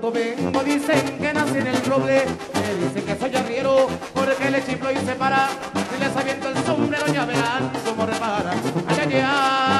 [0.00, 2.24] vengo, dicen que nací en el roble,
[2.54, 6.56] me dicen que soy arriero, porque le chiflo y se para, si les aviento el
[6.64, 8.52] sombrero ya verán cómo repara.
[8.86, 9.78] Ay, ay, ay.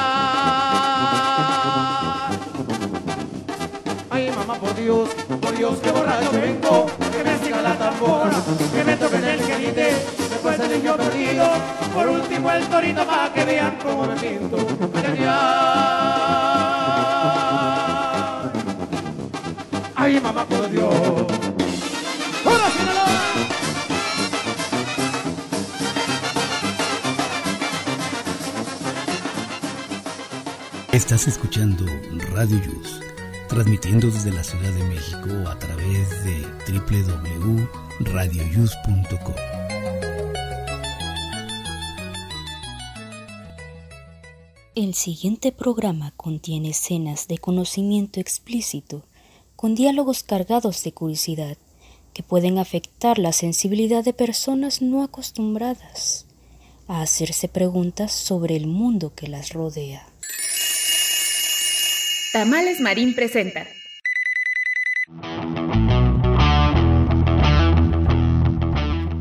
[4.09, 5.09] Ay, mamá, por Dios,
[5.41, 8.41] por Dios, que borracho vengo, que me siga la tambora,
[8.75, 9.95] que me toquen el querite,
[10.29, 11.47] después el niño perdido,
[11.93, 14.57] por último el torito para que vean cómo me pinto.
[14.95, 16.68] Ay, ay, ay.
[20.09, 20.91] Ay, mamá, por Dios.
[30.91, 31.85] Estás escuchando
[32.31, 33.01] Radio Yus,
[33.49, 39.35] transmitiendo desde la Ciudad de México a través de www.radioyus.com.
[44.73, 49.03] El siguiente programa contiene escenas de conocimiento explícito
[49.59, 51.57] con diálogos cargados de curiosidad
[52.13, 56.25] que pueden afectar la sensibilidad de personas no acostumbradas
[56.87, 60.07] a hacerse preguntas sobre el mundo que las rodea.
[62.31, 63.67] Tamales Marín presenta.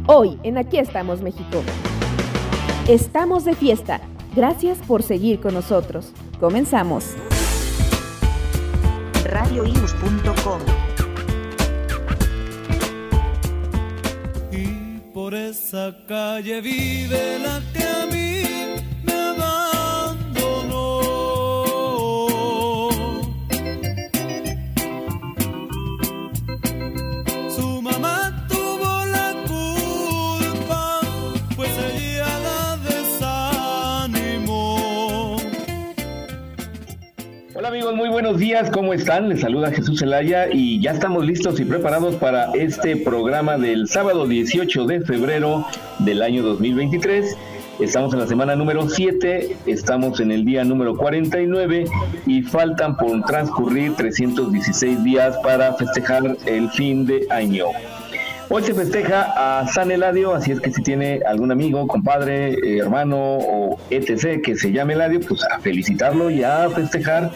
[0.07, 1.65] Hoy en Aquí estamos México.
[2.87, 4.01] Estamos de fiesta.
[4.37, 6.13] Gracias por seguir con nosotros.
[6.39, 7.17] Comenzamos.
[9.29, 10.61] radioius.com
[14.51, 19.78] Y por esa calle vive la que a mí me abandonó.
[37.69, 39.29] Hola amigos, muy buenos días, ¿cómo están?
[39.29, 44.27] Les saluda Jesús Zelaya y ya estamos listos y preparados para este programa del sábado
[44.27, 45.67] 18 de febrero
[45.99, 47.37] del año 2023.
[47.79, 51.85] Estamos en la semana número 7, estamos en el día número 49
[52.27, 57.67] y faltan por transcurrir 316 días para festejar el fin de año.
[58.51, 62.79] Hoy se festeja a San Eladio, así es que si tiene algún amigo, compadre, eh,
[62.79, 64.41] hermano o etc.
[64.43, 67.31] que se llame Eladio, pues a felicitarlo y a festejar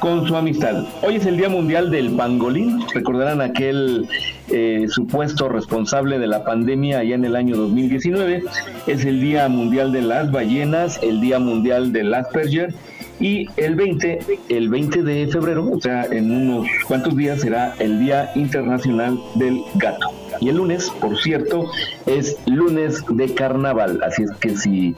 [0.00, 0.84] con su amistad.
[1.02, 2.80] Hoy es el Día Mundial del Pangolín.
[2.92, 4.08] Recordarán aquel
[4.48, 8.42] eh, supuesto responsable de la pandemia allá en el año 2019.
[8.86, 12.74] Es el Día Mundial de las Ballenas, el Día Mundial del Asperger.
[13.20, 14.18] Y el 20,
[14.48, 19.60] el 20 de febrero, o sea, en unos cuantos días será el Día Internacional del
[19.74, 20.19] Gato.
[20.40, 21.70] Y el lunes, por cierto,
[22.06, 24.00] es lunes de carnaval.
[24.02, 24.94] Así es que si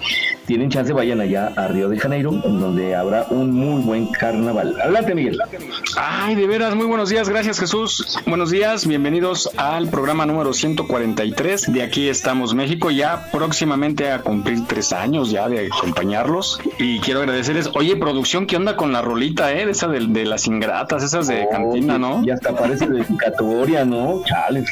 [0.47, 4.81] tienen chance, vayan allá a Río de Janeiro, en donde habrá un muy buen carnaval.
[4.81, 5.39] Adelante, Miguel.
[5.97, 8.19] Ay, de veras, muy buenos días, gracias Jesús.
[8.27, 14.65] Buenos días, bienvenidos al programa número 143 de Aquí estamos México, ya próximamente a cumplir
[14.67, 16.61] tres años ya de acompañarlos.
[16.79, 19.67] Y quiero agradecerles, oye, producción, ¿qué onda con la rolita, eh?
[19.67, 22.23] De esa de, de las ingratas, esas de cantina, ¿no?
[22.25, 24.23] Y hasta parece dedicatoria, ¿no?
[24.25, 24.69] Chales.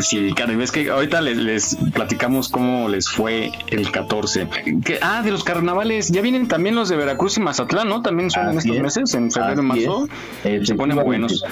[0.00, 4.48] Sí, cara, ves que ahorita les, les platicamos cómo les fue el 14.
[4.84, 8.02] Que- ah, de los carnavales, ya vienen también los de Veracruz y Mazatlán, ¿no?
[8.02, 8.82] También son en estos es.
[8.82, 10.08] meses, en febrero y marzo.
[10.44, 10.66] es.
[10.68, 11.44] Se ponen buenos.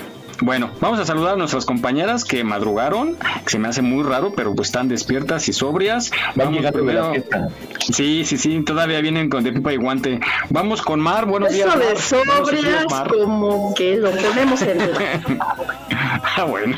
[0.43, 3.15] Bueno, vamos a saludar a nuestras compañeras que madrugaron,
[3.45, 6.11] que se me hace muy raro, pero pues están despiertas y sobrias.
[6.35, 7.49] Van Vamos llegando de la primero- fiesta.
[7.93, 10.19] Sí, sí, sí, todavía vienen con de pipa y guante.
[10.49, 11.69] Vamos con Mar, buenos días.
[11.69, 11.79] Eso
[12.21, 12.37] de Mar.
[12.47, 13.09] Sobrias, Mar.
[13.13, 15.21] como que lo ponemos en duda.
[16.37, 16.77] ah, bueno.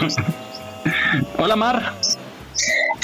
[1.39, 1.93] Hola, Mar.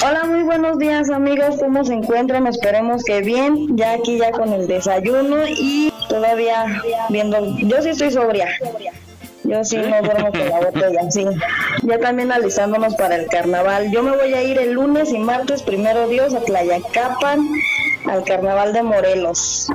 [0.03, 2.47] Hola, muy buenos días amigos, ¿cómo se encuentran?
[2.47, 8.11] Esperemos que bien, ya aquí ya con el desayuno y todavía viendo, yo sí estoy
[8.11, 8.47] sobria,
[9.43, 11.25] yo sí no duermo con la botella, sí,
[11.83, 15.61] ya también alistándonos para el carnaval, yo me voy a ir el lunes y martes,
[15.61, 17.45] primero Dios, a Tlayacapan,
[18.09, 19.67] al carnaval de Morelos,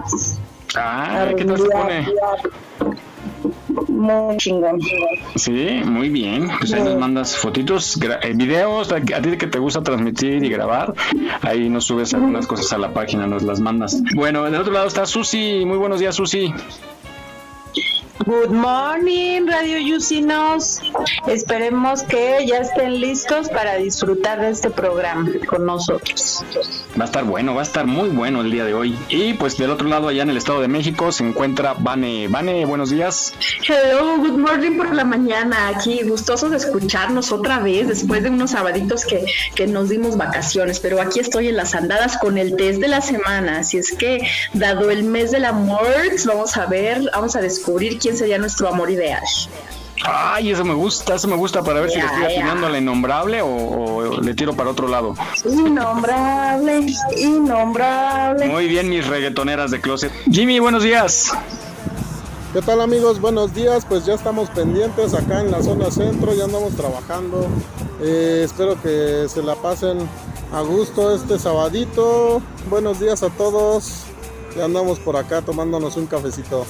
[0.76, 2.06] Ah, ¿qué tal se pone?
[3.88, 4.80] Muy chingón.
[5.36, 6.48] Sí, muy bien.
[6.58, 10.48] Pues ahí nos mandas fotitos, eh, videos, a, a ti que te gusta transmitir y
[10.48, 10.94] grabar.
[11.42, 14.02] Ahí nos subes algunas cosas a la página, nos las mandas.
[14.14, 15.64] Bueno, del otro lado está Susi.
[15.66, 16.52] Muy buenos días, Susi.
[18.20, 20.80] Good morning, Radio Yusinos.
[21.26, 26.44] Esperemos que ya estén listos para disfrutar de este programa con nosotros.
[26.98, 28.96] Va a estar bueno, va a estar muy bueno el día de hoy.
[29.08, 32.28] Y pues del otro lado, allá en el Estado de México, se encuentra Vane.
[32.28, 33.34] Vane, buenos días.
[33.68, 35.68] Hello, good morning por la mañana.
[35.68, 39.26] Aquí gustosos de escucharnos otra vez después de unos sabaditos que,
[39.56, 40.78] que nos dimos vacaciones.
[40.78, 43.58] Pero aquí estoy en las andadas con el test de la semana.
[43.58, 45.84] Así es que, dado el mes del amor,
[46.26, 49.22] vamos a ver, vamos a descubrir quién sería nuestro amor ideal.
[50.04, 52.76] Ay, eso me gusta, eso me gusta para ver si le estoy afinando a la
[52.76, 55.14] innombrable o, le tiro para otro lado.
[55.46, 56.84] Innombrable,
[57.16, 58.44] innombrable.
[58.46, 60.12] Muy bien, mis reggaetoneras de closet.
[60.30, 61.32] Jimmy, buenos días.
[62.52, 63.22] ¿Qué tal amigos?
[63.22, 67.46] Buenos días, pues ya estamos pendientes acá en la zona centro, ya andamos trabajando.
[68.02, 69.96] Eh, espero que se la pasen
[70.52, 72.42] a gusto este sabadito.
[72.68, 74.02] Buenos días a todos.
[74.58, 76.66] Ya andamos por acá tomándonos un cafecito.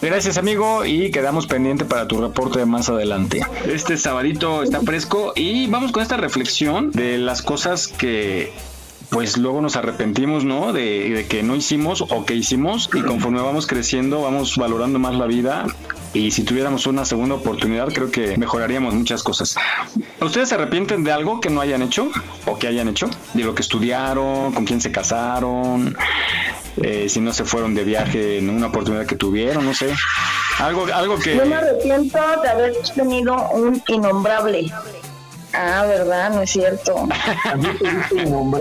[0.00, 3.40] Gracias amigo y quedamos pendiente para tu reporte más adelante.
[3.66, 8.52] Este sabadito está fresco y vamos con esta reflexión de las cosas que
[9.10, 10.72] pues luego nos arrepentimos, ¿no?
[10.72, 15.26] De, que no hicimos o que hicimos y conforme vamos creciendo vamos valorando más la
[15.26, 15.66] vida
[16.12, 19.56] y si tuviéramos una segunda oportunidad creo que mejoraríamos muchas cosas.
[20.20, 22.10] ¿Ustedes se arrepienten de algo que no hayan hecho
[22.46, 23.08] o que hayan hecho?
[23.34, 25.96] De lo que estudiaron, con quién se casaron,
[26.82, 29.94] eh, si no se fueron de viaje en una oportunidad que tuvieron, no sé.
[30.58, 31.36] Algo, algo que...
[31.36, 34.70] Yo me arrepiento de haber tenido un innombrable.
[35.60, 36.30] Ah, ¿verdad?
[36.30, 37.08] No es cierto.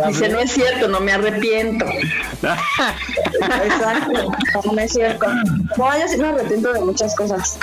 [0.07, 1.85] Dice, no es cierto, no me arrepiento.
[3.63, 4.33] Exacto,
[4.73, 5.27] no es cierto.
[5.77, 7.59] No, yo sí me arrepiento de muchas cosas.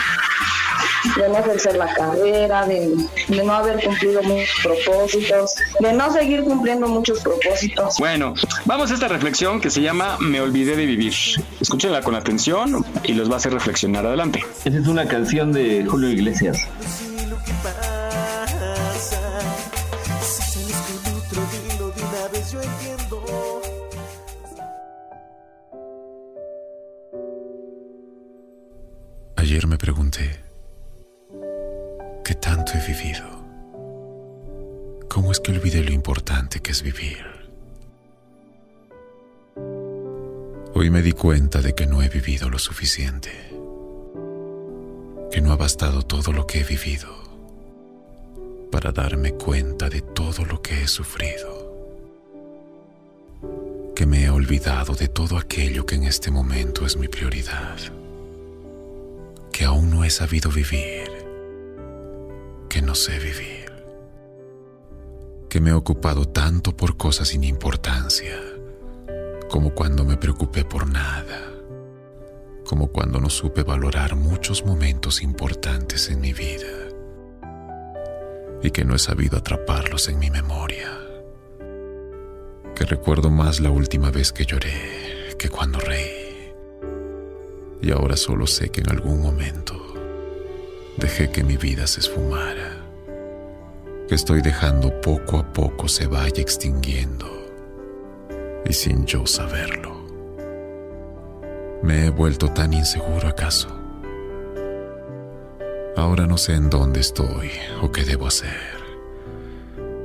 [1.16, 2.94] De no ejercer la carrera, de,
[3.28, 7.96] no haber cumplido muchos propósitos, de no seguir cumpliendo muchos propósitos.
[7.98, 8.34] Bueno,
[8.64, 11.14] vamos a esta reflexión que se llama Me olvidé de vivir.
[11.60, 14.44] Escúchenla con atención y los va a hacer reflexionar adelante.
[14.64, 16.68] Esa es una canción de Julio Iglesias.
[29.54, 30.40] Ayer me pregunté,
[32.24, 33.24] ¿qué tanto he vivido?
[35.08, 37.24] ¿Cómo es que olvidé lo importante que es vivir?
[40.74, 43.30] Hoy me di cuenta de que no he vivido lo suficiente,
[45.30, 47.14] que no ha bastado todo lo que he vivido
[48.72, 51.70] para darme cuenta de todo lo que he sufrido,
[53.94, 57.78] que me he olvidado de todo aquello que en este momento es mi prioridad
[59.54, 61.08] que aún no he sabido vivir,
[62.68, 63.72] que no sé vivir,
[65.48, 68.36] que me he ocupado tanto por cosas sin importancia,
[69.48, 71.52] como cuando me preocupé por nada,
[72.66, 76.88] como cuando no supe valorar muchos momentos importantes en mi vida
[78.60, 80.98] y que no he sabido atraparlos en mi memoria,
[82.74, 86.23] que recuerdo más la última vez que lloré que cuando reí
[87.84, 89.74] y ahora solo sé que en algún momento
[90.96, 92.82] dejé que mi vida se esfumara,
[94.08, 97.26] que estoy dejando poco a poco se vaya extinguiendo
[98.64, 100.02] y sin yo saberlo.
[101.82, 103.68] ¿Me he vuelto tan inseguro acaso?
[105.94, 107.50] Ahora no sé en dónde estoy
[107.82, 108.82] o qué debo hacer.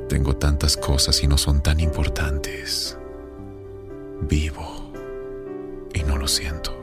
[0.09, 2.97] Tengo tantas cosas y no son tan importantes.
[4.19, 4.91] Vivo
[5.93, 6.78] y no lo siento.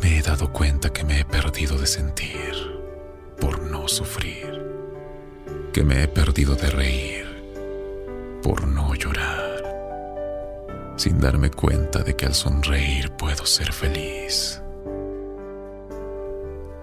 [0.00, 2.54] Me he dado cuenta que me he perdido de sentir
[3.40, 4.62] por no sufrir,
[5.72, 7.26] que me he perdido de reír
[8.42, 14.62] por no llorar, sin darme cuenta de que al sonreír puedo ser feliz.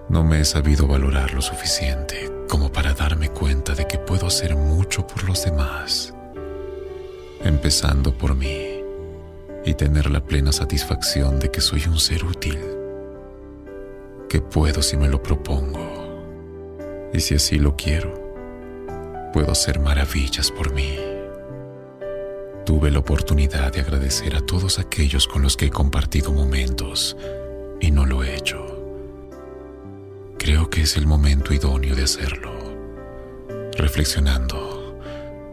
[0.08, 4.54] No me he sabido valorar lo suficiente como para darme cuenta de que puedo hacer
[4.54, 6.14] mucho por los demás,
[7.42, 8.80] empezando por mí
[9.64, 12.75] y tener la plena satisfacción de que soy un ser útil
[14.40, 17.08] puedo si me lo propongo.
[17.12, 18.12] Y si así lo quiero,
[19.32, 20.98] puedo hacer maravillas por mí.
[22.64, 27.16] Tuve la oportunidad de agradecer a todos aquellos con los que he compartido momentos
[27.80, 28.64] y no lo he hecho.
[30.38, 32.52] Creo que es el momento idóneo de hacerlo.
[33.76, 34.98] Reflexionando,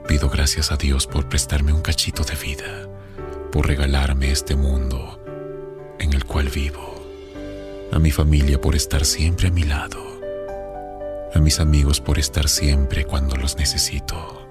[0.07, 2.89] pido gracias a Dios por prestarme un cachito de vida,
[3.51, 5.19] por regalarme este mundo
[5.99, 6.92] en el cual vivo
[7.93, 10.19] a mi familia por estar siempre a mi lado,
[11.31, 14.47] a mis amigos por estar siempre cuando los necesito,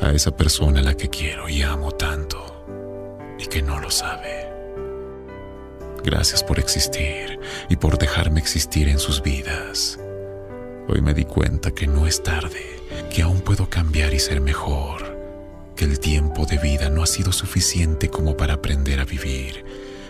[0.00, 2.66] a esa persona a la que quiero y amo tanto
[3.38, 4.50] y que no lo sabe.
[6.02, 10.00] Gracias por existir y por dejarme existir en sus vidas.
[10.88, 12.80] Hoy me di cuenta que no es tarde,
[13.14, 15.16] que aún puedo cambiar y ser mejor,
[15.76, 19.64] que el tiempo de vida no ha sido suficiente como para aprender a vivir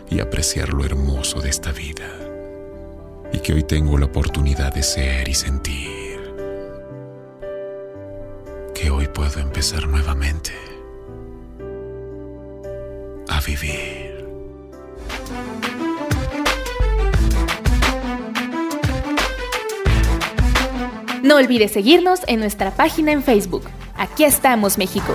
[0.08, 2.31] y apreciar lo hermoso de esta vida
[3.32, 6.20] y que hoy tengo la oportunidad de ser y sentir.
[8.74, 10.52] Que hoy puedo empezar nuevamente
[13.28, 14.12] a vivir.
[21.22, 23.62] No olvides seguirnos en nuestra página en Facebook.
[23.96, 25.14] Aquí estamos, México.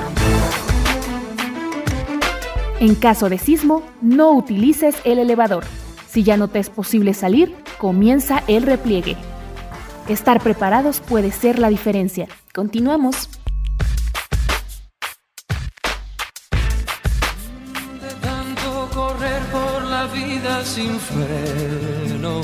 [2.80, 5.66] En caso de sismo, no utilices el elevador.
[6.10, 9.16] Si ya no te es posible salir, comienza el repliegue.
[10.08, 12.28] Estar preparados puede ser la diferencia.
[12.54, 13.30] Continuamos.
[18.02, 22.42] De tanto correr por la vida sin freno.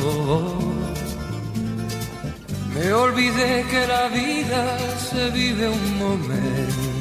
[2.76, 6.94] Me olvidé que la vida se vive un momento.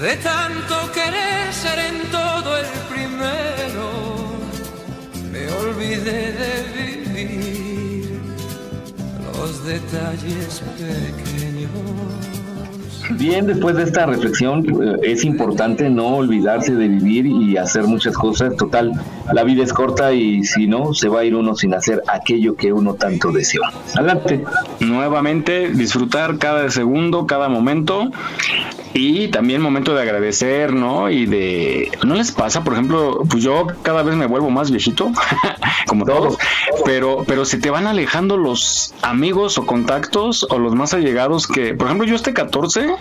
[0.00, 4.25] De tanto querer ser en todo el primero,
[5.46, 8.20] me olvidé de vivir
[9.32, 11.70] los detalles pequeños.
[13.10, 18.16] Bien, después de esta reflexión, eh, es importante no olvidarse de vivir y hacer muchas
[18.16, 18.56] cosas.
[18.56, 18.92] Total,
[19.32, 22.56] la vida es corta y si no, se va a ir uno sin hacer aquello
[22.56, 23.62] que uno tanto deseó.
[23.94, 24.42] Adelante.
[24.80, 28.10] Nuevamente, disfrutar cada segundo, cada momento
[28.96, 31.10] y también momento de agradecer, ¿no?
[31.10, 31.90] Y de...
[32.02, 32.64] ¿No les pasa?
[32.64, 35.12] Por ejemplo, pues yo cada vez me vuelvo más viejito,
[35.86, 36.38] como todos,
[36.86, 41.74] pero, pero se te van alejando los amigos o contactos o los más allegados que,
[41.74, 42.94] por ejemplo, yo este 14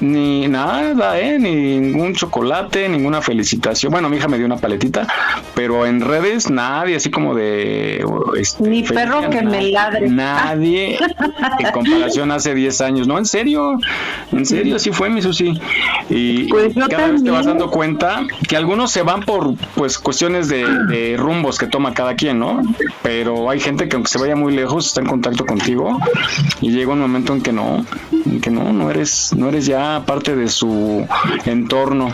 [0.00, 1.38] ni nada, ¿eh?
[1.38, 3.92] Ningún chocolate, ninguna felicitación.
[3.92, 5.06] Bueno, mi hija me dio una paletita,
[5.54, 8.04] pero en redes nadie, así como de...
[8.38, 10.08] Este, Ni perro que me ladre.
[10.08, 10.98] Nadie,
[11.58, 13.06] en comparación hace 10 años.
[13.06, 13.78] No, en serio,
[14.32, 15.58] en serio, así fue mi Susi.
[16.10, 20.48] Y Pues cada vez te vas dando cuenta que algunos se van por pues cuestiones
[20.48, 22.62] de, de rumbos que toma cada quien, ¿no?
[23.02, 25.98] Pero hay gente que aunque se vaya muy lejos está en contacto contigo
[26.60, 27.84] y llega un momento en que no,
[28.24, 31.06] en que no, no eres, no eres ya parte de su
[31.44, 32.10] entorno.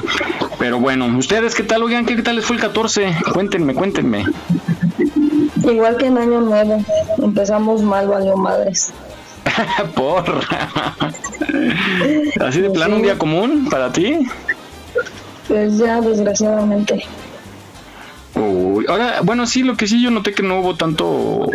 [0.59, 3.15] Pero bueno, ustedes qué tal, oigan, qué tal les fue el 14?
[3.33, 4.25] Cuéntenme, cuéntenme.
[5.57, 6.85] Igual que en Año Nuevo,
[7.19, 8.93] empezamos mal, valió madres.
[9.95, 10.25] Por.
[12.41, 14.19] Así de plano, un día común para ti.
[15.49, 17.05] Pues ya, desgraciadamente.
[18.35, 21.49] Uy, ahora, bueno, sí, lo que sí yo noté que no hubo tanto.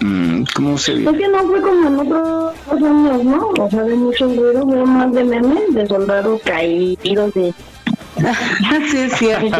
[0.00, 1.10] Mm, ¿Cómo se dice?
[1.10, 3.48] Es que no fue como en otros años, ¿no?
[3.58, 7.54] O sea, de muchos ruidos, fue más de memes, de soldados caídos, de...
[8.90, 9.56] Sí, es cierto.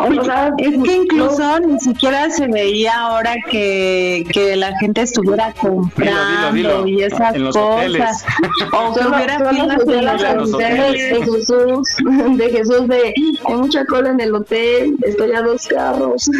[0.00, 5.52] O sea, Es que incluso ni siquiera se veía ahora que, que la gente estuviera
[5.54, 6.86] comprando dilo.
[6.86, 7.78] y esas En los cosas.
[7.78, 8.24] hoteles.
[8.72, 10.92] O que hubiera filas en las los hoteles.
[10.92, 11.96] de Jesús,
[12.36, 16.30] de Jesús de hay mucha cola en el hotel, estoy a dos carros.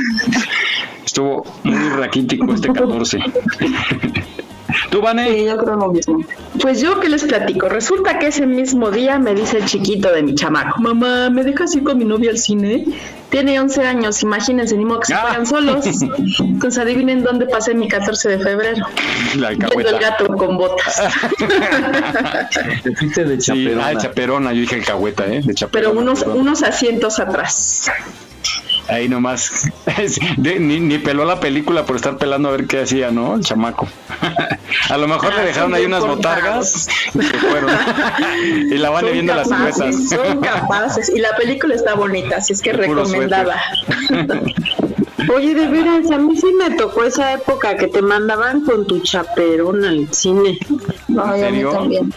[1.08, 3.18] Estuvo muy raquítico este 14.
[4.90, 5.26] ¿Tú, Vane?
[5.32, 6.18] Sí, yo creo lo mismo.
[6.60, 10.22] Pues yo que les platico, resulta que ese mismo día me dice el chiquito de
[10.22, 12.84] mi chamaco, mamá, ¿me dejas ir con mi novia al cine?
[13.30, 15.22] Tiene 11 años, imagínense, ni modo que se Ah.
[15.22, 15.86] fueran solos.
[16.40, 18.86] Entonces adivinen dónde pasé mi 14 de febrero.
[19.36, 21.00] La Viendo el gato con botas.
[22.82, 23.86] Te fuiste de Sí, chaperona.
[23.86, 25.40] ah, chaperona, yo dije alcahueta, ¿eh?
[25.42, 25.90] De chaperona.
[25.90, 27.90] Pero unos, unos asientos atrás.
[28.88, 29.68] Ahí nomás.
[30.38, 33.34] De- ni, ni peló la película por estar pelando a ver qué hacía, ¿no?
[33.34, 33.86] El chamaco.
[34.90, 37.70] a lo mejor le Ah, dejaron son ahí unas botargas y se fueron.
[38.70, 40.08] y la van Son viendo las siluetas.
[40.08, 41.10] son capaces.
[41.14, 43.60] Y la película está bonita, así es que recomendada.
[45.34, 49.00] Oye, de veras, a mí sí me tocó esa época que te mandaban con tu
[49.00, 50.58] chaperón al cine.
[51.08, 51.70] No, ¿En serio?
[51.72, 52.12] también.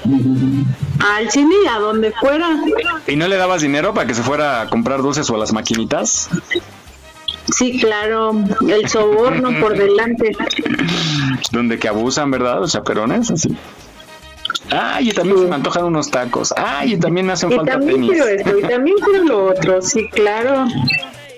[1.00, 2.48] Al cine y a donde fuera.
[3.08, 5.54] ¿Y no le dabas dinero para que se fuera a comprar dulces o a las
[5.54, 6.30] maquinitas?
[7.58, 8.32] Sí, claro,
[8.68, 10.36] el soborno por delante.
[11.52, 12.60] Donde que abusan, ¿verdad?
[12.60, 13.56] Los chaperones, así.
[14.70, 16.54] Ay, y también se me antojan unos tacos.
[16.56, 18.12] Ay, y también me hacen Y falta también tenis.
[18.12, 20.66] quiero esto, y también quiero lo otro, sí, claro.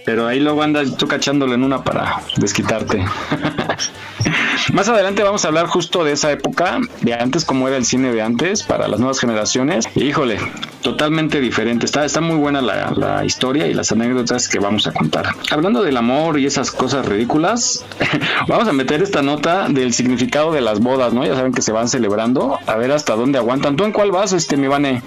[0.05, 3.05] Pero ahí luego andas tú cachándole en una para desquitarte.
[4.73, 8.11] Más adelante vamos a hablar justo de esa época, de antes, cómo era el cine
[8.11, 9.85] de antes para las nuevas generaciones.
[9.95, 10.39] Y, híjole,
[10.81, 11.85] totalmente diferente.
[11.85, 15.35] Está, está muy buena la, la historia y las anécdotas que vamos a contar.
[15.51, 17.85] Hablando del amor y esas cosas ridículas,
[18.47, 21.25] vamos a meter esta nota del significado de las bodas, ¿no?
[21.25, 22.59] Ya saben que se van celebrando.
[22.65, 23.75] A ver hasta dónde aguantan.
[23.75, 25.01] ¿Tú en cuál vas, este, mi Vane?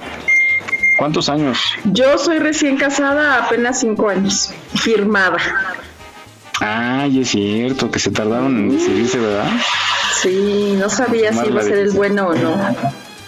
[0.97, 1.59] ¿Cuántos años?
[1.85, 5.38] Yo soy recién casada, apenas cinco años, firmada.
[6.61, 9.50] Ay, es cierto, que se tardaron en decidirse, ¿verdad?
[10.23, 12.57] Sí, no sabía si iba a ser el bueno o no.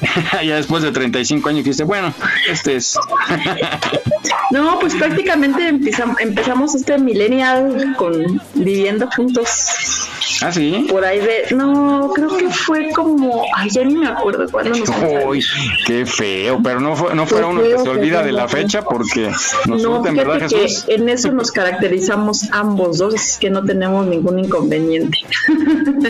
[0.44, 2.12] ya después de 35 años dice, bueno,
[2.50, 2.98] este es.
[4.50, 9.50] No, pues prácticamente empezam- empezamos este millennial con viviendo juntos.
[10.40, 10.86] ¿Ah, sí?
[10.88, 14.88] Por ahí de, no, creo que fue como, ay, ya ni me acuerdo cuándo nos
[15.26, 15.44] Uy,
[15.86, 19.30] qué feo, pero no, fue, no fuera uno que se olvida de la fecha porque
[19.66, 20.84] nos No, ¿verdad, que Jesús?
[20.88, 25.18] en eso nos caracterizamos ambos dos, es que no tenemos ningún inconveniente.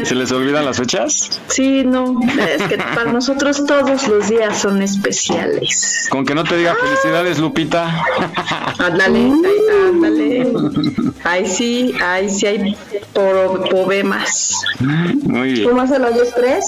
[0.05, 1.41] ¿Se les olvidan las fechas?
[1.49, 2.21] Sí, no,
[2.57, 6.09] es que para nosotros todos los días son especiales.
[6.11, 8.03] Con que no te diga felicidades, Lupita.
[8.79, 10.53] Ándale, ay, ándale.
[11.25, 12.77] Ay, sí, ay, sí hay
[13.13, 14.53] pro- poemas.
[14.81, 15.69] Muy bien.
[15.69, 16.65] ¿Cómo se lo oyes tres?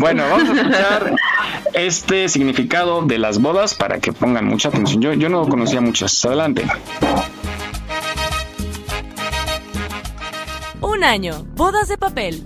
[0.00, 1.16] Bueno, vamos a escuchar
[1.74, 5.00] este significado de las bodas para que pongan mucha atención.
[5.00, 6.24] Yo, yo no conocía muchas.
[6.24, 6.64] Adelante.
[10.80, 12.44] Un año, bodas de papel.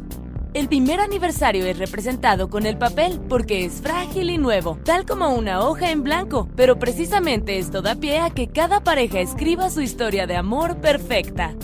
[0.58, 5.28] El primer aniversario es representado con el papel porque es frágil y nuevo, tal como
[5.28, 9.82] una hoja en blanco, pero precisamente esto da pie a que cada pareja escriba su
[9.82, 11.54] historia de amor perfecta.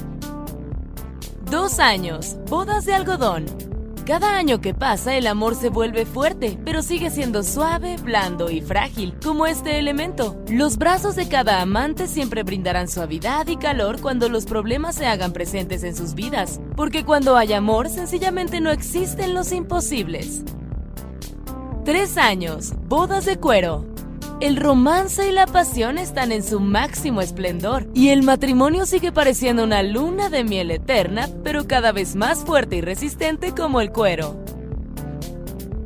[1.51, 3.64] Dos años, bodas de algodón.
[4.07, 8.61] Cada año que pasa el amor se vuelve fuerte, pero sigue siendo suave, blando y
[8.61, 10.37] frágil, como este elemento.
[10.47, 15.33] Los brazos de cada amante siempre brindarán suavidad y calor cuando los problemas se hagan
[15.33, 20.43] presentes en sus vidas, porque cuando hay amor sencillamente no existen los imposibles.
[21.87, 23.94] Tres años, bodas de cuero.
[24.41, 29.63] El romance y la pasión están en su máximo esplendor y el matrimonio sigue pareciendo
[29.63, 34.37] una luna de miel eterna, pero cada vez más fuerte y resistente como el cuero.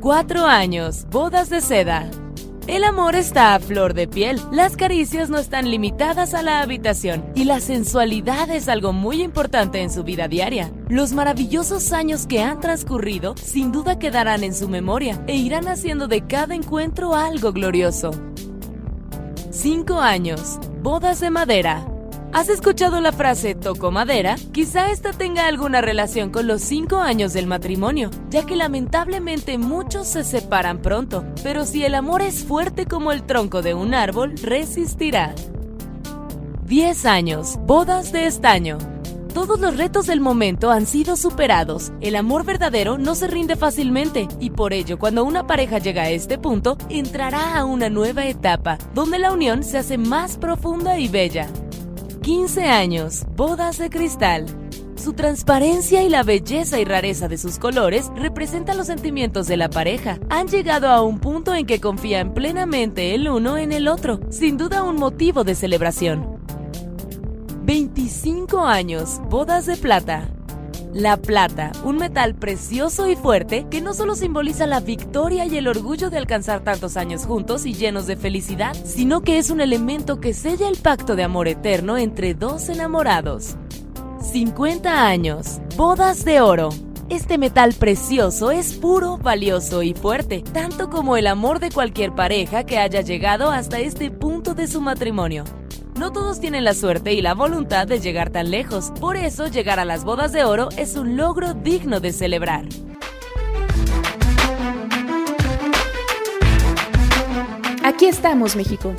[0.01, 2.09] Cuatro años, bodas de seda.
[2.69, 7.25] El amor está a flor de piel, las caricias no están limitadas a la habitación
[7.33, 10.71] y la sensualidad es algo muy importante en su vida diaria.
[10.87, 16.07] Los maravillosos años que han transcurrido sin duda quedarán en su memoria e irán haciendo
[16.07, 18.11] de cada encuentro algo glorioso.
[19.49, 21.87] 5 años, bodas de madera.
[22.31, 24.35] ¿Has escuchado la frase toco madera?
[24.51, 30.07] Quizá esta tenga alguna relación con los 5 años del matrimonio, ya que lamentablemente muchos
[30.07, 34.35] se separan pronto, pero si el amor es fuerte como el tronco de un árbol,
[34.43, 35.33] resistirá.
[36.65, 38.77] 10 años, bodas de estaño.
[39.33, 41.91] Todos los retos del momento han sido superados.
[41.99, 46.09] El amor verdadero no se rinde fácilmente y por ello cuando una pareja llega a
[46.11, 51.07] este punto, entrará a una nueva etapa, donde la unión se hace más profunda y
[51.07, 51.47] bella.
[52.29, 54.45] 15 años, bodas de cristal.
[54.95, 59.71] Su transparencia y la belleza y rareza de sus colores representan los sentimientos de la
[59.71, 60.19] pareja.
[60.29, 64.57] Han llegado a un punto en que confían plenamente el uno en el otro, sin
[64.57, 66.37] duda un motivo de celebración.
[67.63, 70.29] 25 años, bodas de plata.
[70.93, 75.67] La plata, un metal precioso y fuerte que no solo simboliza la victoria y el
[75.67, 80.19] orgullo de alcanzar tantos años juntos y llenos de felicidad, sino que es un elemento
[80.19, 83.55] que sella el pacto de amor eterno entre dos enamorados.
[84.31, 86.69] 50 años, bodas de oro.
[87.07, 92.63] Este metal precioso es puro, valioso y fuerte, tanto como el amor de cualquier pareja
[92.63, 95.43] que haya llegado hasta este punto de su matrimonio.
[95.99, 99.81] No todos tienen la suerte y la voluntad de llegar tan lejos, por eso llegar
[99.81, 102.63] a las bodas de oro es un logro digno de celebrar.
[107.83, 108.93] Aquí estamos, México.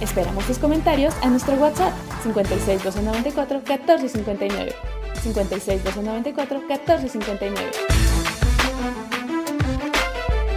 [0.00, 1.92] Esperamos tus comentarios a nuestro WhatsApp
[2.22, 4.74] 56 294 1459.
[5.22, 7.70] 56 294 1459.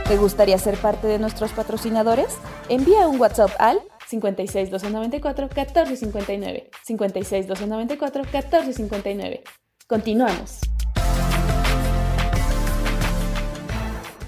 [0.07, 2.37] ¿Te gustaría ser parte de nuestros patrocinadores?
[2.69, 6.69] Envía un WhatsApp al 56 294 1459.
[6.83, 9.43] 56 294 1459.
[9.87, 10.59] Continuamos.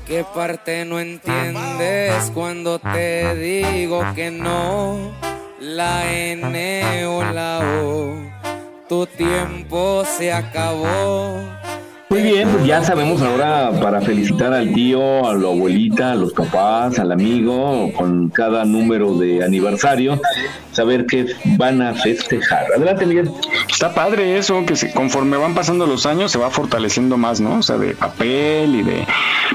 [0.05, 5.11] ¿Qué parte no entiendes cuando te digo que no?
[5.59, 8.15] La N o la O,
[8.89, 11.60] tu tiempo se acabó.
[12.11, 16.33] Muy bien, pues ya sabemos ahora para felicitar al tío, a la abuelita, a los
[16.33, 20.19] papás, al amigo, con cada número de aniversario,
[20.73, 22.65] saber qué van a festejar.
[22.75, 23.31] Adelante, Miguel.
[23.71, 27.59] Está padre eso, que conforme van pasando los años se va fortaleciendo más, ¿no?
[27.59, 29.07] O sea, de papel y de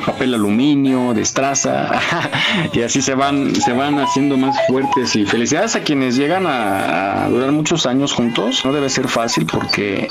[0.06, 1.90] papel aluminio, de estraza,
[2.72, 5.14] y así se van, se van haciendo más fuertes.
[5.14, 8.64] Y felicidades a quienes llegan a, a durar muchos años juntos.
[8.64, 10.08] No debe ser fácil porque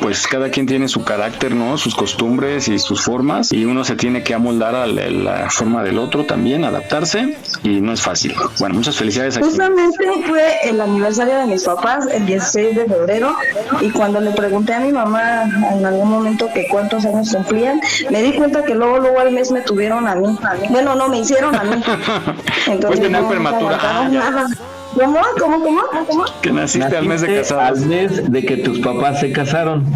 [0.00, 1.61] pues cada quien tiene su carácter, ¿no?
[1.76, 5.82] Sus costumbres y sus formas y uno se tiene que amoldar a la, la forma
[5.82, 8.34] del otro también, adaptarse y no es fácil.
[8.58, 9.98] Bueno, muchas felicidades a quien- Justamente
[10.28, 13.34] fue el aniversario de mis papás, el 16 de febrero,
[13.80, 18.22] y cuando le pregunté a mi mamá en algún momento que cuántos años cumplían, me
[18.22, 20.36] di cuenta que luego, luego al mes me tuvieron a mí.
[20.68, 21.70] Bueno, no, me hicieron a mí.
[22.66, 23.76] Entonces, Pues tener no, no prematura.
[23.76, 24.46] aguantaron Ah.
[24.94, 25.18] ¿Cómo?
[25.40, 25.60] ¿Cómo?
[25.62, 25.82] ¿Cómo?
[26.06, 26.24] ¿Cómo?
[26.42, 27.78] Que naciste, al mes de Naciste casados.
[27.80, 29.86] Al mes de que tus papás se casaron.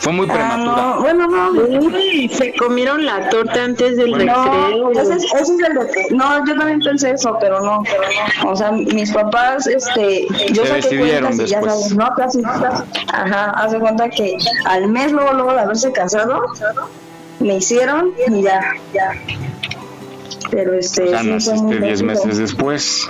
[0.00, 0.76] Fue muy Ah, prematura.
[0.76, 1.50] no, bueno, no.
[1.52, 4.90] Uy, se comieron la torta antes del No, recreo.
[4.92, 8.02] ese es, ese es el de que- no, yo también pensé eso, pero no, pero
[8.44, 8.50] no.
[8.50, 12.82] O sea, mis papás, este, yo Se saqué cuentas y ya sabes, no, casi, casi.
[13.12, 16.44] Ajá, haz de cuenta que al mes luego, luego de haberse casado,
[17.38, 18.60] me hicieron y ya,
[18.94, 19.12] ya.
[20.50, 22.06] Pero este, O sea, sí fue naciste muy 10 rápido.
[22.24, 23.08] meses después.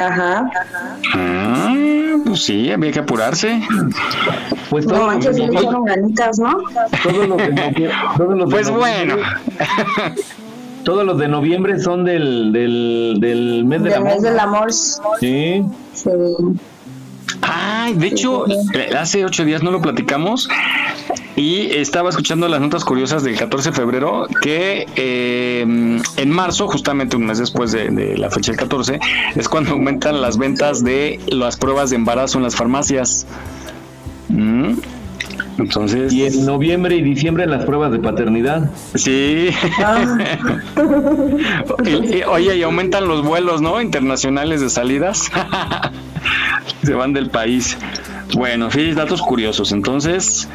[0.00, 0.50] Ajá.
[1.14, 1.74] Ah,
[2.24, 3.60] pues sí, había que apurarse.
[4.70, 6.58] Pues No todo, manches, sí le echaron ganitas, ¿no?
[7.02, 7.90] todos los de noviembre.
[8.16, 10.16] todos los de Pues noviembre- bueno.
[10.84, 14.12] Todos los de noviembre son del, del, del mes del Del amor.
[14.12, 14.72] mes del amor.
[14.72, 15.62] Sí.
[15.94, 16.10] Sí.
[17.42, 20.48] Ay, de hecho, eh, hace ocho días no lo platicamos
[21.36, 27.16] y estaba escuchando las notas curiosas del 14 de febrero que eh, en marzo, justamente
[27.16, 28.98] un mes después de, de la fecha del 14,
[29.34, 33.26] es cuando aumentan las ventas de las pruebas de embarazo en las farmacias.
[34.28, 34.74] Mm,
[35.58, 38.70] Entonces, Y en noviembre y diciembre las pruebas de paternidad.
[38.94, 39.50] sí.
[41.84, 43.80] Y- y- Oye, y aumentan los vuelos, ¿no?
[43.80, 45.30] Internacionales de salidas.
[46.82, 47.76] Se van del país.
[48.34, 49.72] Bueno, sí, datos curiosos.
[49.72, 50.48] Entonces,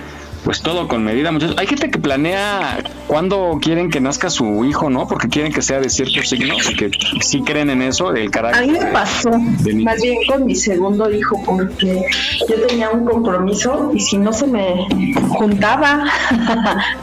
[0.44, 1.56] pues todo con medida, muchachos.
[1.60, 5.08] Hay gente que planea cuándo quieren que nazca su hijo, ¿no?
[5.08, 8.32] Porque quieren que sea de ciertos signos y que sí creen en eso, del A
[8.32, 8.68] carácter.
[8.68, 12.04] mí me pasó, más bien con mi segundo hijo, porque
[12.50, 14.88] yo tenía un compromiso y si no se me
[15.30, 16.06] juntaba,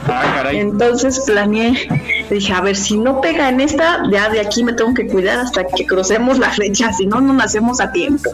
[0.07, 0.57] Ah, caray.
[0.59, 1.87] entonces planeé,
[2.29, 5.39] dije, a ver, si no pega en esta, ya de aquí me tengo que cuidar
[5.39, 8.29] hasta que crucemos la fecha, si no, no nacemos a tiempo.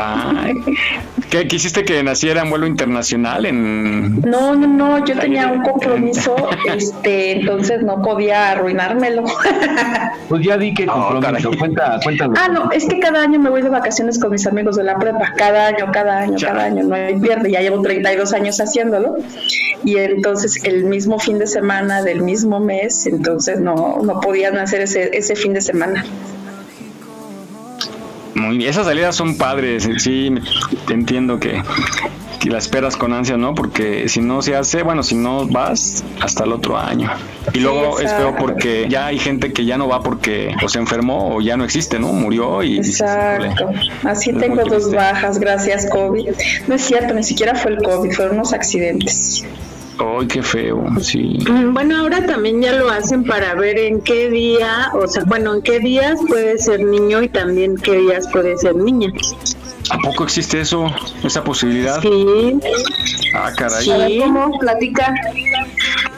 [0.00, 0.54] Ay,
[1.30, 3.46] ¿Qué quisiste que naciera en vuelo internacional?
[3.46, 4.20] En...
[4.22, 6.34] No, no, no, yo tenía un compromiso,
[6.74, 9.24] este, entonces no podía arruinármelo.
[10.28, 11.50] Pues ya di que compromiso.
[11.58, 12.34] Cuenta, cuéntalo.
[12.36, 14.96] Ah, no, es que cada año me voy de vacaciones con mis amigos de la
[14.96, 19.16] prepa, cada año, cada año, cada año, no hay pierde, ya llevo 32 años haciéndolo.
[19.84, 24.82] Y entonces el mismo fin de semana del mismo mes, entonces no, no podían hacer
[24.82, 26.04] ese, ese fin de semana.
[28.40, 30.42] Muy bien, esas salidas son padres, sí, me-
[30.86, 31.62] te entiendo que,
[32.40, 33.54] que la esperas con ansia, ¿no?
[33.54, 37.10] Porque si no se hace, bueno, si no vas hasta el otro año.
[37.52, 40.78] Y luego es feo porque ya hay gente que ya no va porque o se
[40.78, 42.08] enfermó o ya no existe, ¿no?
[42.12, 42.78] Murió y...
[42.78, 43.70] Exacto.
[44.04, 46.28] Así tengo dos bajas, gracias COVID.
[46.68, 49.44] No es cierto, ni siquiera fue el COVID, fueron unos accidentes.
[50.02, 50.82] ¡Ay, qué feo!
[51.00, 51.38] Sí.
[51.48, 55.54] Mm, Bueno, ahora también ya lo hacen para ver en qué día, o sea, bueno,
[55.54, 59.12] en qué días puede ser niño y también qué días puede ser niña.
[59.90, 60.86] ¿A poco existe eso?
[61.24, 62.00] ¿Esa posibilidad?
[62.00, 62.58] Sí,
[63.34, 63.90] Ah, caray.
[63.90, 64.58] A ver, ¿cómo?
[64.58, 65.12] Platica.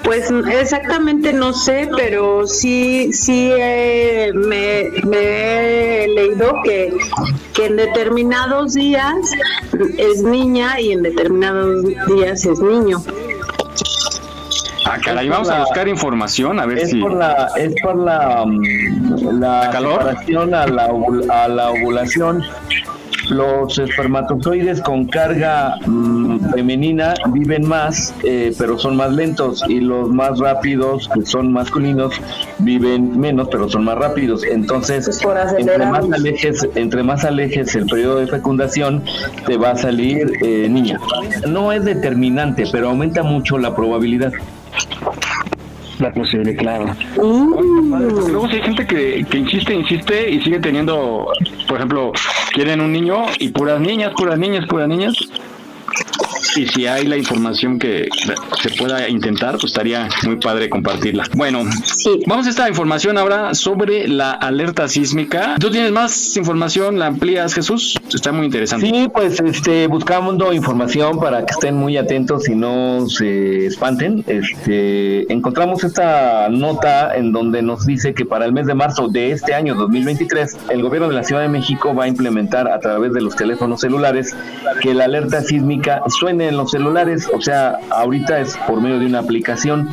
[0.05, 6.93] pues exactamente no sé, pero sí, sí eh, me, me he leído que,
[7.55, 9.15] que en determinados días
[9.99, 13.03] es niña y en determinados días es niño.
[14.85, 17.01] Ah, caray, vamos a la- buscar información a ver Es si...
[17.01, 19.99] por la, es por la, mm, la calor?
[19.99, 20.91] separación a la,
[21.31, 22.43] a la ovulación.
[23.31, 30.09] Los espermatozoides con carga mm, femenina viven más, eh, pero son más lentos, y los
[30.09, 32.13] más rápidos, que son masculinos,
[32.59, 34.43] viven menos, pero son más rápidos.
[34.45, 39.03] Entonces, por entre más alejes, entre más alejes el periodo de fecundación,
[39.47, 40.99] te va a salir eh, niña.
[41.47, 44.33] No es determinante, pero aumenta mucho la probabilidad.
[45.99, 46.97] La posible, claro.
[47.15, 51.29] Porque luego sí hay gente que, que insiste, insiste y sigue teniendo,
[51.69, 52.13] por ejemplo,
[52.53, 55.15] quieren un niño y puras niñas, puras niñas, puras niñas.
[56.57, 58.09] Y si hay la información que
[58.61, 61.25] se pueda intentar, pues estaría muy padre compartirla.
[61.35, 61.65] Bueno,
[62.27, 65.55] vamos a esta información ahora sobre la alerta sísmica.
[65.59, 66.99] ¿Tú tienes más información?
[66.99, 67.99] ¿La amplías, Jesús?
[68.15, 68.87] Está muy interesante.
[68.87, 74.25] Sí, pues este, buscando información para que estén muy atentos y no se espanten.
[74.27, 79.33] Este, encontramos esta nota en donde nos dice que para el mes de marzo de
[79.33, 83.13] este año 2023, el gobierno de la Ciudad de México va a implementar a través
[83.13, 84.37] de los teléfonos celulares
[84.81, 89.07] que la alerta sísmica suene en los celulares, o sea, ahorita es por medio de
[89.07, 89.89] una aplicación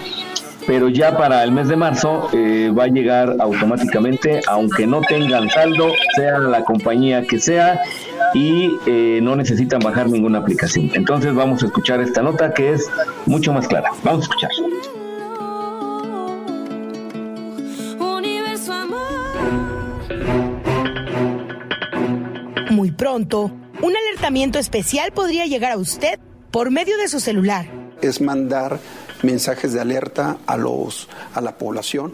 [0.69, 5.49] pero ya para el mes de marzo eh, va a llegar automáticamente, aunque no tengan
[5.49, 7.82] saldo, sea la compañía que sea,
[8.34, 10.91] y eh, no necesitan bajar ninguna aplicación.
[10.93, 12.89] Entonces vamos a escuchar esta nota que es
[13.25, 13.91] mucho más clara.
[14.03, 14.51] Vamos a escuchar.
[17.99, 18.99] Universo amor.
[22.71, 23.51] Muy pronto,
[23.82, 26.19] un alertamiento especial podría llegar a usted
[26.51, 27.67] por medio de su celular.
[28.01, 28.79] es mandar
[29.23, 32.13] mensajes de alerta a los a la población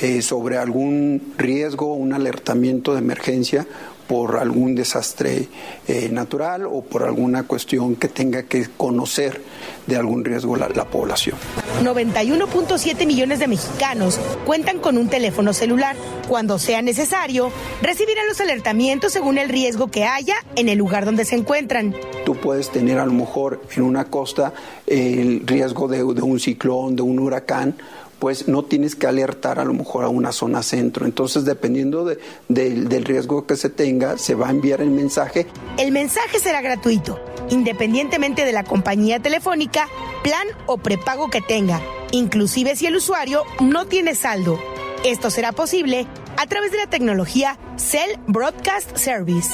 [0.00, 3.66] eh, sobre algún riesgo, un alertamiento de emergencia
[4.08, 5.48] por algún desastre
[5.86, 9.42] eh, natural o por alguna cuestión que tenga que conocer
[9.86, 11.36] de algún riesgo la, la población.
[11.82, 15.94] 91.7 millones de mexicanos cuentan con un teléfono celular.
[16.26, 21.24] Cuando sea necesario, recibirán los alertamientos según el riesgo que haya en el lugar donde
[21.24, 21.94] se encuentran.
[22.24, 24.52] Tú puedes tener a lo mejor en una costa
[24.86, 27.76] el riesgo de, de un ciclón, de un huracán,
[28.18, 31.06] pues no tienes que alertar a lo mejor a una zona centro.
[31.06, 35.46] Entonces, dependiendo de, de, del riesgo que se tenga, se va a enviar el mensaje.
[35.78, 39.88] El mensaje será gratuito, independientemente de la compañía telefónica,
[40.22, 44.58] plan o prepago que tenga, inclusive si el usuario no tiene saldo.
[45.04, 49.50] Esto será posible a través de la tecnología Cell Broadcast Service.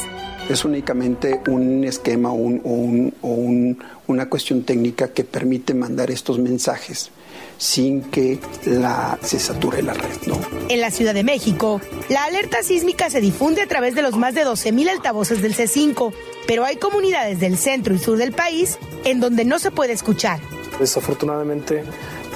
[0.49, 6.11] Es únicamente un esquema un, o, un, o un, una cuestión técnica que permite mandar
[6.11, 7.11] estos mensajes
[7.59, 10.17] sin que la, se sature la red.
[10.27, 10.41] ¿no?
[10.69, 14.35] En la Ciudad de México, la alerta sísmica se difunde a través de los más
[14.35, 16.13] de 12.000 altavoces del C5,
[16.47, 20.41] pero hay comunidades del centro y sur del país en donde no se puede escuchar.
[20.79, 21.85] Desafortunadamente,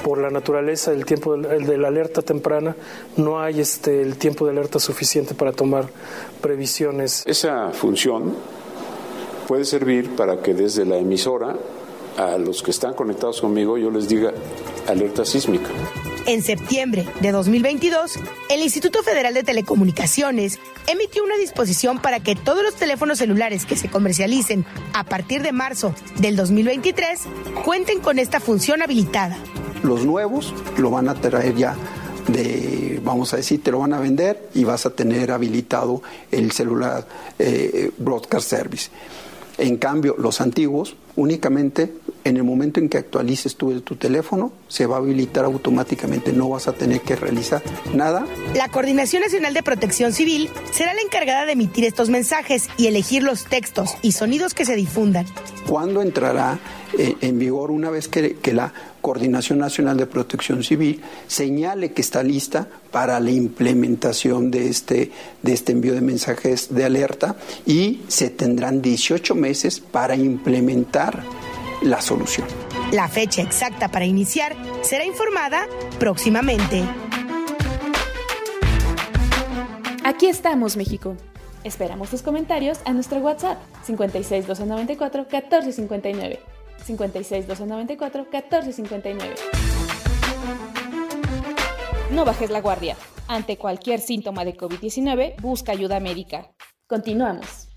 [0.03, 2.75] por la naturaleza del tiempo de, de la alerta temprana,
[3.17, 5.89] no hay este, el tiempo de alerta suficiente para tomar
[6.41, 7.23] previsiones.
[7.25, 8.35] Esa función
[9.47, 11.55] puede servir para que desde la emisora
[12.19, 14.33] a los que están conectados conmigo yo les diga
[14.87, 15.69] alerta sísmica.
[16.25, 22.61] En septiembre de 2022, el Instituto Federal de Telecomunicaciones emitió una disposición para que todos
[22.61, 27.21] los teléfonos celulares que se comercialicen a partir de marzo del 2023
[27.63, 29.37] cuenten con esta función habilitada.
[29.81, 31.77] Los nuevos lo van a traer ya
[32.27, 36.51] de, vamos a decir, te lo van a vender y vas a tener habilitado el
[36.51, 37.07] celular
[37.39, 38.89] eh, broadcast service.
[39.57, 41.93] En cambio, los antiguos únicamente
[42.29, 46.49] en el momento en que actualices tu, tu teléfono, se va a habilitar automáticamente, no
[46.49, 47.61] vas a tener que realizar
[47.93, 48.25] nada.
[48.55, 53.23] La Coordinación Nacional de Protección Civil será la encargada de emitir estos mensajes y elegir
[53.23, 55.25] los textos y sonidos que se difundan.
[55.67, 56.59] ¿Cuándo entrará
[56.97, 62.01] eh, en vigor una vez que, que la Coordinación Nacional de Protección Civil señale que
[62.01, 65.11] está lista para la implementación de este,
[65.41, 71.23] de este envío de mensajes de alerta y se tendrán 18 meses para implementar
[71.81, 72.47] la solución.
[72.91, 75.67] La fecha exacta para iniciar será informada
[75.99, 76.83] próximamente.
[80.03, 81.15] Aquí estamos, México.
[81.63, 86.39] Esperamos tus comentarios a nuestro WhatsApp 56 294 1459.
[86.85, 89.35] 56 294 1459.
[92.11, 92.95] No bajes la guardia.
[93.27, 96.49] Ante cualquier síntoma de COVID-19, busca ayuda médica.
[96.87, 97.68] Continuamos.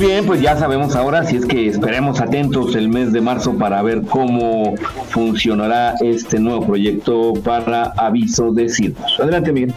[0.00, 3.82] Bien, pues ya sabemos ahora, si es que esperemos atentos el mes de marzo para
[3.82, 4.76] ver cómo
[5.08, 9.18] funcionará este nuevo proyecto para aviso de sismos.
[9.18, 9.74] Adelante, Miguel.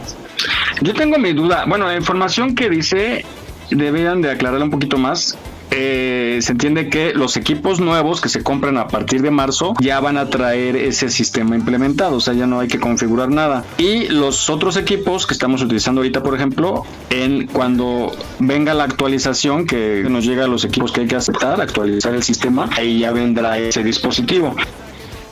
[0.82, 1.66] Yo tengo mi duda.
[1.68, 3.26] Bueno, la información que dice
[3.72, 5.36] deberían de aclararla un poquito más.
[5.74, 10.02] Eh, se entiende que los equipos nuevos que se compran a partir de marzo ya
[10.02, 13.64] van a traer ese sistema implementado, o sea, ya no hay que configurar nada.
[13.78, 19.66] Y los otros equipos que estamos utilizando ahorita, por ejemplo, en cuando venga la actualización
[19.66, 23.12] que nos llega a los equipos que hay que aceptar, actualizar el sistema, ahí ya
[23.12, 24.54] vendrá ese dispositivo.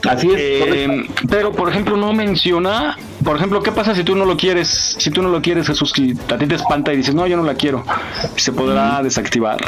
[0.08, 0.36] Así es.
[0.38, 4.96] Eh, pero, por ejemplo, no menciona, por ejemplo, ¿qué pasa si tú no lo quieres?
[4.98, 7.36] Si tú no lo quieres, Jesús, que a ti te espanta y dices, no, yo
[7.36, 7.84] no la quiero,
[8.36, 9.58] se podrá desactivar.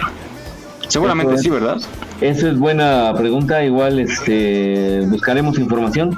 [0.93, 1.81] Seguramente sí, ¿verdad?
[2.21, 3.65] Esa es buena pregunta.
[3.65, 6.15] Igual este, buscaremos información.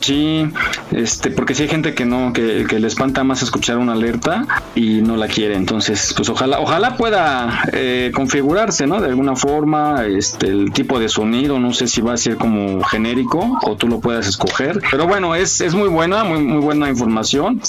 [0.00, 0.48] Sí,
[0.92, 5.02] este, porque si hay gente que no, que, le espanta más escuchar una alerta y
[5.02, 9.00] no la quiere, entonces, pues ojalá, ojalá pueda eh, configurarse, ¿no?
[9.00, 12.82] De alguna forma, este, el tipo de sonido, no sé si va a ser como
[12.84, 16.88] genérico o tú lo puedas escoger, pero bueno, es, es muy buena, muy, muy buena
[16.88, 17.60] información,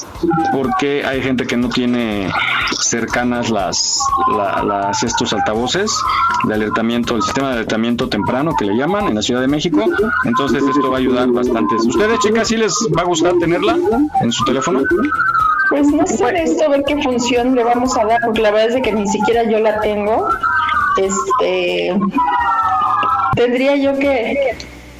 [0.54, 2.30] porque hay gente que no tiene
[2.80, 4.00] cercanas las,
[4.38, 5.92] la- las estos altavoces
[6.48, 9.84] de alertamiento, el sistema de alertamiento temprano que le llaman en la Ciudad de México,
[10.24, 11.76] entonces esto va a ayudar bastante.
[11.76, 13.78] ¿Ustedes, sí les va a gustar tenerla
[14.22, 14.82] en su teléfono?
[15.70, 18.52] Pues no sé de esto, a ver qué función le vamos a dar, porque la
[18.52, 20.28] verdad es de que ni siquiera yo la tengo.
[20.98, 21.96] Este.
[23.36, 24.36] Tendría yo que,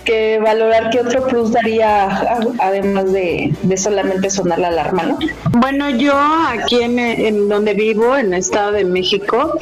[0.06, 5.20] que valorar qué otro plus daría, a- además de, de solamente sonar la alarma, ¿no?
[5.60, 6.14] Bueno, yo
[6.48, 9.54] aquí en, en donde vivo, en el Estado de México,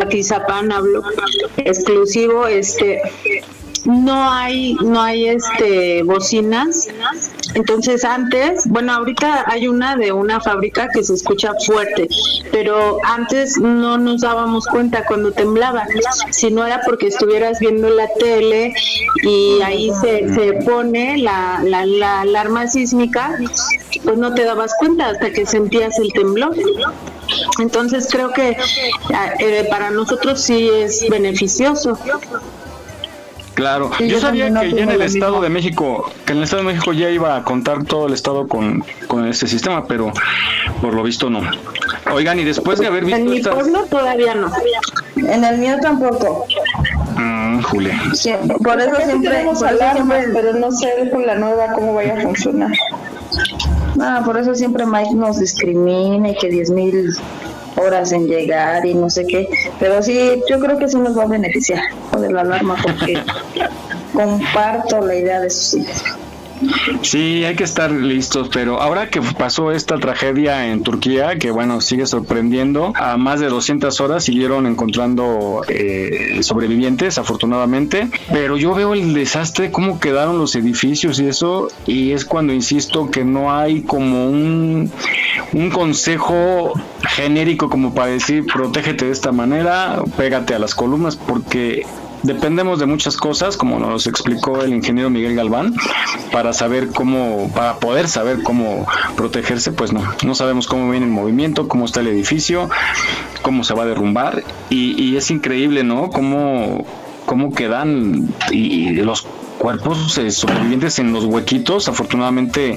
[0.00, 1.02] Atizapán hablo
[1.56, 3.02] exclusivo, este
[3.84, 6.88] no hay no hay este bocinas
[7.54, 12.08] Entonces antes, bueno, ahorita hay una de una fábrica que se escucha fuerte,
[12.50, 15.86] pero antes no nos dábamos cuenta cuando temblaba,
[16.30, 18.74] si no era porque estuvieras viendo la tele
[19.22, 23.38] y ahí se, se pone la, la, la alarma sísmica,
[24.04, 26.56] pues no te dabas cuenta hasta que sentías el temblor.
[27.60, 28.56] Entonces creo que
[29.38, 31.98] eh, para nosotros sí es beneficioso.
[33.54, 35.42] Claro, Sí, yo yo sabía que ya en el Estado mismo.
[35.42, 38.48] de México, que en el Estado de México ya iba a contar todo el Estado
[38.48, 40.10] con, con este sistema, pero
[40.80, 41.40] por lo visto no.
[42.12, 43.54] Oigan, y después de haber visto En mi estas...
[43.54, 44.50] pueblo todavía no.
[45.16, 46.46] En el mío tampoco.
[47.16, 48.00] Mm, Julia.
[48.14, 48.32] Sí,
[48.64, 51.94] por eso siempre, tenemos por eso alarma, siempre- pero no sé con la nueva cómo
[51.94, 52.70] vaya a funcionar.
[54.00, 57.14] Ah, por eso siempre Mike nos discrimina y que 10 mil
[57.76, 59.48] horas en llegar y no sé qué.
[59.78, 61.82] Pero sí, yo creo que sí nos va a beneficiar
[62.12, 63.18] lo de la alarma porque
[64.12, 66.21] comparto la idea de sus hijos.
[67.02, 71.80] Sí, hay que estar listos, pero ahora que pasó esta tragedia en Turquía, que bueno,
[71.80, 78.94] sigue sorprendiendo, a más de 200 horas siguieron encontrando eh, sobrevivientes, afortunadamente, pero yo veo
[78.94, 83.82] el desastre, cómo quedaron los edificios y eso, y es cuando insisto que no hay
[83.82, 84.90] como un,
[85.52, 86.72] un consejo
[87.02, 91.86] genérico como para decir, protégete de esta manera, pégate a las columnas, porque
[92.22, 95.74] dependemos de muchas cosas, como nos explicó el ingeniero Miguel Galván,
[96.30, 101.12] para saber cómo, para poder saber cómo protegerse, pues no, no sabemos cómo viene el
[101.12, 102.68] movimiento, cómo está el edificio,
[103.42, 106.10] cómo se va a derrumbar, y, y es increíble, ¿no?
[106.10, 106.86] Cómo,
[107.26, 109.26] cómo quedan y, los
[109.58, 112.76] cuerpos eh, sobrevivientes en los huequitos, afortunadamente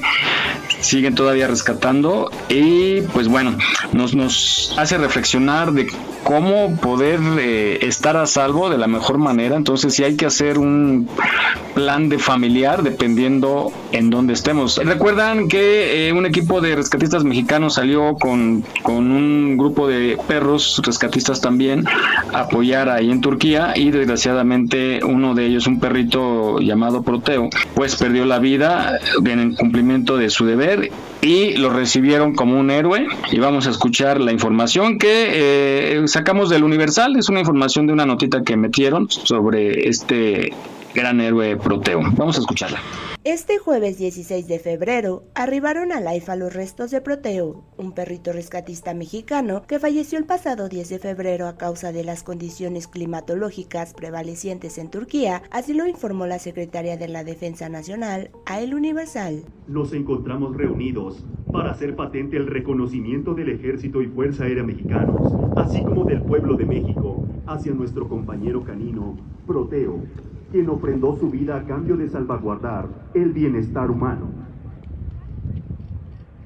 [0.86, 3.56] siguen todavía rescatando y pues bueno,
[3.92, 5.88] nos, nos hace reflexionar de
[6.22, 10.58] cómo poder eh, estar a salvo de la mejor manera, entonces sí hay que hacer
[10.58, 11.08] un
[11.74, 14.78] plan de familiar dependiendo en dónde estemos.
[14.82, 20.80] Recuerdan que eh, un equipo de rescatistas mexicanos salió con, con un grupo de perros
[20.84, 21.84] rescatistas también
[22.32, 27.94] a apoyar ahí en Turquía y desgraciadamente uno de ellos, un perrito llamado Proteo, pues
[27.96, 30.75] perdió la vida en cumplimiento de su deber
[31.22, 33.06] y lo recibieron como un héroe.
[33.32, 37.92] Y vamos a escuchar la información que eh, sacamos del Universal, es una información de
[37.92, 40.52] una notita que metieron sobre este
[40.96, 42.00] gran héroe Proteo.
[42.16, 42.80] Vamos a escucharla.
[43.22, 48.94] Este jueves 16 de febrero arribaron a Laifa los restos de Proteo, un perrito rescatista
[48.94, 54.78] mexicano que falleció el pasado 10 de febrero a causa de las condiciones climatológicas prevalecientes
[54.78, 59.42] en Turquía, así lo informó la secretaria de la Defensa Nacional a El Universal.
[59.66, 65.82] Nos encontramos reunidos para hacer patente el reconocimiento del Ejército y Fuerza Aérea Mexicanos, así
[65.82, 70.00] como del pueblo de México, hacia nuestro compañero canino, Proteo,
[70.50, 74.26] quien ofrendó su vida a cambio de salvaguardar el bienestar humano.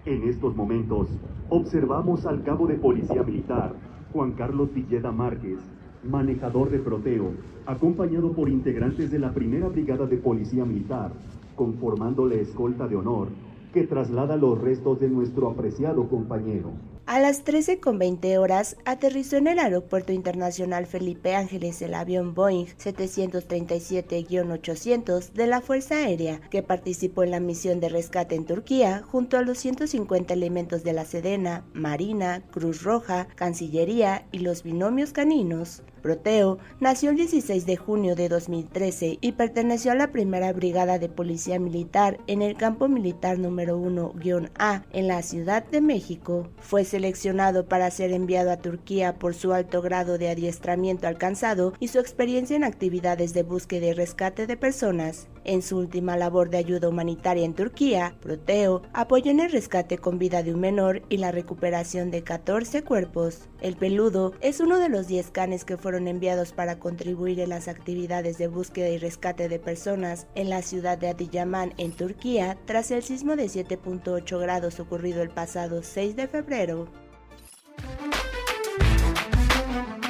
[0.05, 1.09] En estos momentos,
[1.49, 3.75] observamos al cabo de Policía Militar,
[4.13, 5.59] Juan Carlos Villeda Márquez,
[6.03, 7.33] manejador de Proteo,
[7.67, 11.13] acompañado por integrantes de la Primera Brigada de Policía Militar,
[11.55, 13.29] conformando la escolta de honor
[13.73, 16.73] que traslada los restos de nuestro apreciado compañero.
[17.11, 25.33] A las 13.20 horas aterrizó en el Aeropuerto Internacional Felipe Ángeles el avión Boeing 737-800
[25.33, 29.42] de la Fuerza Aérea, que participó en la misión de rescate en Turquía junto a
[29.42, 35.83] los 150 elementos de la Sedena, Marina, Cruz Roja, Cancillería y los binomios caninos.
[36.01, 41.09] Proteo nació el 16 de junio de 2013 y perteneció a la primera brigada de
[41.09, 46.49] policía militar en el campo militar número 1-A en la Ciudad de México.
[46.61, 51.89] Fue seleccionado para ser enviado a Turquía por su alto grado de adiestramiento alcanzado y
[51.89, 55.29] su experiencia en actividades de búsqueda y rescate de personas.
[55.44, 60.18] En su última labor de ayuda humanitaria en Turquía, Proteo apoyó en el rescate con
[60.18, 63.48] vida de un menor y la recuperación de 14 cuerpos.
[63.62, 67.68] El peludo es uno de los 10 canes que fueron enviados para contribuir en las
[67.68, 72.91] actividades de búsqueda y rescate de personas en la ciudad de Adiyaman, en Turquía, tras
[72.91, 76.88] el sismo de 7.8 grados ocurrido el pasado 6 de febrero.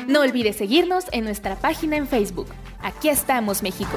[0.09, 2.49] No olvides seguirnos en nuestra página en Facebook.
[2.83, 3.97] Aquí estamos, México.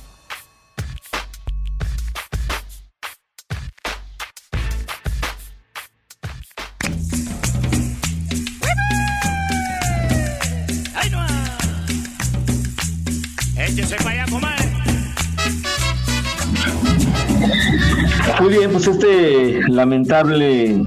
[19.81, 20.85] Lamentable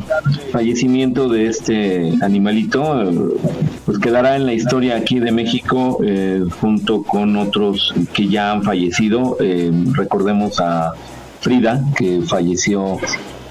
[0.53, 3.11] fallecimiento de este animalito,
[3.84, 8.62] pues quedará en la historia aquí de México eh, junto con otros que ya han
[8.62, 9.36] fallecido.
[9.40, 10.92] Eh, recordemos a
[11.40, 12.99] Frida, que falleció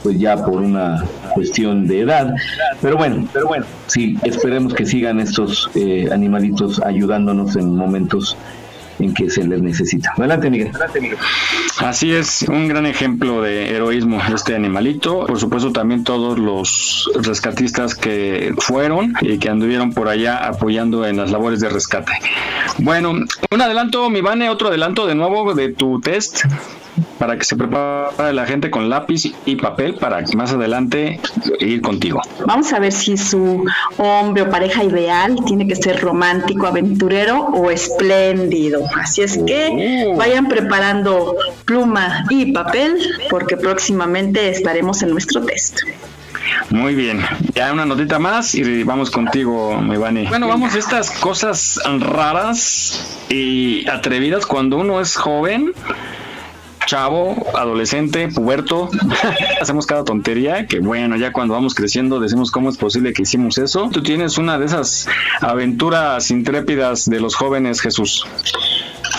[0.02, 2.34] pues ya por una cuestión de edad.
[2.82, 8.38] Pero bueno, pero bueno, sí, esperemos que sigan estos eh, animalitos ayudándonos en momentos
[9.00, 10.14] en que se les necesita.
[10.18, 10.72] Adelante, Miguel.
[11.80, 15.26] Así es, un gran ejemplo de heroísmo este animalito.
[15.26, 21.18] Por supuesto, también todos los rescatistas que fueron y que anduvieron por allá apoyando en
[21.18, 22.14] las labores de rescate.
[22.78, 26.44] Bueno, un adelanto, mi Vane, otro adelanto de nuevo de tu test
[27.18, 31.20] para que se prepare la gente con lápiz y papel para más adelante
[31.60, 32.22] ir contigo.
[32.46, 33.66] Vamos a ver si su
[33.98, 38.82] hombre o pareja ideal tiene que ser romántico, aventurero o espléndido.
[39.00, 40.16] Así es que Oh.
[40.18, 41.36] vayan preparando
[41.66, 42.98] pluma y papel
[43.30, 45.80] porque próximamente estaremos en nuestro test.
[46.70, 47.22] Muy bien,
[47.56, 50.28] ya una notita más y vamos contigo, mi Vane.
[50.28, 55.74] Bueno, vamos a estas cosas raras y atrevidas cuando uno es joven.
[56.86, 58.90] Chavo, adolescente, puberto,
[59.62, 63.58] hacemos cada tontería que bueno, ya cuando vamos creciendo decimos cómo es posible que hicimos
[63.58, 63.90] eso.
[63.92, 65.08] Tú tienes una de esas
[65.42, 68.26] aventuras intrépidas de los jóvenes, Jesús.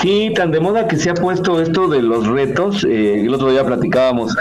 [0.01, 2.85] Sí, tan de moda que se ha puesto esto de los retos.
[2.85, 4.35] eh, el otro día platicábamos.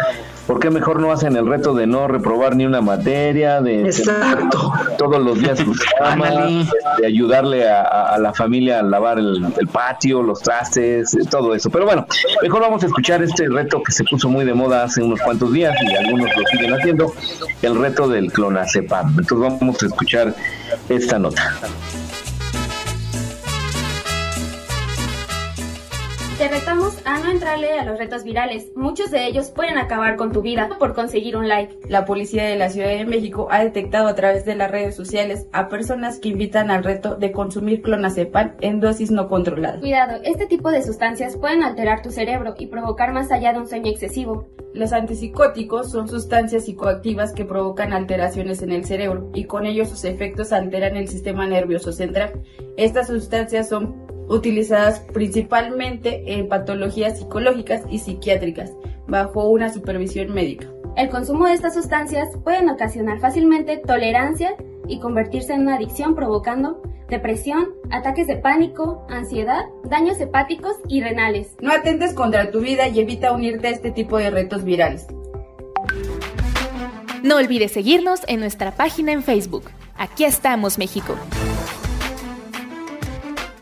[0.48, 3.62] ¿Por qué mejor no hacen el reto de no reprobar ni una materia?
[3.62, 4.74] De Exacto.
[4.98, 6.66] todos los días su cama, Ándale.
[7.00, 11.70] de ayudarle a, la familia a lavar el, el patio, los trastes, eh, todo eso.
[11.70, 12.06] Pero bueno,
[12.42, 15.54] mejor vamos a escuchar este reto que se puso muy de moda hace unos cuantos
[15.54, 17.14] días y algunos lo siguen haciendo,
[17.62, 19.16] el reto del clonazepam.
[19.18, 20.36] Entonces vamos a escuchar
[20.90, 21.54] esta nota.
[26.44, 28.70] Te retamos a no entrarle a los retos virales.
[28.76, 31.78] Muchos de ellos pueden acabar con tu vida por conseguir un like.
[31.88, 35.48] La policía de la Ciudad de México ha detectado a través de las redes sociales
[35.54, 39.80] a personas que invitan al reto de consumir clonazepam en dosis no controladas.
[39.80, 43.68] Cuidado, este tipo de sustancias pueden alterar tu cerebro y provocar más allá de un
[43.70, 44.46] sueño excesivo.
[44.74, 50.04] Los antipsicóticos son sustancias psicoactivas que provocan alteraciones en el cerebro y con ello sus
[50.04, 52.44] efectos alteran el sistema nervioso central.
[52.76, 58.72] Estas sustancias son utilizadas principalmente en patologías psicológicas y psiquiátricas
[59.08, 60.68] bajo una supervisión médica.
[60.96, 64.56] El consumo de estas sustancias pueden ocasionar fácilmente tolerancia
[64.88, 71.56] y convertirse en una adicción provocando depresión, ataques de pánico, ansiedad, daños hepáticos y renales.
[71.62, 75.08] No atentes contra tu vida y evita unirte a este tipo de retos virales.
[77.22, 79.64] No olvides seguirnos en nuestra página en Facebook.
[79.96, 81.16] Aquí estamos, México.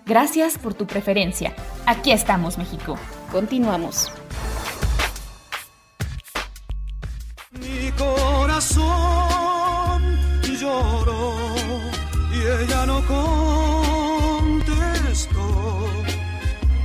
[0.06, 1.54] Gracias por tu preferencia.
[1.86, 2.98] Aquí estamos, México.
[3.32, 4.12] Continuamos.
[7.60, 8.82] Mi corazón
[10.60, 11.36] lloró
[12.34, 13.02] y ella no
[14.48, 15.40] contestó.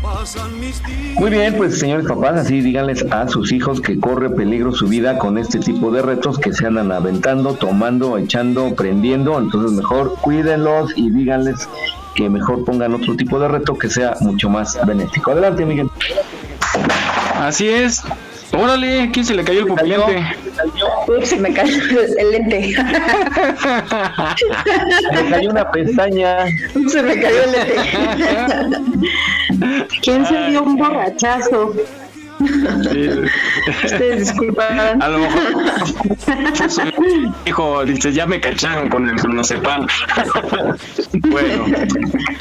[0.03, 1.19] Pasan mis días.
[1.19, 5.19] Muy bien, pues señores papás, así díganles a sus hijos que corre peligro su vida
[5.19, 9.39] con este tipo de retos que se andan aventando, tomando, echando, prendiendo.
[9.39, 11.69] Entonces mejor cuídenlos y díganles
[12.17, 15.31] que mejor pongan otro tipo de reto que sea mucho más benéfico.
[15.33, 15.89] Adelante, Miguel.
[17.35, 18.03] Así es.
[18.53, 20.25] Órale, ¿quién se le cayó el pupilente?
[21.09, 21.75] Ups, se me cayó
[22.19, 22.75] el lente.
[25.01, 26.47] Se me cayó una pestaña.
[26.89, 27.75] Se me cayó el lente.
[30.03, 31.75] ¿Quién se dio un borrachazo?
[33.85, 35.03] Ustedes disculparán.
[35.03, 35.43] A lo mejor
[37.47, 39.87] hijo, dice, ya me cacharon con el no sepan.
[41.31, 41.65] bueno.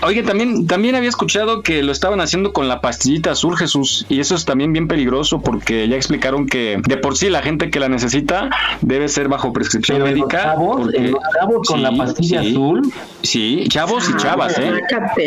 [0.03, 4.19] Oye, también, también había escuchado que lo estaban haciendo con la pastillita azul, Jesús, y
[4.19, 7.79] eso es también bien peligroso porque ya explicaron que de por sí la gente que
[7.79, 8.49] la necesita
[8.81, 10.43] debe ser bajo prescripción Pero en los médica.
[10.43, 12.81] chavos, porque- en los chavos con la pastilla azul.
[13.23, 14.71] Sí, chavos y Ah, chavas, ¿eh?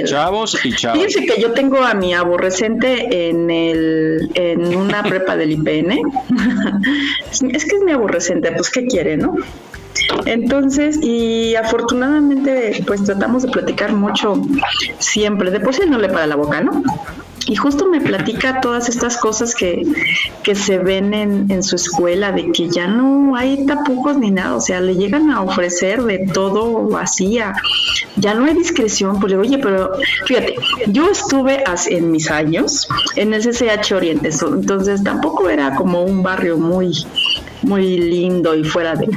[0.04, 0.98] Chavos y chavas.
[0.98, 5.90] Fíjense que yo tengo a mi aborrecente en el en una prepa del IPN.
[7.30, 9.34] es que es mi aborrecente, pues qué quiere, ¿no?
[10.26, 14.42] Entonces, y afortunadamente, pues tratamos de platicar mucho
[14.98, 15.50] siempre.
[15.50, 16.82] De por sí no le para la boca, ¿no?
[17.46, 19.82] Y justo me platica todas estas cosas que,
[20.42, 24.54] que se ven en, en su escuela, de que ya no hay tapujos ni nada,
[24.54, 27.54] o sea, le llegan a ofrecer de todo así, a-
[28.16, 29.92] ya no hay discreción, pues oye, pero
[30.26, 30.56] fíjate,
[30.88, 32.86] yo estuve en mis años
[33.16, 36.92] en el CCH Oriente, entonces tampoco era como un barrio muy,
[37.62, 39.08] muy lindo y fuera de,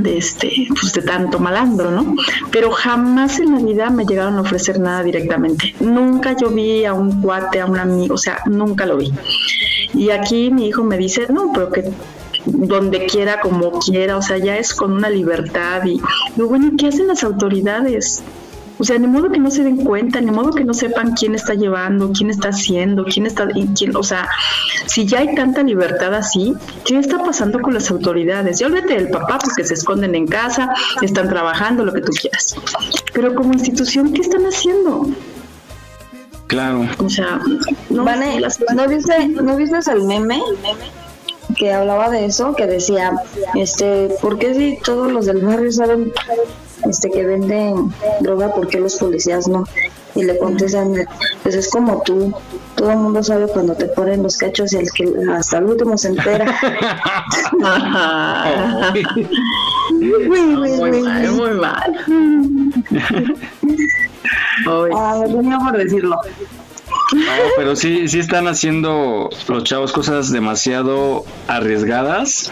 [0.00, 2.16] de este, pues de tanto malandro, ¿no?
[2.50, 5.74] Pero jamás en la vida me llegaron a ofrecer nada directamente.
[5.80, 9.12] Nunca yo vi a un cuate, a un amigo, o sea, nunca lo vi.
[9.94, 11.90] Y aquí mi hijo me dice, no, pero que
[12.46, 16.00] donde quiera, como quiera, o sea, ya es con una libertad y,
[16.36, 18.22] y bueno, ¿qué hacen las autoridades?
[18.82, 21.36] O sea, ni modo que no se den cuenta, ni modo que no sepan quién
[21.36, 24.28] está llevando, quién está haciendo, quién está, y quién, o sea,
[24.86, 26.52] si ya hay tanta libertad así,
[26.84, 28.58] ¿qué está pasando con las autoridades?
[28.58, 30.68] Ya olvídate del papá porque se esconden en casa,
[31.00, 32.56] están trabajando, lo que tú quieras.
[33.14, 35.06] Pero como institución, ¿qué están haciendo?
[36.48, 36.84] Claro.
[36.98, 37.40] O sea,
[37.88, 40.42] no, Vane, las- ¿no viste, ¿no viste el meme?
[41.56, 43.12] que hablaba de eso, que decía,
[43.54, 46.10] este, ¿por qué si todos los del barrio saben
[46.88, 49.64] este que venden droga, por qué los policías no?
[50.14, 50.94] Y le contestan,
[51.42, 52.34] pues es como tú,
[52.74, 55.96] todo el mundo sabe cuando te ponen los cachos y el que hasta el último
[55.96, 56.44] se entera.
[59.92, 61.96] muy mal, muy mal.
[64.94, 66.20] Ah, me tenía por decirlo.
[67.12, 67.20] No,
[67.56, 72.50] pero sí, sí están haciendo los chavos cosas demasiado arriesgadas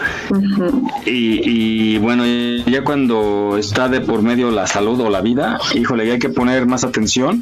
[1.05, 6.05] y, y bueno, ya cuando está de por medio la salud o la vida, híjole,
[6.05, 7.41] ya hay que poner más atención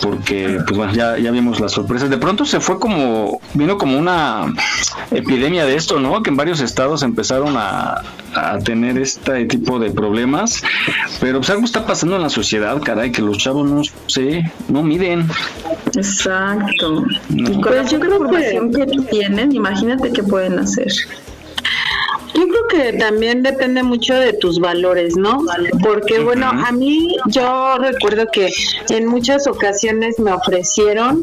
[0.00, 2.10] porque, pues bueno, ya, ya vimos las sorpresas.
[2.10, 4.52] De pronto se fue como, vino como una
[5.10, 6.22] epidemia de esto, ¿no?
[6.22, 8.02] Que en varios estados empezaron a,
[8.34, 10.62] a tener este tipo de problemas,
[11.20, 14.82] pero pues algo está pasando en la sociedad, caray, que los chavos no sé, no
[14.82, 15.28] miden.
[15.94, 16.51] Exacto.
[16.54, 17.06] No.
[17.30, 20.92] Y con la Pues yo creo información que tienen, imagínate qué pueden hacer.
[22.34, 25.44] Yo creo que también depende mucho de tus valores, ¿no?
[25.82, 28.50] Porque bueno, a mí yo recuerdo que
[28.88, 31.22] en muchas ocasiones me ofrecieron,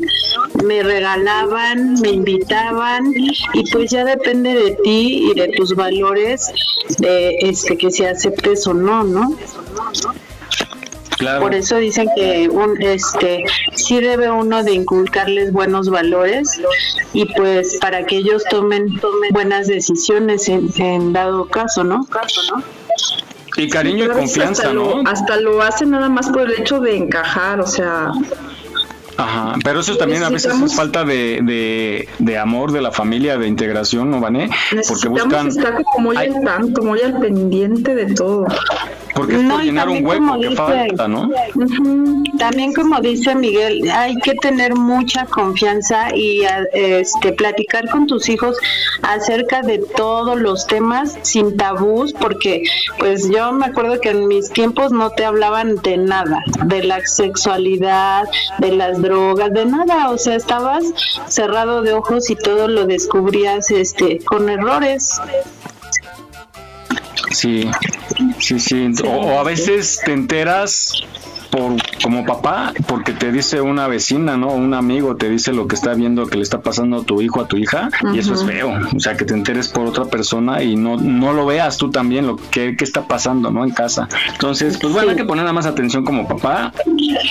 [0.64, 6.52] me regalaban, me invitaban y pues ya depende de ti y de tus valores
[7.00, 9.36] de este que si aceptes o no, ¿no?
[11.20, 11.42] Claro.
[11.42, 13.44] Por eso dicen que un, este
[13.76, 16.62] sí debe uno de inculcarles buenos valores
[17.12, 22.06] y pues para que ellos tomen, tomen buenas decisiones en, en dado caso, ¿no?
[22.06, 22.64] Caso, ¿no?
[23.58, 25.02] Y cariño y confianza, hasta ¿no?
[25.04, 28.14] Lo, hasta lo hacen nada más por el hecho de encajar, o sea,
[29.20, 33.38] Ajá, pero eso también a veces es falta de, de, de amor de la familia,
[33.38, 34.50] de integración, ¿no, Vané?
[34.70, 36.30] Porque necesitamos buscan, estar como muy Ay.
[36.30, 38.46] al tanto, muy al pendiente de todo.
[39.14, 41.30] porque es No, por y llenar un también hueco como que dice- falta, ¿no?
[42.38, 48.30] También como dice Miguel, hay que tener mucha confianza y a- este platicar con tus
[48.30, 48.56] hijos
[49.02, 52.64] acerca de todos los temas sin tabús, porque
[52.98, 57.06] pues yo me acuerdo que en mis tiempos no te hablaban de nada, de la
[57.06, 58.24] sexualidad,
[58.60, 60.84] de las drogas, de nada, o sea, estabas
[61.28, 65.20] cerrado de ojos y todo lo descubrías este con errores.
[67.32, 67.70] Sí,
[68.40, 68.92] sí, sí.
[69.04, 70.94] O, o a veces te enteras
[71.50, 74.48] por como papá porque te dice una vecina, ¿no?
[74.48, 77.42] Un amigo te dice lo que está viendo que le está pasando a tu hijo,
[77.42, 78.72] a tu hija, y eso es feo.
[78.96, 82.28] O sea, que te enteres por otra persona y no, no lo veas tú también
[82.28, 83.64] lo que, que está pasando, ¿no?
[83.64, 84.08] En casa.
[84.32, 86.74] Entonces, pues bueno, hay que poner más atención como papá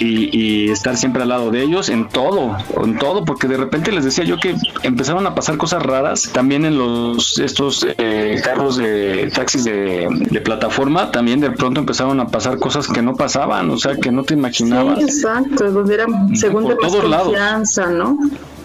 [0.01, 3.93] y, y estar siempre al lado de ellos en todo, en todo, porque de repente
[3.93, 8.77] les decía yo que empezaron a pasar cosas raras también en los estos eh, carros
[8.77, 13.71] de taxis de, de plataforma, también de pronto empezaron a pasar cosas que no pasaban,
[13.71, 14.99] o sea, que no te imaginabas.
[14.99, 16.05] Sí, exacto, donde
[16.35, 17.27] según por de todos lados.
[17.29, 18.19] confianza, ¿no?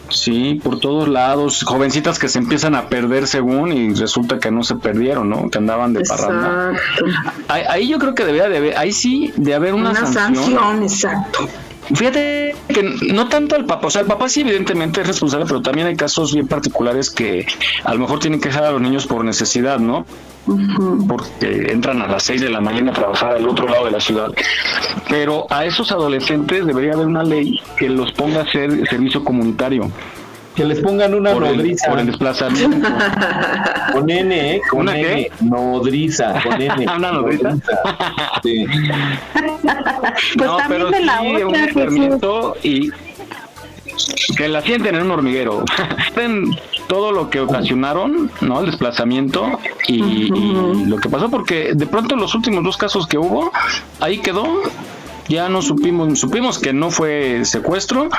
[0.10, 4.64] Sí, por todos lados, jovencitas que se empiezan a perder según y resulta que no
[4.64, 5.50] se perdieron, ¿no?
[5.50, 6.72] Que andaban de parranda.
[6.74, 7.06] Exacto.
[7.48, 10.84] Ahí, ahí yo creo que debería de haber, ahí sí de haber una, Una sanción,
[10.84, 11.48] exacto.
[11.94, 15.62] Fíjate que no tanto al papá, o sea, el papá sí evidentemente es responsable, pero
[15.62, 17.46] también hay casos bien particulares que
[17.84, 20.06] a lo mejor tienen que dejar a los niños por necesidad, ¿no?
[21.08, 24.00] Porque entran a las 6 de la mañana a trabajar al otro lado de la
[24.00, 24.32] ciudad.
[25.10, 29.90] Pero a esos adolescentes debería haber una ley que los ponga a hacer servicio comunitario.
[30.56, 31.90] Que les pongan una por el, nodriza.
[31.90, 32.88] por el desplazamiento.
[33.92, 34.62] Con N, ¿eh?
[34.70, 35.08] Con ¿Una N.
[35.08, 35.32] qué?
[35.42, 36.86] Nodriza, con N.
[36.96, 37.58] ¿Una nodriza?
[38.44, 38.66] Sí.
[40.38, 42.58] Pues no, también de la sí, otra, Jesús.
[42.64, 42.92] y
[44.36, 45.64] que la sienten en un hormiguero.
[46.88, 48.60] Todo lo que ocasionaron, ¿no?
[48.60, 53.18] El desplazamiento y, y lo que pasó, porque de pronto los últimos dos casos que
[53.18, 53.52] hubo,
[54.00, 54.62] ahí quedó.
[55.30, 58.10] Ya no supimos, supimos que no fue secuestro,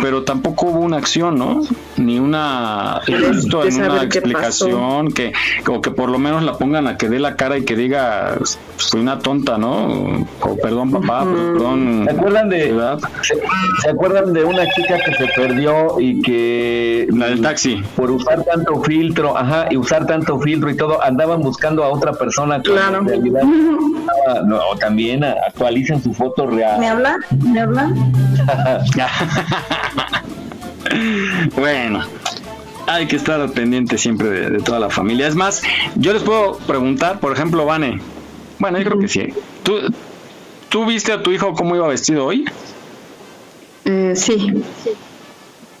[0.00, 1.62] pero tampoco hubo una acción, ¿no?
[1.96, 5.32] Ni una, en una explicación, que,
[5.68, 8.38] o que por lo menos la pongan a que dé la cara y que diga,
[8.76, 10.24] soy una tonta, ¿no?
[10.40, 12.06] O perdón papá, perdón.
[12.08, 13.34] ¿Se acuerdan de se,
[13.82, 18.44] se acuerdan de una chica que se perdió y que la del taxi por usar
[18.44, 22.70] tanto filtro, ajá, y usar tanto filtro y todo andaban buscando a otra persona que
[22.70, 22.98] Claro.
[22.98, 23.42] en realidad
[24.28, 26.80] ah, no, o también actualicen su foto real.
[26.80, 27.18] ¿Me habla?
[27.42, 27.86] ¿Me habla?
[31.56, 32.00] bueno,
[32.86, 35.26] hay que estar al pendiente siempre de, de toda la familia.
[35.26, 35.62] Es más,
[35.96, 38.00] yo les puedo preguntar, por ejemplo, Vane.
[38.58, 39.28] Bueno, yo creo que sí.
[39.62, 39.78] ¿Tú,
[40.68, 42.44] ¿Tú viste a tu hijo cómo iba vestido hoy?
[43.84, 44.62] Eh, sí,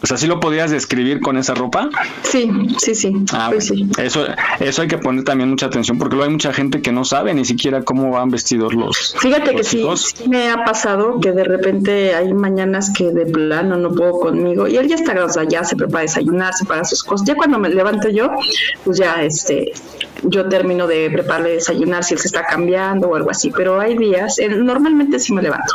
[0.04, 1.88] O sea, ¿sí lo podías describir con esa ropa?
[2.24, 3.24] sí, sí, sí.
[3.32, 3.90] Ah, pues bueno.
[3.96, 4.26] Eso,
[4.60, 7.32] eso hay que poner también mucha atención porque luego hay mucha gente que no sabe
[7.32, 9.16] ni siquiera cómo van vestidos los.
[9.18, 13.78] Fíjate que sí, sí me ha pasado que de repente hay mañanas que de plano
[13.78, 16.66] no puedo conmigo y él ya está, o sea, ya se prepara a desayunar, se
[16.66, 17.26] para sus cosas.
[17.26, 18.28] Ya cuando me levanto yo,
[18.84, 19.72] pues ya este,
[20.24, 23.50] yo termino de prepararle desayunar si él se está cambiando o algo así.
[23.50, 25.74] Pero hay días, normalmente sí me levanto,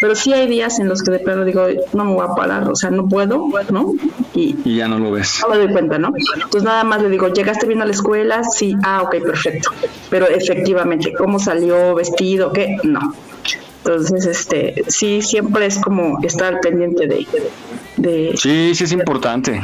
[0.00, 2.68] pero sí hay días en los que de plano digo, no me voy a parar,
[2.68, 3.92] o sea, no puedo, ¿no?
[4.34, 5.40] Y Y ya no lo ves.
[5.42, 6.12] no me doy cuenta, ¿no?
[6.34, 8.42] Entonces nada más le digo, ¿llegaste bien a la escuela?
[8.44, 9.70] Sí, ah, ok, perfecto.
[10.08, 12.52] Pero efectivamente, ¿cómo salió vestido?
[12.52, 12.76] ¿Qué?
[12.84, 13.14] No.
[13.84, 17.26] Entonces, este, sí, siempre es como estar pendiente de,
[17.96, 19.58] de Sí, sí es importante.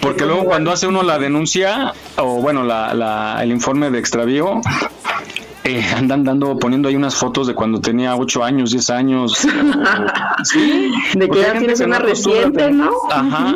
[0.00, 4.60] Porque luego cuando hace uno la denuncia, o bueno, la, la- el informe de extravío,
[5.66, 9.32] eh, andan dando, poniendo ahí unas fotos de cuando tenía 8 años, 10 años.
[10.44, 10.90] sí.
[11.14, 12.90] de que ya tienes una reciente, ¿no?
[13.10, 13.54] Ajá.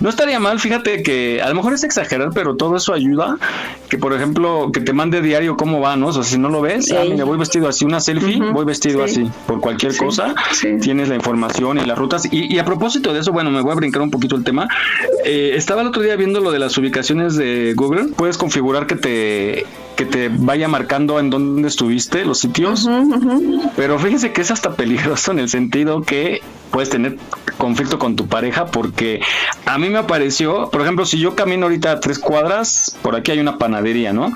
[0.00, 3.36] No estaría mal, fíjate que a lo mejor es exagerar, pero todo eso ayuda.
[3.88, 6.08] Que por ejemplo, que te mande diario cómo va, ¿no?
[6.08, 7.12] O sea, si no lo ves, ah, Ey.
[7.12, 9.22] mira, voy vestido así, una selfie, voy vestido Sí.
[9.22, 9.98] así, por cualquier Sí.
[9.98, 10.34] cosa,
[10.80, 12.26] tienes la información y las rutas.
[12.32, 14.66] Y, y a propósito de eso, bueno, me voy a brincar un poquito el tema.
[15.24, 18.08] Eh, estaba el otro día viendo lo de las ubicaciones de Google.
[18.16, 19.66] Puedes configurar que te
[19.96, 22.88] que te vaya marcando en dónde estuviste, los sitios.
[23.76, 27.16] Pero fíjense que es hasta peligroso en el sentido que puedes tener
[27.58, 29.20] conflicto con tu pareja porque
[29.64, 33.30] a mí me apareció, por ejemplo, si yo camino ahorita a tres cuadras, por aquí
[33.30, 34.32] hay una panadería, ¿no?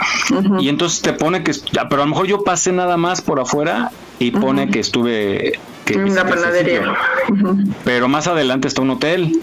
[0.60, 3.40] Y entonces te pone que, ya, pero a lo mejor yo pasé nada más por
[3.40, 5.58] afuera y pone que estuve...
[5.84, 6.94] Que en ese panadería.
[7.84, 9.40] Pero más adelante está un hotel.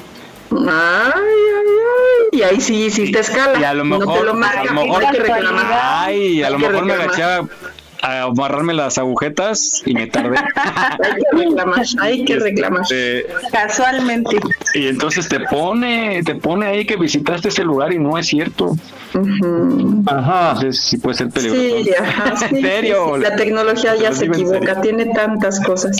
[0.57, 2.39] Ay, ay, ay.
[2.39, 3.59] Y ahí sí hiciste escala.
[3.59, 5.79] Y a lo No te mejor, lo a marca, lo mejor, reclamar.
[5.81, 7.45] ay, a lo mejor me reclamar.
[8.05, 10.37] A, amarrarme las agujetas y me tardé.
[10.57, 12.81] Hay que reclamar, hay que reclamar.
[12.83, 14.37] Este, Casualmente.
[14.73, 18.75] y entonces te pone, te pone ahí que visitaste ese lugar y no es cierto.
[20.07, 20.51] Ajá.
[20.53, 21.83] Entonces sí puede ser peligroso.
[21.83, 23.05] Sí, ajá, sí, en serio.
[23.07, 23.21] sí, sí.
[23.21, 25.97] La tecnología ya se equivoca, tiene tantas cosas.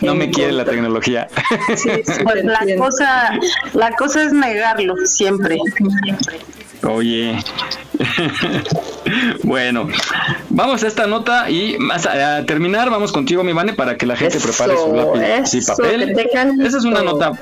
[0.00, 1.28] No me quiere la tecnología.
[1.66, 3.38] Pues la cosa,
[3.72, 5.58] la cosa es negarlo siempre.
[6.82, 7.38] Oye.
[9.42, 9.88] Bueno,
[10.50, 14.06] vamos a esta nota y más a, a terminar, vamos contigo, mi Vane, para que
[14.06, 16.16] la gente Eso, prepare su lápiz y papel.
[16.60, 17.32] Esa es una nota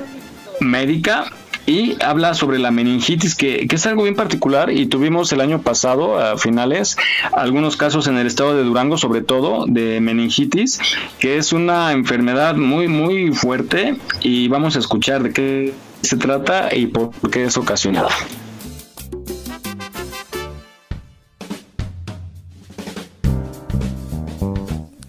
[0.59, 1.25] médica
[1.65, 5.61] y habla sobre la meningitis, que, que es algo bien particular y tuvimos el año
[5.61, 6.97] pasado, a finales,
[7.31, 10.79] algunos casos en el estado de Durango, sobre todo, de meningitis,
[11.19, 16.75] que es una enfermedad muy, muy fuerte y vamos a escuchar de qué se trata
[16.75, 18.09] y por qué es ocasionada.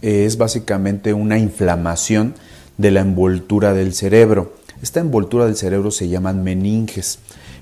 [0.05, 2.34] Es básicamente una inflamación
[2.76, 4.52] de la envoltura del cerebro.
[4.82, 7.20] Esta envoltura del cerebro se llaman meninges.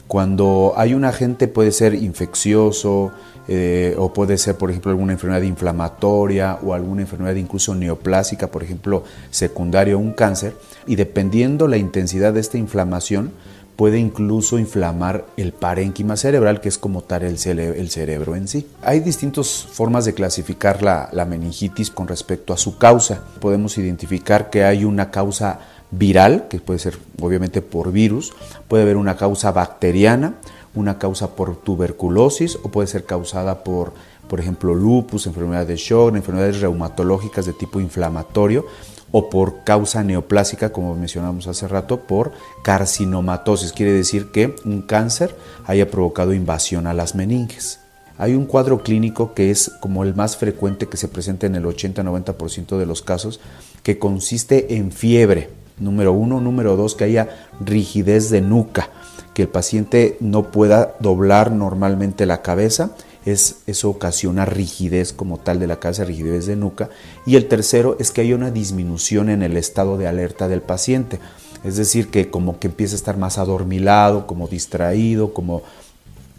[0.08, 3.12] Cuando hay un agente puede ser infeccioso
[3.46, 8.64] eh, o puede ser, por ejemplo, alguna enfermedad inflamatoria o alguna enfermedad incluso neoplásica, por
[8.64, 10.54] ejemplo, secundaria o un cáncer,
[10.86, 13.30] y dependiendo la intensidad de esta inflamación,
[13.76, 18.46] puede incluso inflamar el parénquima cerebral, que es como tal el, cere- el cerebro en
[18.48, 18.66] sí.
[18.82, 23.22] Hay distintas formas de clasificar la, la meningitis con respecto a su causa.
[23.40, 25.60] Podemos identificar que hay una causa
[25.90, 28.32] viral, que puede ser obviamente por virus,
[28.68, 30.34] puede haber una causa bacteriana,
[30.74, 33.92] una causa por tuberculosis o puede ser causada por,
[34.28, 38.64] por ejemplo, lupus, enfermedades de Shock, enfermedades reumatológicas de tipo inflamatorio
[39.12, 42.32] o por causa neoplásica, como mencionamos hace rato, por
[42.64, 43.72] carcinomatosis.
[43.72, 45.36] Quiere decir que un cáncer
[45.66, 47.78] haya provocado invasión a las meninges.
[48.18, 51.64] Hay un cuadro clínico que es como el más frecuente que se presenta en el
[51.64, 53.40] 80-90% de los casos,
[53.82, 57.28] que consiste en fiebre, número uno, número dos, que haya
[57.60, 58.90] rigidez de nuca,
[59.34, 62.92] que el paciente no pueda doblar normalmente la cabeza,
[63.24, 66.90] es, eso ocasiona rigidez como tal de la cabeza, rigidez de nuca,
[67.26, 71.18] y el tercero es que hay una disminución en el estado de alerta del paciente,
[71.64, 75.62] es decir, que como que empieza a estar más adormilado, como distraído, como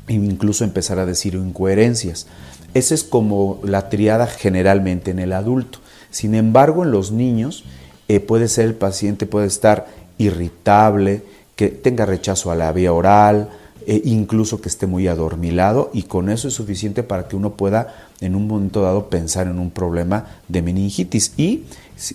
[0.08, 2.28] incluso empezar a decir incoherencias.
[2.74, 5.80] Esa es como la triada generalmente en el adulto.
[6.12, 7.64] Sin embargo, en los niños
[8.08, 11.24] eh, puede ser el paciente puede estar irritable,
[11.56, 13.50] que tenga rechazo a la vía oral,
[13.88, 18.10] eh, incluso que esté muy adormilado y con eso es suficiente para que uno pueda
[18.22, 21.66] en un momento dado pensar en un problema de meningitis y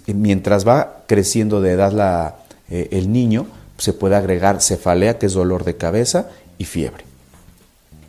[0.07, 2.37] mientras va creciendo de edad la,
[2.71, 3.47] eh, el niño
[3.77, 7.05] se puede agregar cefalea que es dolor de cabeza y fiebre.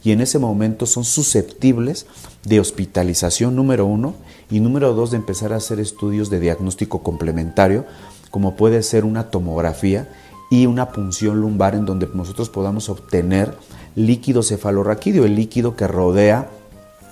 [0.04, 2.06] y en ese momento son susceptibles
[2.46, 4.16] de hospitalización número uno
[4.50, 7.86] y número dos de empezar a hacer estudios de diagnóstico complementario
[8.32, 10.08] como puede ser una tomografía
[10.50, 13.54] y una punción lumbar en donde nosotros podamos obtener
[13.96, 16.50] líquido cefalorraquídeo, el líquido que rodea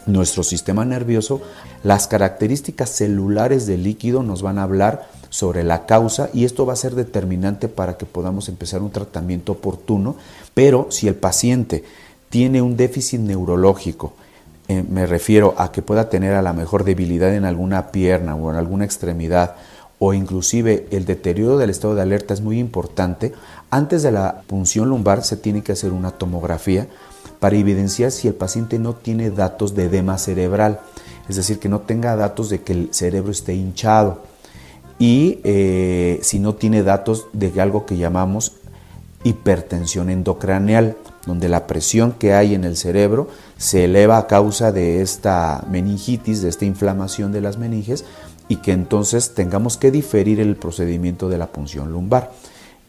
[0.05, 1.41] nuestro sistema nervioso.
[1.83, 6.73] Las características celulares del líquido nos van a hablar sobre la causa y esto va
[6.73, 10.15] a ser determinante para que podamos empezar un tratamiento oportuno,
[10.53, 11.83] pero si el paciente
[12.29, 14.13] tiene un déficit neurológico,
[14.69, 18.49] eh, me refiero a que pueda tener a la mejor debilidad en alguna pierna o
[18.51, 19.55] en alguna extremidad,
[19.99, 23.33] o inclusive el deterioro del estado de alerta es muy importante,
[23.69, 26.87] antes de la punción lumbar se tiene que hacer una tomografía
[27.39, 30.79] para evidenciar si el paciente no tiene datos de edema cerebral,
[31.29, 34.21] es decir, que no tenga datos de que el cerebro esté hinchado.
[34.99, 38.53] Y eh, si no tiene datos de algo que llamamos
[39.23, 40.95] hipertensión endocraneal,
[41.25, 43.27] donde la presión que hay en el cerebro
[43.57, 48.05] se eleva a causa de esta meningitis, de esta inflamación de las meninges,
[48.49, 52.31] y que entonces tengamos que diferir el procedimiento de la punción lumbar.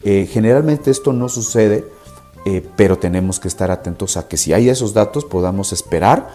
[0.03, 1.85] Eh, generalmente esto no sucede,
[2.45, 6.29] eh, pero tenemos que estar atentos a que si hay esos datos podamos esperar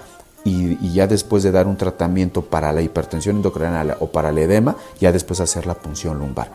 [0.44, 4.76] y, ya después de dar un tratamiento para la hipertensión endocrinal o para el edema,
[5.00, 6.50] ya después hacer la punción lumbar.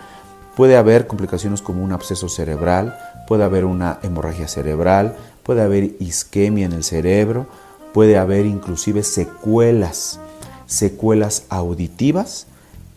[0.55, 2.95] Puede haber complicaciones como un absceso cerebral,
[3.27, 7.47] puede haber una hemorragia cerebral, puede haber isquemia en el cerebro,
[7.93, 10.19] puede haber inclusive secuelas,
[10.67, 12.45] secuelas auditivas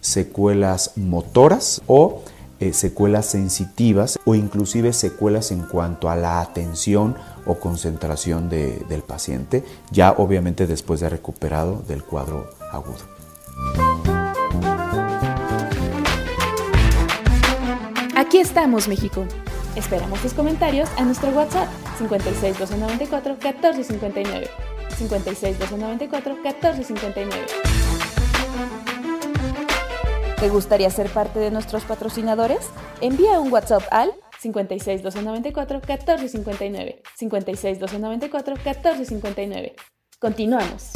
[0.03, 2.23] secuelas motoras o
[2.61, 9.65] eh, secuelas sensitivas o inclusive secuelas en cuanto a la atención o concentración del paciente,
[9.91, 13.01] ya obviamente después de recuperado del cuadro agudo.
[18.15, 19.25] Aquí estamos, México.
[19.75, 24.51] Esperamos tus comentarios a nuestro WhatsApp 56 294 1459.
[24.99, 27.82] 56 294 1459.
[30.43, 32.69] ¿Te gustaría ser parte de nuestros patrocinadores?
[33.01, 37.03] Envía un WhatsApp al 56 294 1459.
[37.15, 39.77] 56 294 1459.
[40.19, 40.95] Continuamos.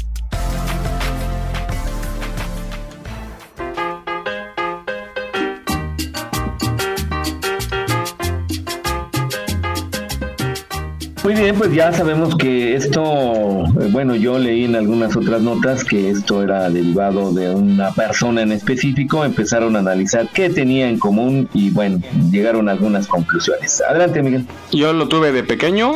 [11.27, 15.83] Muy bien, pues ya sabemos que esto, eh, bueno, yo leí en algunas otras notas
[15.83, 21.01] que esto era derivado de una persona en específico, empezaron a analizar qué tenía en
[21.01, 21.99] común y bueno,
[22.31, 23.83] llegaron a algunas conclusiones.
[23.91, 24.47] Adelante, Miguel.
[24.70, 25.95] Yo lo tuve de pequeño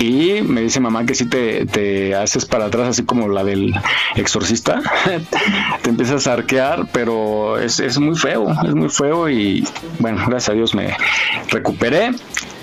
[0.00, 3.72] y me dice mamá que si te, haces para atrás así como la del
[4.16, 4.82] exorcista,
[5.82, 9.64] te empiezas a arquear, pero es, es muy feo, es muy feo y
[10.00, 10.96] bueno, gracias a Dios me
[11.52, 12.10] recuperé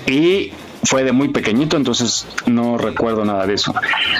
[0.06, 0.52] y
[0.84, 3.74] fue de muy pequeñito, entonces no recuerdo nada de eso.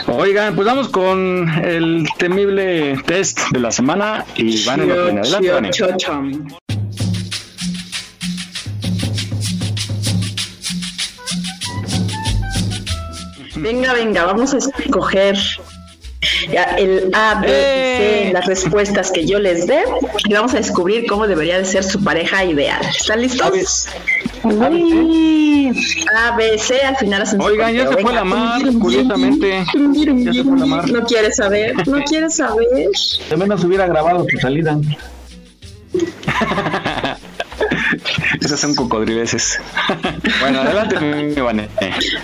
[0.07, 5.51] Oigan, pues vamos con el temible test de la semana y van en adelante.
[13.57, 15.37] Venga, venga, vamos a escoger
[16.79, 18.31] el A, B C, ¡Eh!
[18.33, 19.83] las respuestas que yo les dé
[20.25, 22.81] y vamos a descubrir cómo debería de ser su pareja ideal.
[22.87, 23.87] ¿Están listos?
[24.43, 29.65] A, B, C, al final hacen Oigan, ya se fue la mar, curiosamente.
[29.75, 32.67] No quieres saber, no quieres saber.
[33.29, 34.79] De menos hubiera grabado su salida.
[38.41, 39.61] Esas son cocodrileses.
[40.41, 41.69] bueno, adelante, Vane.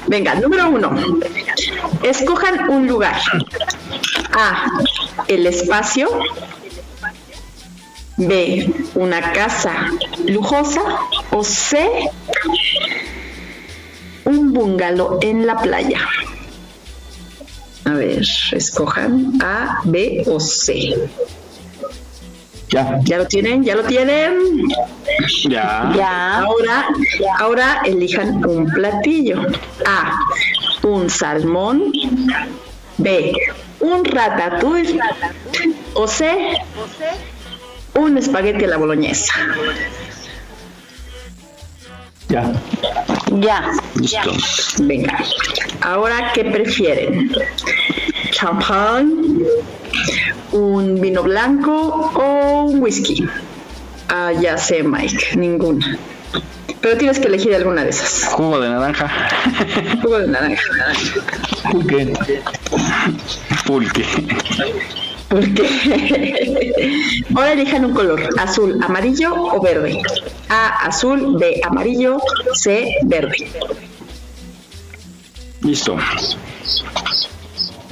[0.06, 0.90] Venga, número uno.
[2.02, 3.16] Escojan un lugar.
[4.32, 4.66] A.
[5.28, 6.08] El espacio.
[8.16, 8.72] B.
[8.94, 9.90] Una casa
[10.26, 10.80] lujosa.
[11.38, 11.86] O C.
[14.24, 16.00] Un bungalow en la playa.
[17.84, 18.22] A ver,
[18.52, 20.94] escojan A, B o C.
[22.70, 22.98] Ya.
[23.04, 23.62] ¿Ya lo tienen?
[23.64, 24.62] ¿Ya lo tienen?
[25.46, 25.92] Ya.
[25.94, 26.38] Ya.
[26.38, 26.88] Ahora,
[27.38, 29.42] ahora elijan un platillo.
[29.84, 30.18] A.
[30.84, 31.92] Un salmón.
[32.96, 33.34] B.
[33.80, 34.98] Un ratatouille.
[35.92, 36.34] O C.
[37.94, 39.34] Un espagueti a la boloñesa.
[42.28, 42.52] Ya.
[43.32, 43.70] Ya.
[43.94, 44.32] Listo.
[44.78, 45.18] Venga.
[45.80, 47.30] Ahora, ¿qué prefieren?
[48.30, 49.38] ¿Champán?
[50.52, 51.72] ¿Un vino blanco
[52.14, 53.26] o un whisky?
[54.08, 55.36] Ah, ya sé, Mike.
[55.36, 55.98] Ninguna.
[56.80, 58.24] Pero tienes que elegir alguna de esas.
[58.32, 59.10] Jugo de naranja.
[60.02, 60.62] Jugo de naranja.
[61.70, 62.12] Pulque.
[63.66, 64.04] Pulque.
[65.28, 66.44] Porque
[67.34, 70.00] ahora elijan un color, azul, amarillo o verde.
[70.48, 72.18] A, azul, B, amarillo,
[72.54, 73.50] C, verde.
[75.62, 75.96] Listo.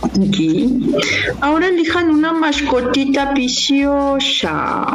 [0.03, 0.95] Aquí.
[1.41, 4.87] Ahora elijan una mascotita viciosa.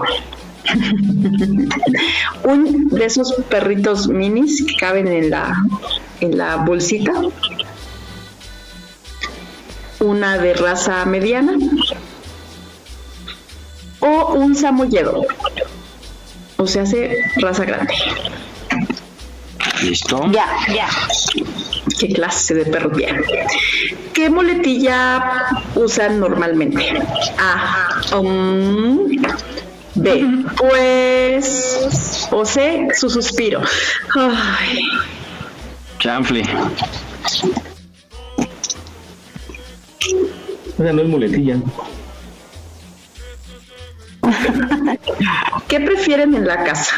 [2.43, 5.55] Un de esos perritos minis que caben en la,
[6.21, 7.11] en la bolsita.
[9.99, 11.57] Una de raza mediana.
[13.99, 15.25] O un samoyedo.
[16.57, 17.93] O sea, hace raza grande.
[19.81, 20.29] ¿Listo?
[20.31, 20.87] Ya, ya.
[21.99, 23.21] ¿Qué clase de perro bien?
[24.13, 26.93] ¿Qué muletilla usan normalmente?
[27.37, 28.17] A.
[28.17, 29.09] um,
[29.95, 30.25] B.
[30.57, 32.27] Pues.
[32.31, 32.87] O C.
[32.93, 33.61] Su suspiro.
[34.15, 34.81] Ay,
[35.99, 36.43] Chanfle.
[40.77, 41.57] No es muletilla.
[45.67, 46.95] ¿Qué prefieren en la casa?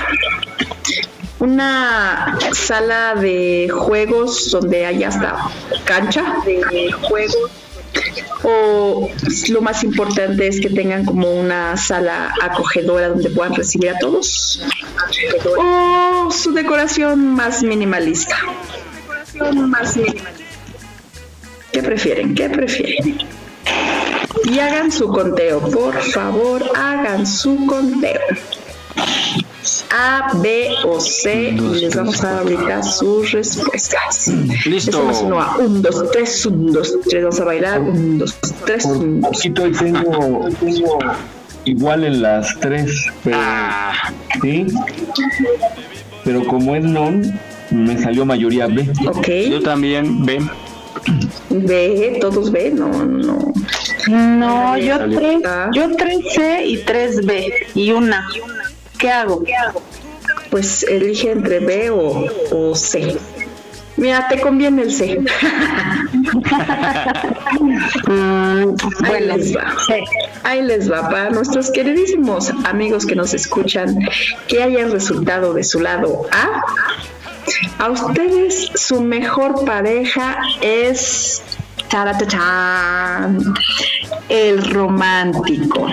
[1.39, 5.49] ¿Una sala de juegos donde haya hasta
[5.85, 7.37] cancha de juegos?
[8.43, 9.09] ¿O
[9.49, 14.63] lo más importante es que tengan como una sala acogedora donde puedan recibir a todos?
[15.57, 18.37] ¿O su decoración más minimalista?
[19.53, 20.31] Más minimalista.
[21.71, 22.35] ¿Qué prefieren?
[22.35, 23.17] ¿Qué prefieren?
[24.45, 28.19] Y hagan su conteo, por favor, hagan su conteo.
[29.91, 34.27] A, B o C y les vamos a dar ahorita sus respuestas.
[34.65, 35.09] Listo.
[35.09, 35.57] Eso no A.
[35.57, 37.23] Un, dos, tres, un, dos, tres.
[37.23, 37.81] Vamos a bailar.
[37.81, 39.31] Un, dos, tres, un, dos.
[39.31, 40.99] Poquito hoy tengo, tengo
[41.65, 43.37] igual en las tres, pero
[44.41, 44.67] sí.
[46.23, 48.89] Pero como es non, me salió mayoría B.
[49.07, 49.27] Ok.
[49.49, 50.39] Yo también, B.
[51.49, 53.53] B, todos B, no, no.
[54.07, 55.69] No, yo tres, Ah.
[55.73, 58.27] yo tres C y tres B y una.
[58.97, 59.43] ¿Qué hago?
[60.49, 63.15] Pues elige entre B o, o C.
[63.97, 65.19] Mira, te conviene el C.
[69.03, 69.73] Ahí les va.
[70.43, 73.97] Ahí les va para nuestros queridísimos amigos que nos escuchan
[74.47, 76.61] que hayan resultado de su lado A.
[77.83, 81.41] A ustedes su mejor pareja es
[84.29, 85.87] el romántico.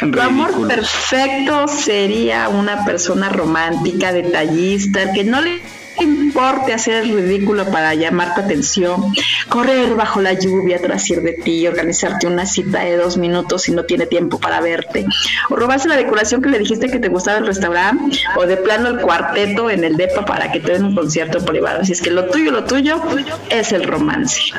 [0.00, 5.60] Tu amor perfecto sería una persona romántica, detallista, que no le
[5.98, 9.12] importe hacer el ridículo para llamar tu atención,
[9.48, 13.72] correr bajo la lluvia tras ir de ti, organizarte una cita de dos minutos si
[13.72, 15.04] no tiene tiempo para verte,
[15.50, 18.88] o robarse la decoración que le dijiste que te gustaba el restaurante, o de plano
[18.88, 21.80] el cuarteto en el DEPA para que te den un concierto privado.
[21.80, 23.02] Así es que lo tuyo, lo tuyo
[23.50, 24.52] es el romance.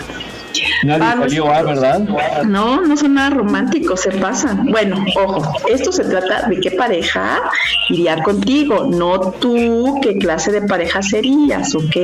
[0.84, 1.26] Nadie Vamos.
[1.26, 2.00] salió A, ¿verdad?
[2.46, 4.66] No, no son nada románticos, se pasan.
[4.68, 7.42] Bueno, ojo, esto se trata de qué pareja
[7.90, 11.96] iría contigo, no tú qué clase de pareja serías, ¿ok?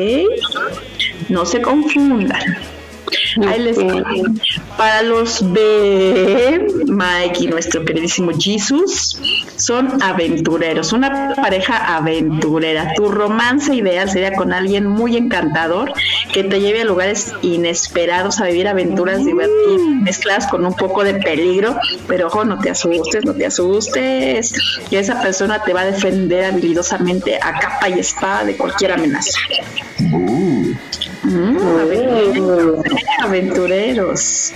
[1.30, 2.58] No se confundan.
[3.46, 4.04] Ahí les va.
[4.78, 9.20] Para los B, Mike y nuestro queridísimo Jesus
[9.58, 12.94] son aventureros, una pareja aventurera.
[12.96, 15.92] Tu romance ideal sería con alguien muy encantador
[16.32, 21.16] que te lleve a lugares inesperados, a vivir aventuras divertidas, mezcladas con un poco de
[21.16, 21.76] peligro,
[22.08, 24.54] pero ojo, no te asustes, no te asustes,
[24.90, 29.40] que esa persona te va a defender habilidosamente a capa y espada de cualquier amenaza.
[31.24, 32.86] Mm, aventureros,
[33.24, 34.54] aventureros.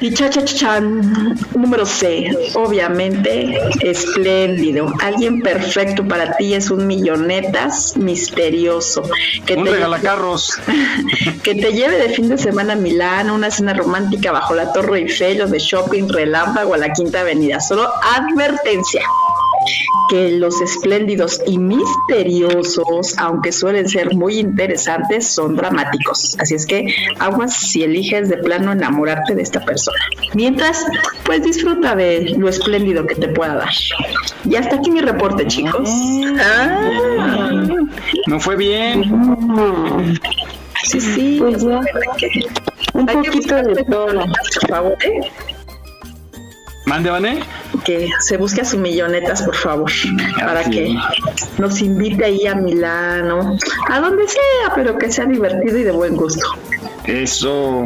[0.00, 1.00] Y cha cha chan,
[1.54, 4.92] número C, obviamente espléndido.
[5.00, 9.02] Alguien perfecto para ti es un millonetas misterioso.
[9.46, 10.58] Que Un te, regalacarros.
[11.42, 14.98] que te lleve de fin de semana a Milán, una cena romántica bajo la Torre
[15.00, 17.60] Eiffel o de shopping relámpago a la Quinta Avenida.
[17.60, 19.02] Solo advertencia
[20.08, 26.36] que los espléndidos y misteriosos, aunque suelen ser muy interesantes, son dramáticos.
[26.38, 29.98] Así es que aguas si eliges de plano enamorarte de esta persona.
[30.34, 30.84] Mientras,
[31.24, 33.72] pues disfruta de lo espléndido que te pueda dar.
[34.48, 35.88] Y hasta aquí mi reporte, chicos.
[36.38, 37.66] Ah.
[38.26, 39.04] No fue bien.
[40.84, 41.40] Sí, sí.
[42.92, 44.24] un poquito de todo,
[44.60, 44.96] por favor.
[45.04, 45.53] ¿eh?
[46.94, 47.40] Mande, Vané.
[47.84, 49.90] que se busque a sus millonetas, por favor,
[50.38, 50.70] para sí.
[50.70, 50.94] que
[51.58, 53.56] nos invite ahí a Milano,
[53.90, 56.46] a donde sea, pero que sea divertido y de buen gusto.
[57.04, 57.84] Eso.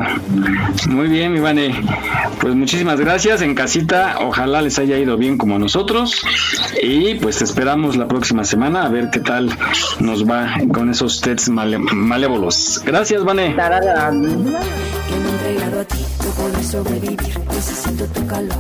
[0.89, 1.75] Muy bien, mi Vane.
[2.39, 3.41] Pues muchísimas gracias.
[3.43, 6.23] En casita, ojalá les haya ido bien como a nosotros.
[6.83, 9.51] Y pues te esperamos la próxima semana a ver qué tal
[10.01, 12.81] nos va con esos tests male- malévolos.
[12.85, 13.57] Gracias, Vane.
[13.57, 14.59] que me
[15.29, 18.59] he entregado a ti, no podré sobrevivir, necesito tu calor.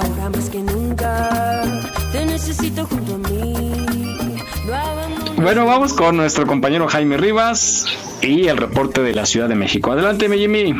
[0.00, 1.82] Ahora más que nunca,
[2.12, 4.36] te necesito junto a mí.
[5.42, 7.86] Bueno, vamos con nuestro compañero Jaime Rivas.
[8.22, 9.90] y el reporte de la Ciudad de México.
[9.90, 10.72] Adelante, mi Jimmy.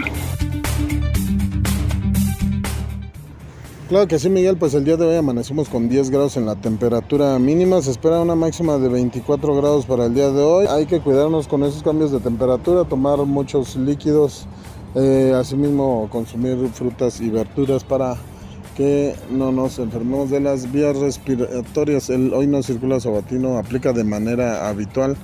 [3.89, 6.55] Claro que sí, Miguel, pues el día de hoy amanecemos con 10 grados en la
[6.55, 10.66] temperatura mínima, se espera una máxima de 24 grados para el día de hoy.
[10.69, 14.47] Hay que cuidarnos con esos cambios de temperatura, tomar muchos líquidos,
[14.95, 18.16] eh, asimismo consumir frutas y verduras para
[18.79, 22.11] que no nos enfermemos de las vías respiratorias.
[22.11, 25.16] El hoy no circula sabatino aplica de manera habitual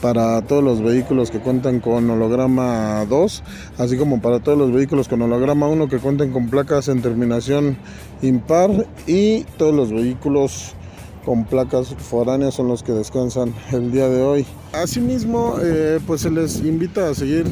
[0.00, 3.42] para todos los vehículos que cuentan con holograma 2,
[3.78, 7.76] así como para todos los vehículos con holograma 1 que cuenten con placas en terminación
[8.22, 10.76] impar y todos los vehículos
[11.24, 14.46] con placas foráneas son los que descansan el día de hoy.
[14.72, 17.46] Asimismo, eh, pues se les invita a seguir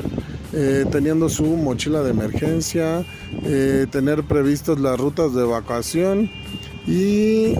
[0.53, 3.05] eh, teniendo su mochila de emergencia,
[3.45, 6.31] eh, tener previstas las rutas de evacuación
[6.87, 7.55] y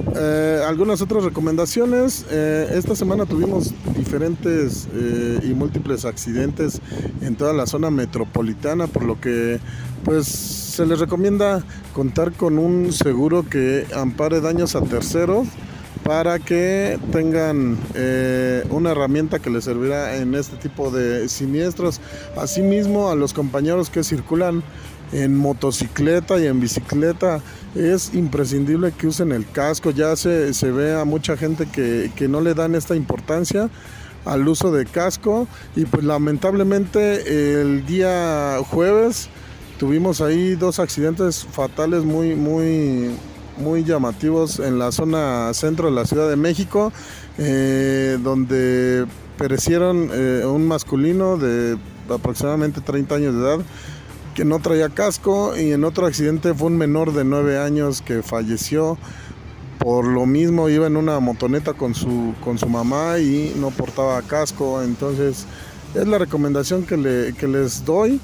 [0.67, 2.25] algunas otras recomendaciones.
[2.31, 4.89] Esta semana tuvimos diferentes
[5.43, 6.81] y múltiples accidentes
[7.21, 9.61] en toda la zona metropolitana, por lo que
[10.03, 15.47] pues se les recomienda contar con un seguro que ampare daños a terceros
[16.05, 17.77] para que tengan
[18.71, 22.01] una herramienta que les servirá en este tipo de siniestros.
[22.37, 24.63] Asimismo, a los compañeros que circulan
[25.13, 27.41] en motocicleta y en bicicleta
[27.75, 29.91] es imprescindible que usen el casco.
[29.91, 33.71] Ya se, se ve a mucha gente que, que no le dan esta importancia
[34.25, 35.47] al uso de casco
[35.77, 39.29] y pues lamentablemente el día jueves
[39.79, 43.11] tuvimos ahí dos accidentes fatales muy muy
[43.59, 46.93] muy llamativos en la zona centro de la Ciudad de México
[47.39, 49.07] eh, donde
[49.37, 51.79] perecieron eh, un masculino de
[52.09, 53.59] aproximadamente 30 años de edad
[54.35, 58.23] que no traía casco y en otro accidente fue un menor de 9 años que
[58.23, 58.97] falleció.
[59.79, 64.23] Por lo mismo iba en una motoneta con su, con su mamá y no portaba
[64.23, 64.81] casco.
[64.83, 65.47] Entonces
[65.95, 68.21] es la recomendación que, le, que les doy.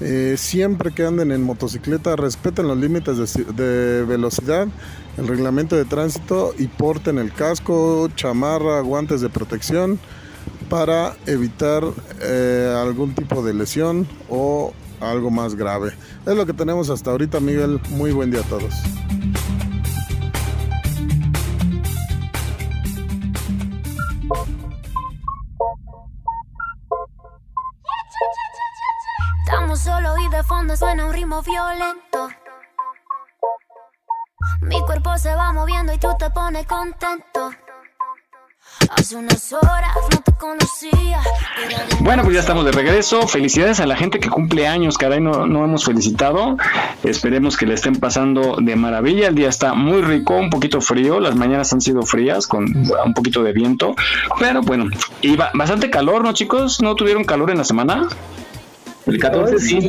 [0.00, 4.66] Eh, siempre que anden en motocicleta respeten los límites de, velocidad,
[5.16, 9.98] el reglamento de tránsito y porten el casco, chamarra, guantes de protección
[10.68, 11.84] para evitar
[12.20, 15.92] eh, algún tipo de lesión o algo más grave.
[16.26, 17.80] Es lo que tenemos hasta ahorita, Miguel.
[17.90, 18.74] Muy buen día a todos.
[29.82, 32.28] Solo y de fondo suena un ritmo violento.
[34.60, 37.50] Mi cuerpo se va moviendo y tú te pones contento.
[38.96, 41.20] Hace unas horas no te conocía.
[42.00, 43.26] Bueno, pues ya estamos de regreso.
[43.26, 46.56] Felicidades a la gente que cumple años, caray, no, no hemos felicitado.
[47.02, 49.28] Esperemos que le estén pasando de maravilla.
[49.28, 51.18] El día está muy rico, un poquito frío.
[51.18, 53.96] Las mañanas han sido frías con un poquito de viento.
[54.38, 54.86] Pero bueno,
[55.20, 56.80] y bastante calor, ¿no, chicos?
[56.80, 58.08] ¿No tuvieron calor en la semana?
[59.06, 59.80] El 14 sí.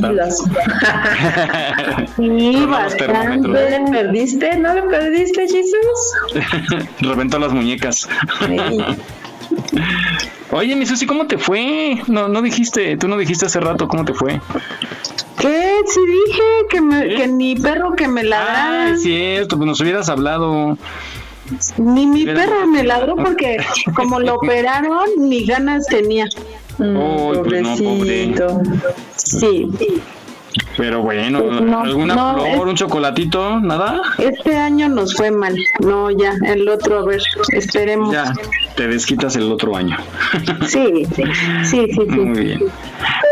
[2.18, 3.48] sí, bastante.
[3.48, 4.58] ¿Le perdiste?
[4.58, 6.14] ¿No le perdiste, Jesús?
[7.02, 8.10] Reventó las muñecas.
[10.52, 12.02] Oye, mi Susi, ¿cómo te fue?
[12.08, 14.40] No, no dijiste, tú no dijiste hace rato cómo te fue.
[15.40, 15.80] ¿Qué?
[15.88, 18.86] Sí dije que, me, que ni perro que me ladrara.
[18.86, 20.78] Ah, es cierto, pues nos hubieras hablado.
[21.78, 23.58] Ni mi perro me ladró porque
[23.96, 26.30] como lo operaron, ni ganas tenía.
[26.78, 28.48] Mm, oh, pobrecito.
[28.64, 29.68] Pues no, sí.
[30.78, 33.60] Pero bueno, Pues no, ¿alguna no, flor, es- un chocolatito?
[33.60, 34.02] ¿Nada?
[34.20, 35.56] Este año nos fue mal.
[35.80, 37.22] No, ya, el otro, a ver,
[37.54, 38.12] esperemos.
[38.14, 38.34] Ya,
[38.76, 39.98] te desquitas el otro año.
[40.68, 41.24] Sí, sí,
[41.66, 41.88] sí.
[41.92, 42.00] sí.
[42.08, 42.60] Muy bien.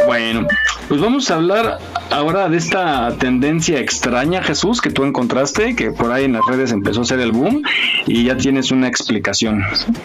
[0.08, 0.48] Bueno,
[0.88, 1.78] pues vamos a hablar
[2.10, 6.72] ahora de esta tendencia extraña, Jesús, que tú encontraste, que por ahí en las redes
[6.72, 7.62] empezó a ser el boom
[8.08, 9.64] y ya tienes una explicación.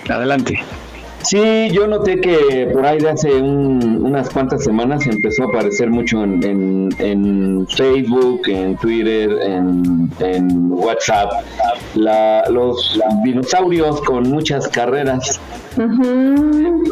[0.08, 0.62] Adelante.
[1.22, 5.90] Sí, yo noté que por ahí de hace un- unas cuantas semanas empezó a aparecer
[5.90, 11.32] mucho en, en- en Facebook, en Twitter, en, en WhatsApp,
[11.96, 15.40] la- los dinosaurios con muchas carreras.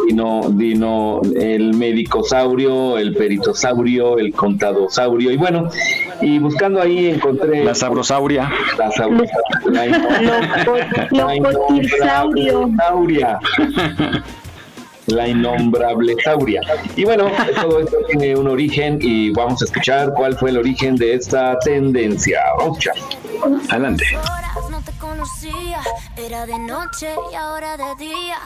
[0.09, 5.69] Dino, dino, el medicosaurio, el peritosaurio, el contadosaurio, y bueno,
[6.21, 7.65] y buscando ahí encontré...
[7.65, 8.51] La sabrosauria.
[8.77, 9.39] La sabrosauria.
[11.13, 12.71] Locotisaurio.
[15.07, 16.61] La innombrable sauria.
[16.97, 17.31] Y bueno,
[17.61, 21.59] todo esto tiene un origen y vamos a escuchar cuál fue el origen de esta
[21.59, 22.41] tendencia.
[22.59, 23.71] Vamos a escuchar.
[23.71, 24.05] Adelante.
[24.71, 25.81] no te conocía.
[26.17, 28.39] Era de noche y ahora de día.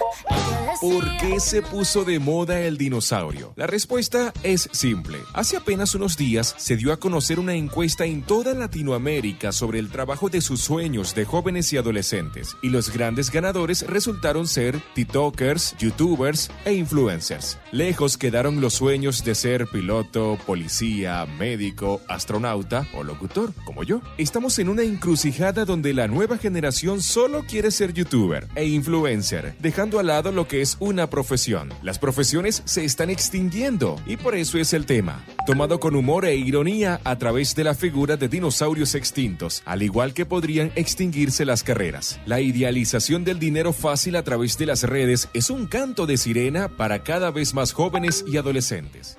[0.80, 3.52] ¿Por qué se puso de moda el dinosaurio?
[3.56, 5.18] La respuesta es simple.
[5.34, 9.90] Hace apenas unos días se dio a conocer una encuesta en toda Latinoamérica sobre el
[9.90, 12.56] trabajo de sus sueños de jóvenes y adolescentes.
[12.62, 17.58] Y los grandes ganadores resultaron ser TikTokers, YouTubers e influencers.
[17.70, 24.00] Lejos quedaron los sueños de ser piloto, policía, médico, astronauta o locutor, como yo.
[24.16, 29.98] Estamos en una encrucijada donde la nueva generación solo quiere ser youtuber e influencer, dejando
[29.98, 31.70] al lado lo que es una profesión.
[31.82, 35.24] Las profesiones se están extinguiendo y por eso es el tema.
[35.46, 40.14] Tomado con humor e ironía a través de la figura de dinosaurios extintos, al igual
[40.14, 42.20] que podrían extinguirse las carreras.
[42.24, 46.68] La idealización del dinero fácil a través de las redes es un canto de sirena
[46.68, 49.18] para cada vez más jóvenes y adolescentes.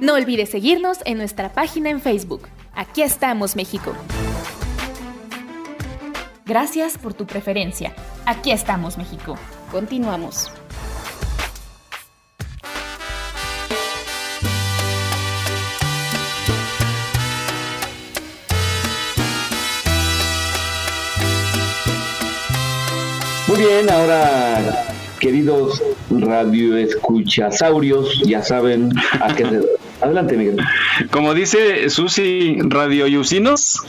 [0.00, 2.48] No olvides seguirnos en nuestra página en Facebook.
[2.74, 3.94] Aquí estamos, México.
[6.46, 7.94] Gracias por tu preferencia.
[8.26, 9.34] Aquí estamos, México.
[9.70, 10.50] Continuamos.
[23.46, 24.84] Muy bien, ahora,
[25.20, 28.90] queridos radioescuchasaurios, ya saben
[29.20, 29.60] a qué se...
[30.02, 30.58] Adelante, Miguel.
[31.10, 33.80] Como dice Susi, radioyusinos.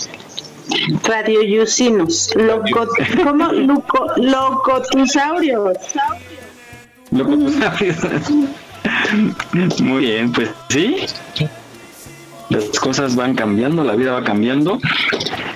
[1.03, 2.33] Radioyusinos.
[2.35, 2.87] Loco,
[3.23, 3.51] ¿Cómo?
[3.51, 5.77] Loco, locotusaurios.
[9.81, 10.97] Muy bien, pues sí.
[12.49, 14.79] Las cosas van cambiando, la vida va cambiando.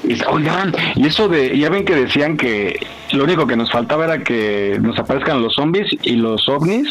[0.04, 2.80] Y, oigan, y eso de, ya ven que decían que
[3.12, 6.90] lo único que nos faltaba era que nos aparezcan los zombies y los ovnis,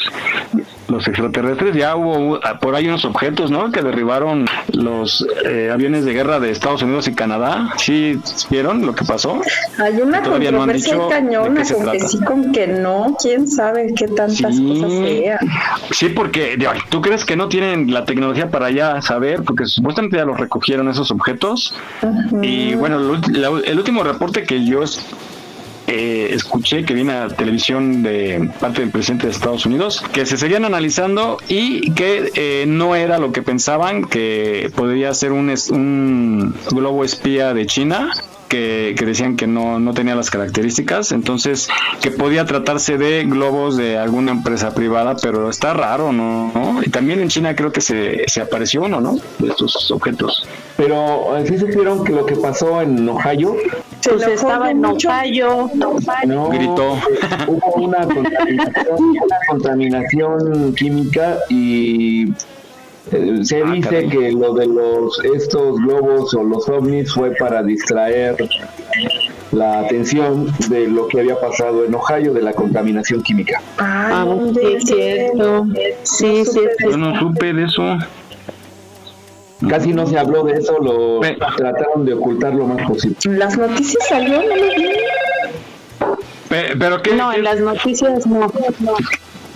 [0.89, 1.75] los extraterrestres.
[1.77, 3.71] Ya hubo ah, por ahí unos objetos, ¿no?
[3.71, 7.73] Que derribaron los eh, aviones de guerra de Estados Unidos y Canadá.
[7.79, 8.21] ¿Sí
[8.51, 9.41] vieron lo que pasó?
[9.79, 13.17] Hay una Todavía no han controversia dicho de cañona con que sí, con que no,
[13.21, 15.39] quién sabe qué tantas cosas sean.
[15.91, 16.59] Sí, porque
[16.89, 19.43] ¿tú crees que no tienen la tecnología para ya saber?
[19.43, 21.75] Porque supuestamente ya los recogieron esos objetos.
[22.43, 24.83] Y bueno, el, último reporte que yo
[25.89, 30.37] eh, escuché que viene a televisión de parte del presidente de Estados Unidos, que se
[30.37, 36.55] seguían analizando y que eh, no era lo que pensaban, que podría ser un, un
[36.71, 38.13] globo espía de China.
[38.49, 41.69] Que, decían que no, no tenía las características, entonces
[42.01, 46.51] que podía tratarse de globos de alguna empresa privada, pero está raro, ¿no?
[46.55, 46.83] ¿No?
[46.83, 49.19] Y también en China creo que se, se apareció uno, ¿no?
[49.39, 50.49] De estos objetos.
[50.79, 53.55] Pero eh, sí supieron que lo que pasó en Ohio
[54.05, 55.71] Pues estaba en Ohio.
[55.75, 56.97] no, Gritó.
[57.49, 62.31] hubo una contaminación, una contaminación química y
[63.11, 64.09] eh, se Ah, dice caray.
[64.09, 68.37] que lo de los estos globos o los ovnis fue para distraer
[69.51, 73.61] la atención de lo que había pasado en Ohio de la contaminación química.
[73.79, 75.67] Ah, sí, es cierto.
[76.03, 77.83] Sí, sí, Yo no supe de eso.
[79.69, 81.21] Casi no se habló de eso, lo
[81.57, 83.17] trataron de ocultar lo más posible.
[83.25, 84.87] Las noticias salieron, no lo vi.
[86.49, 88.47] Pe- Pero ¿qué, No, en las noticias no.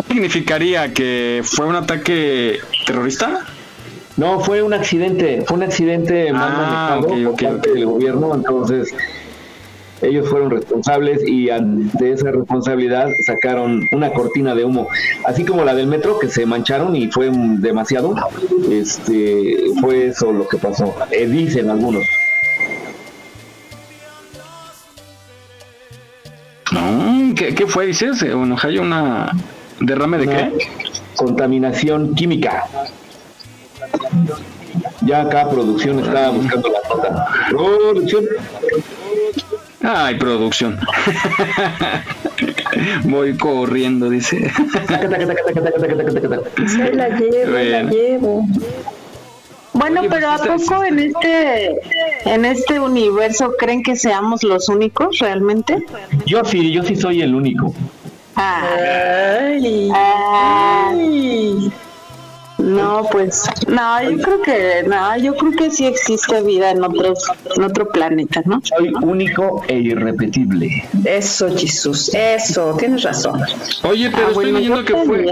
[0.09, 0.93] significaría?
[0.93, 3.47] ¿Que fue un ataque terrorista?
[4.17, 7.87] No, fue un accidente, fue un accidente mal Ah, manejado ok, por ok, parte del
[7.87, 8.95] gobierno, entonces
[10.03, 14.89] ellos fueron responsables y ante esa responsabilidad sacaron una cortina de humo,
[15.25, 18.15] así como la del metro que se mancharon y fue demasiado,
[18.71, 22.05] este, fue eso lo que pasó, Eh, dicen algunos.
[26.73, 28.23] No, ¿qué, qué fue, dices?
[28.23, 29.31] ¿En Ohio una
[29.81, 30.69] derrame de qué?
[31.17, 32.65] Contaminación química.
[35.03, 37.29] Ya acá producción está buscando la nota.
[37.51, 38.25] Producción.
[39.83, 40.79] Ay, producción.
[43.05, 44.51] Voy corriendo, dice.
[46.67, 48.47] Se la llevo, la llevo.
[49.75, 51.75] Bueno, Oye, pero ¿a pues, poco en este
[52.27, 55.83] en este universo creen que seamos los únicos realmente?
[56.27, 57.75] Yo sí, yo sí soy el único.
[58.35, 61.73] Ay, Ah, ay.
[62.63, 67.19] No, pues no, yo creo que no, yo creo que sí existe vida en otros
[67.57, 68.61] en otro planeta, ¿no?
[68.63, 70.89] Soy único e irrepetible.
[71.05, 73.41] Eso, Jesús, eso, tienes razón.
[73.83, 75.27] Oye, pero Ah, estoy bueno, leyendo que fue,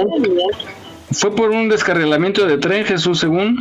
[1.12, 3.58] fue por un descarrilamiento de tren, Jesús, según.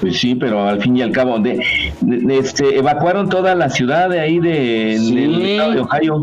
[0.00, 1.58] Pues sí, pero al fin y al cabo, de,
[2.00, 5.14] de- de- este, evacuaron toda la ciudad de ahí de, Sí.
[5.14, 6.22] del estado de Ohio.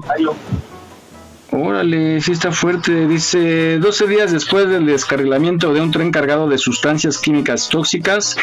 [1.52, 3.08] Órale, sí está fuerte.
[3.08, 8.36] Dice, 12 días después del descarrilamiento de un tren cargado de sustancias químicas tóxicas,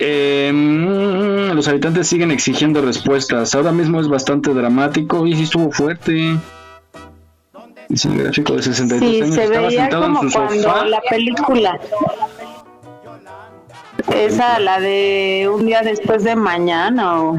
[0.00, 0.50] Eh,
[1.54, 3.54] los habitantes siguen exigiendo respuestas.
[3.54, 6.36] Ahora mismo es bastante dramático y sí estuvo fuerte.
[7.88, 9.34] Dice el gráfico de 63 Sí, años.
[9.36, 10.84] se Estaba veía sentado en como su cuando sofá.
[10.86, 11.80] la película.
[14.12, 17.36] Esa, la de un día después de mañana o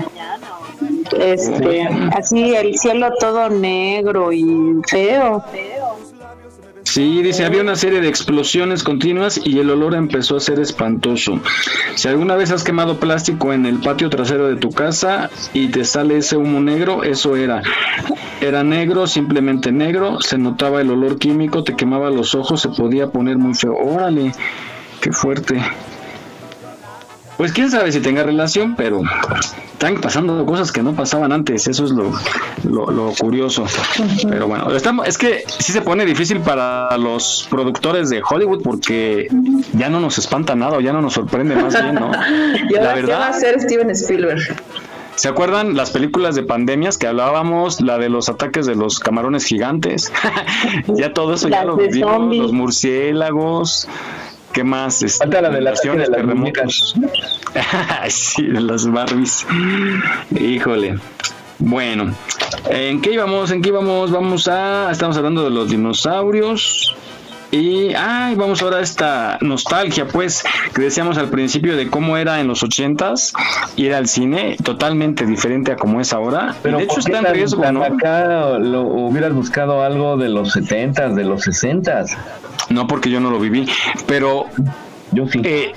[1.20, 4.46] este, así el cielo todo negro y
[4.88, 5.44] feo.
[6.86, 11.42] Sí, dice, había una serie de explosiones continuas y el olor empezó a ser espantoso.
[11.96, 15.84] Si alguna vez has quemado plástico en el patio trasero de tu casa y te
[15.84, 17.64] sale ese humo negro, eso era.
[18.40, 23.08] Era negro, simplemente negro, se notaba el olor químico, te quemaba los ojos, se podía
[23.08, 23.76] poner muy feo.
[23.76, 24.32] Órale,
[25.02, 25.60] qué fuerte.
[27.38, 29.02] Pues quién sabe si tenga relación, pero
[29.74, 32.12] están pasando cosas que no pasaban antes, eso es lo,
[32.64, 33.66] lo, lo curioso.
[34.30, 39.28] Pero bueno, estamos, es que sí se pone difícil para los productores de Hollywood porque
[39.74, 42.12] ya no nos espanta nada, ya no nos sorprende más bien, ¿no?
[42.70, 44.42] ¿Y La ahora qué va a verdad, hacer Steven Spielberg?
[45.16, 47.82] ¿se acuerdan las películas de pandemias que hablábamos?
[47.82, 50.12] La de los ataques de los camarones gigantes.
[50.88, 52.42] ya todo eso ya lo vimos, zombies.
[52.42, 53.88] los murciélagos.
[54.56, 55.04] ¿Qué más?
[55.04, 56.96] Este, Falta la del ataque de inundaciones, las terremotos.
[58.08, 59.46] sí, de las Barbies.
[60.32, 60.98] Híjole.
[61.60, 62.16] Bueno,
[62.70, 63.52] ¿en qué íbamos?
[63.52, 64.12] ¿En qué íbamos?
[64.12, 64.90] Vamos a.
[64.92, 66.96] Estamos hablando de los dinosaurios.
[67.52, 72.40] Y ay, vamos ahora a esta nostalgia, pues, que decíamos al principio de cómo era
[72.40, 73.34] en los ochentas
[73.76, 76.56] ir al cine, totalmente diferente a como es ahora.
[76.64, 77.84] Pero de hecho ¿por qué está en riesgo, ¿no?
[77.84, 82.06] acá lo hubieras buscado algo de los 70 de los 60
[82.70, 83.68] No, porque yo no lo viví,
[84.08, 84.46] pero
[85.12, 85.40] yo sí.
[85.44, 85.74] Eh,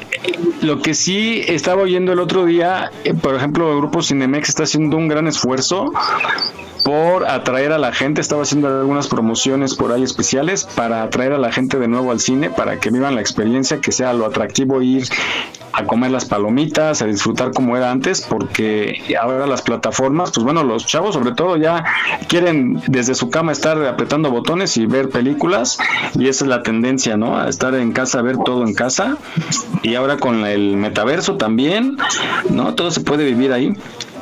[0.62, 4.64] lo que sí estaba oyendo el otro día, eh, por ejemplo, el grupo Cinemex está
[4.64, 5.92] haciendo un gran esfuerzo
[6.84, 11.38] por atraer a la gente, estaba haciendo algunas promociones por ahí especiales para atraer a
[11.38, 14.80] la gente de nuevo al cine, para que vivan la experiencia, que sea lo atractivo
[14.82, 15.04] ir
[15.72, 20.64] a comer las palomitas, a disfrutar como era antes, porque ahora las plataformas, pues bueno,
[20.64, 21.84] los chavos sobre todo ya
[22.26, 25.78] quieren desde su cama estar apretando botones y ver películas,
[26.14, 27.38] y esa es la tendencia, ¿no?
[27.38, 29.18] A estar en casa, a ver todo en casa,
[29.82, 31.96] y ahora con el metaverso también,
[32.50, 32.74] ¿no?
[32.74, 33.74] Todo se puede vivir ahí.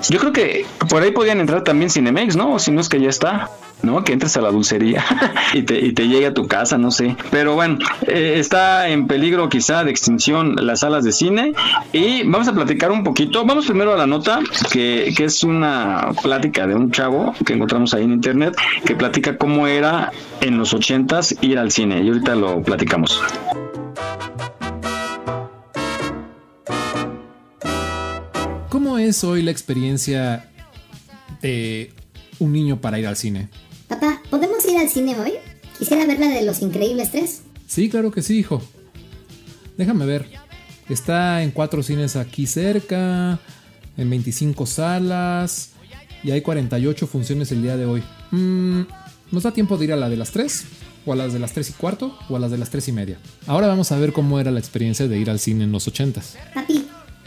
[0.08, 2.58] Yo creo que por ahí podían entrar también Cinemex, ¿no?
[2.58, 3.50] Si no es que ya está.
[3.82, 4.02] ¿no?
[4.04, 5.04] Que entres a la dulcería
[5.52, 7.16] y te, y te llegue a tu casa, no sé.
[7.30, 11.52] Pero bueno, eh, está en peligro quizá de extinción las salas de cine
[11.92, 13.44] y vamos a platicar un poquito.
[13.44, 14.40] Vamos primero a la nota,
[14.72, 19.36] que, que es una plática de un chavo que encontramos ahí en internet, que platica
[19.36, 20.10] cómo era
[20.40, 23.20] en los ochentas ir al cine y ahorita lo platicamos.
[28.96, 30.50] ¿Cómo es hoy la experiencia
[31.42, 31.92] de
[32.38, 33.50] un niño para ir al cine?
[33.88, 35.34] Papá, ¿podemos ir al cine hoy?
[35.78, 37.42] Quisiera ver la de Los Increíbles 3.
[37.66, 38.62] Sí, claro que sí, hijo.
[39.76, 40.26] Déjame ver.
[40.88, 43.38] Está en cuatro cines aquí cerca,
[43.98, 45.72] en 25 salas
[46.24, 48.02] y hay 48 funciones el día de hoy.
[48.30, 48.80] Mm,
[49.30, 50.64] ¿Nos da tiempo de ir a la de las 3?
[51.04, 52.18] ¿O a las de las 3 y cuarto?
[52.30, 53.18] ¿O a las de las 3 y media?
[53.46, 56.38] Ahora vamos a ver cómo era la experiencia de ir al cine en los 80s.
[56.54, 56.86] Papi,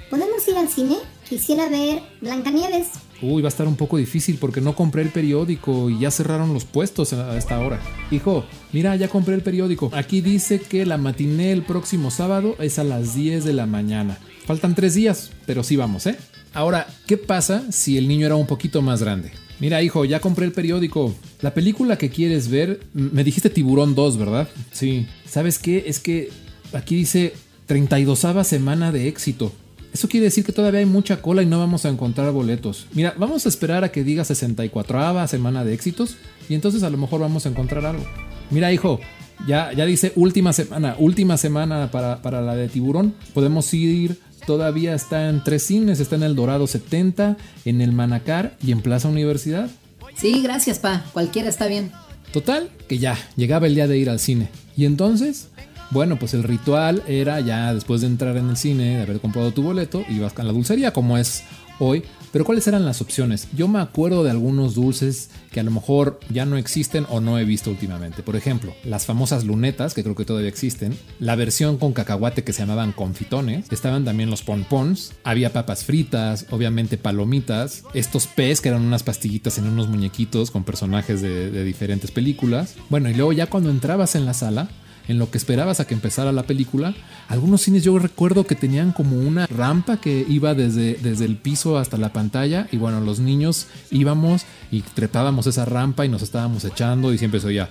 [0.10, 0.98] ¿podemos ir al cine?
[1.30, 2.88] Quisiera ver Blancanieves.
[3.22, 6.54] Uy, va a estar un poco difícil porque no compré el periódico y ya cerraron
[6.56, 7.80] los puestos a esta hora.
[8.10, 9.92] Hijo, mira, ya compré el periódico.
[9.94, 14.18] Aquí dice que la matiné el próximo sábado es a las 10 de la mañana.
[14.48, 16.18] Faltan tres días, pero sí vamos, ¿eh?
[16.54, 19.32] Ahora, ¿qué pasa si el niño era un poquito más grande?
[19.60, 21.14] Mira, hijo, ya compré el periódico.
[21.42, 24.50] La película que quieres ver, me dijiste Tiburón 2, ¿verdad?
[24.72, 25.06] Sí.
[25.28, 25.84] ¿Sabes qué?
[25.86, 26.32] Es que
[26.74, 27.34] aquí dice
[27.68, 29.52] 32 semana de éxito.
[29.94, 32.86] Eso quiere decir que todavía hay mucha cola y no vamos a encontrar boletos.
[32.94, 36.18] Mira, vamos a esperar a que diga 64 semana de éxitos
[36.48, 38.06] y entonces a lo mejor vamos a encontrar algo.
[38.52, 39.00] Mira, hijo,
[39.48, 43.16] ya, ya dice última semana, última semana para, para la de tiburón.
[43.34, 48.58] Podemos ir, todavía está en tres cines, está en el Dorado 70, en el Manacar
[48.64, 49.70] y en Plaza Universidad.
[50.16, 51.06] Sí, gracias, pa.
[51.14, 51.92] Cualquiera está bien.
[52.32, 54.50] Total, que ya, llegaba el día de ir al cine.
[54.76, 55.50] Y entonces,
[55.92, 59.52] bueno, pues el ritual era ya después de entrar en el cine, de haber comprado
[59.52, 61.44] tu boleto, ibas a la dulcería como es
[61.80, 62.04] hoy.
[62.32, 63.48] Pero ¿cuáles eran las opciones?
[63.56, 67.40] Yo me acuerdo de algunos dulces que a lo mejor ya no existen o no
[67.40, 68.22] he visto últimamente.
[68.22, 70.96] Por ejemplo, las famosas lunetas, que creo que todavía existen.
[71.20, 73.66] La versión con cacahuate que se llamaban confitones.
[73.72, 75.14] Estaban también los pompons.
[75.24, 77.82] Había papas fritas, obviamente palomitas.
[77.96, 82.76] Estos pez que eran unas pastillitas en unos muñequitos con personajes de, de diferentes películas.
[82.90, 84.70] Bueno, y luego ya cuando entrabas en la sala,
[85.10, 86.94] en lo que esperabas a que empezara la película.
[87.28, 91.78] Algunos cines yo recuerdo que tenían como una rampa que iba desde, desde el piso
[91.80, 96.64] hasta la pantalla y bueno, los niños íbamos y trepábamos esa rampa y nos estábamos
[96.64, 97.70] echando y siempre se oía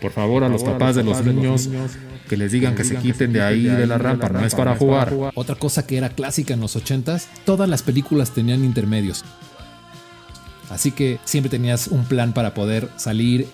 [0.00, 1.70] Por favor, a los papás de los niños
[2.28, 5.14] que les digan que se quiten de ahí de la rampa, no es para jugar.
[5.34, 9.24] Otra cosa que era clásica en los 80s, todas las películas tenían intermedios.
[10.68, 13.46] Así que siempre tenías un plan para poder salir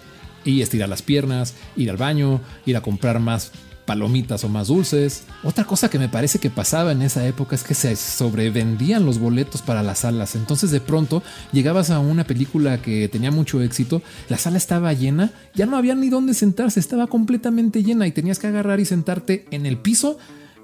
[0.45, 3.53] y estirar las piernas, ir al baño, ir a comprar más
[3.89, 5.23] palomitas o más dulces.
[5.43, 9.19] Otra cosa que me parece que pasaba en esa época es que se sobrevendían los
[9.19, 10.37] boletos para las salas.
[10.37, 15.33] Entonces de pronto llegabas a una película que tenía mucho éxito, la sala estaba llena,
[15.55, 19.47] ya no había ni dónde sentarse, estaba completamente llena y tenías que agarrar y sentarte
[19.51, 20.19] en el piso.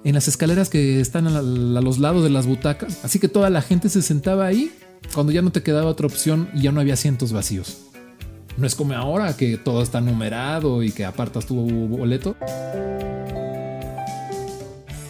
[0.04, 3.02] En las escaleras que están a, los lados de las butacas.
[3.06, 4.70] Así que toda la gente se sentaba ahí
[5.14, 7.93] cuando ya no te quedaba otra opción y ya no había asientos vacíos.
[8.56, 12.36] No es como ahora que todo está numerado y que apartas tu boleto.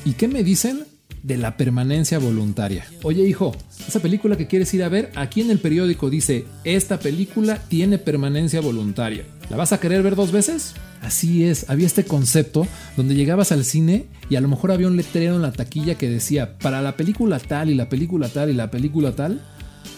[0.05, 0.85] ¿Y qué me dicen
[1.23, 2.87] de la permanencia voluntaria?
[3.03, 3.55] Oye hijo,
[3.87, 7.99] esa película que quieres ir a ver, aquí en el periódico dice, esta película tiene
[7.99, 9.25] permanencia voluntaria.
[9.51, 10.75] ¿La vas a querer ver dos veces?
[11.03, 12.66] Así es, había este concepto
[12.97, 16.09] donde llegabas al cine y a lo mejor había un letrero en la taquilla que
[16.09, 19.43] decía, para la película tal y la película tal y la película tal,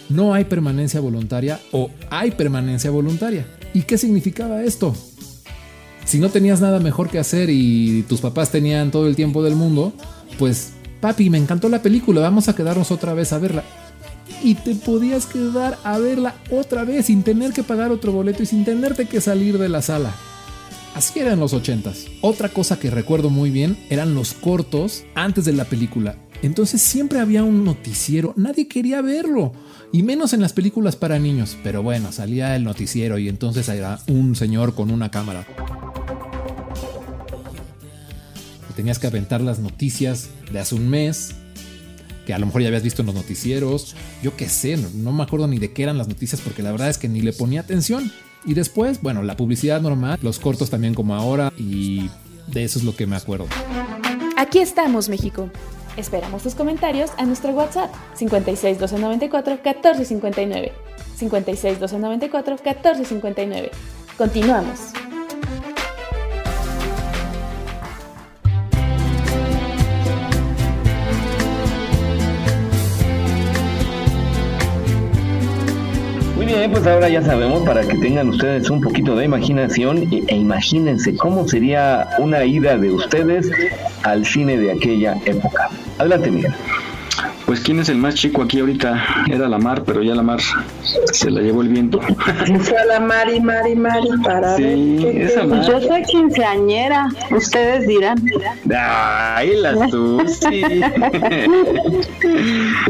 [0.09, 3.47] no hay permanencia voluntaria o hay permanencia voluntaria.
[3.75, 4.95] ¿Y qué significaba esto?
[6.05, 9.57] Si no tenías nada mejor que hacer y tus papás tenían todo el tiempo del
[9.57, 9.93] mundo,
[10.39, 13.65] pues papi, me encantó la película, vamos a quedarnos otra vez a verla.
[14.43, 18.47] Y te podías quedar a verla otra vez sin tener que pagar otro boleto y
[18.47, 20.15] sin tenerte que salir de la sala.
[20.95, 22.07] Así eran los ochentas.
[22.23, 26.17] Otra cosa que recuerdo muy bien eran los cortos antes de la película.
[26.43, 29.53] Entonces siempre había un noticiero, nadie quería verlo,
[29.97, 31.57] y menos en las películas para niños.
[31.65, 35.47] Pero bueno, salía el noticiero y entonces era un señor con una cámara.
[38.75, 41.35] Tenías que aventar las noticias de hace un mes,
[42.27, 43.97] que a lo mejor ya habías visto en los noticieros.
[44.23, 46.73] Yo qué sé, no, no me acuerdo ni de qué eran las noticias porque la
[46.73, 48.13] verdad es que ni le ponía atención.
[48.45, 52.11] Y después, bueno, la publicidad normal, los cortos también como ahora, y
[52.49, 53.47] de eso es lo que me acuerdo.
[54.37, 55.49] Aquí estamos, México.
[55.97, 60.73] Esperamos tus comentarios a nuestro WhatsApp 56 294 1459.
[61.17, 63.71] 56 294 1459.
[64.19, 64.93] Continuamos.
[76.47, 80.37] Bien, pues ahora ya sabemos para que tengan ustedes un poquito de imaginación e, e
[80.37, 83.51] imagínense cómo sería una ida de ustedes
[84.05, 85.69] al cine de aquella época.
[85.99, 86.55] Adelante, Miguel.
[87.47, 90.41] Pues quién es el más chico aquí ahorita era la mar, pero ya la mar
[91.13, 92.01] se la llevó el viento.
[92.61, 94.75] Fue a la Mari, Mari, Mari para Sí, ver.
[95.15, 95.67] qué- esa qué- Mari.
[95.69, 98.19] Yo soy quinceañera, ustedes dirán.
[98.77, 100.61] Ay, la Susi.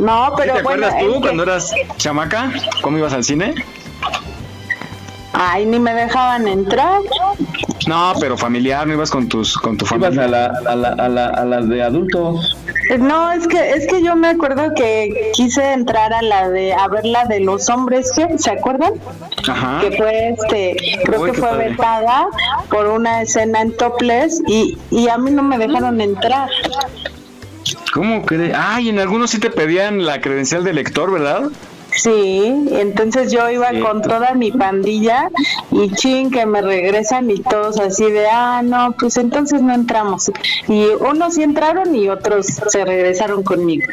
[0.01, 2.51] No, pero ¿Te bueno, acuerdas tú que- cuando eras chamaca?
[2.83, 3.55] ¿Cómo ibas al cine?
[5.39, 7.01] ay, ni me dejaban entrar.
[7.87, 10.25] No, pero familiar, no ibas con tus con tu Ibas familia.
[10.25, 12.57] a la, a la, a la, a las de adultos.
[12.99, 16.89] No, es que es que yo me acuerdo que quise entrar a la de a
[16.89, 18.93] ver la de los hombres ¿se acuerdan?
[19.49, 19.81] Ajá.
[19.81, 21.71] Que fue este, creo Uy, que fue padre.
[21.71, 22.27] vetada
[22.71, 26.49] por una escena en topless y y a mí no me dejaron entrar.
[27.93, 28.55] ¿Cómo crees?
[28.57, 31.45] Ay, en algunos sí te pedían la credencial de lector, ¿verdad?
[31.97, 33.81] Sí, entonces yo iba Sí.
[33.81, 35.31] con toda mi pandilla
[35.71, 40.31] y chin que me regresan y todos así de, ah, no, pues entonces no entramos.
[40.69, 43.87] Y unos sí entraron y otros se regresaron conmigo.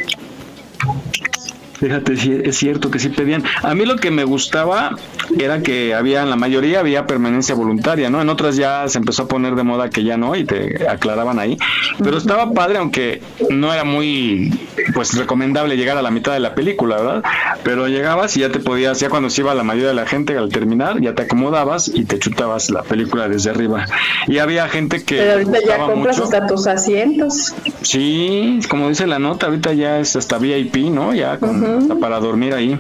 [1.83, 3.43] Fíjate, sí, es cierto que sí pedían.
[3.61, 4.95] A mí lo que me gustaba
[5.37, 8.21] era que había, en la mayoría había permanencia voluntaria, ¿no?
[8.21, 11.39] En otras ya se empezó a poner de moda que ya no y te aclaraban
[11.39, 11.57] ahí.
[12.01, 14.57] Pero estaba padre, aunque no era muy,
[14.93, 17.23] pues, recomendable llegar a la mitad de la película, ¿verdad?
[17.65, 20.37] Pero llegabas y ya te podías, ya cuando se iba la mayoría de la gente
[20.37, 23.85] al terminar, ya te acomodabas y te chutabas la película desde arriba.
[24.27, 25.17] Y había gente que...
[25.17, 26.23] Pero ahorita ya compras mucho.
[26.23, 27.53] hasta tus asientos.
[27.81, 31.13] Sí, como dice la nota, ahorita ya es hasta VIP, ¿no?
[31.13, 32.79] Ya con- hasta para dormir ahí.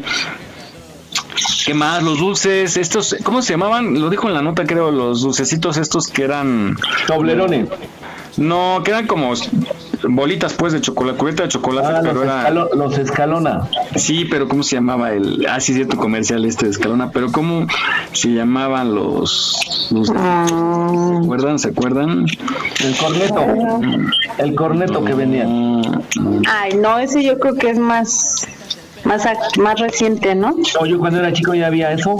[1.65, 2.03] ¿Qué más?
[2.03, 3.99] Los dulces, estos, ¿cómo se llamaban?
[3.99, 6.75] Lo dijo en la nota, creo, los dulcecitos estos que eran...
[7.07, 7.69] Toblerones.
[8.35, 9.33] No, que eran como
[10.09, 12.41] bolitas, pues, de chocolate, cubierta de chocolate, Ah, pero los, era...
[12.49, 13.69] escalo- los escalona.
[13.95, 15.45] Sí, pero ¿cómo se llamaba el...
[15.49, 17.67] Ah, sí, cierto, comercial este de Escalona, pero ¿cómo
[18.11, 19.87] se llamaban los...
[19.91, 20.13] los- ¿Se
[21.23, 21.59] acuerdan?
[21.59, 22.25] ¿Se acuerdan?
[22.83, 23.45] El corneto.
[24.39, 25.45] El corneto que venía.
[26.49, 28.47] Ay, no, ese yo creo que es más,
[29.05, 30.55] más, ac- más reciente, ¿no?
[30.79, 32.15] No, yo cuando era chico ya había eso.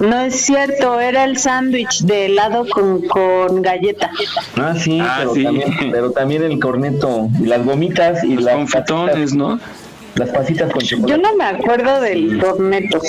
[0.00, 4.10] No es cierto, era el sándwich de helado con, con galleta.
[4.56, 5.44] Ah, sí, Ah, pero, sí.
[5.44, 9.60] También, pero también el corneto y las gomitas y Los las confitones, ¿no?
[10.16, 11.22] Las pasitas con Yo chocolate.
[11.22, 13.00] no me acuerdo del corneto.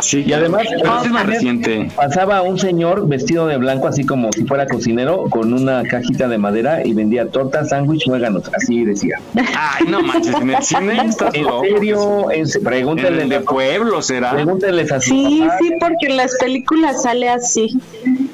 [0.00, 0.62] Sí, Y además,
[1.04, 1.88] es más reciente.
[1.94, 6.38] pasaba un señor vestido de blanco, así como si fuera cocinero, con una cajita de
[6.38, 9.20] madera y vendía tortas, sándwich, muéganos, así decía.
[9.36, 11.64] Ay, no manches, en el cine estás ¿En loco.
[11.64, 12.30] serio?
[12.30, 14.32] En- En Pregúntenle el de pueblo será.
[14.32, 17.78] Pregúntenles a sus Sí, sí, porque en las películas sale así.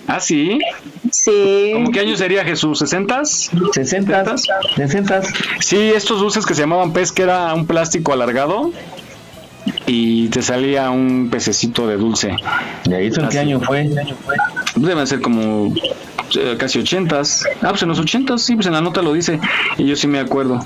[0.06, 0.58] Ah, sí.
[1.24, 1.70] Sí.
[1.72, 2.82] ¿Cómo qué año sería Jesús?
[2.82, 3.50] ¿60s?
[3.72, 4.36] 60,
[4.76, 5.22] 60.
[5.60, 8.70] Sí, estos dulces que se llamaban pez, que era un plástico alargado
[9.86, 12.36] y te salía un pececito de dulce.
[12.84, 13.48] ¿Y ahí eso en qué Así.
[13.48, 13.88] año fue?
[14.76, 15.74] Deben ser como
[16.38, 17.44] eh, casi ochentas.
[17.62, 19.40] Ah, pues en los ochentas, sí, pues en la nota lo dice.
[19.78, 20.64] Y yo sí me acuerdo.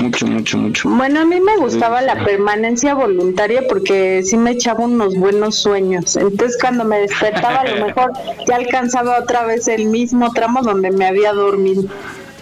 [0.00, 0.88] Mucho, mucho, mucho.
[0.90, 6.16] Bueno, a mí me gustaba la permanencia voluntaria porque sí me echaba unos buenos sueños.
[6.16, 8.12] Entonces cuando me despertaba a lo mejor
[8.46, 11.84] ya alcanzaba otra vez el mismo tramo donde me había dormido.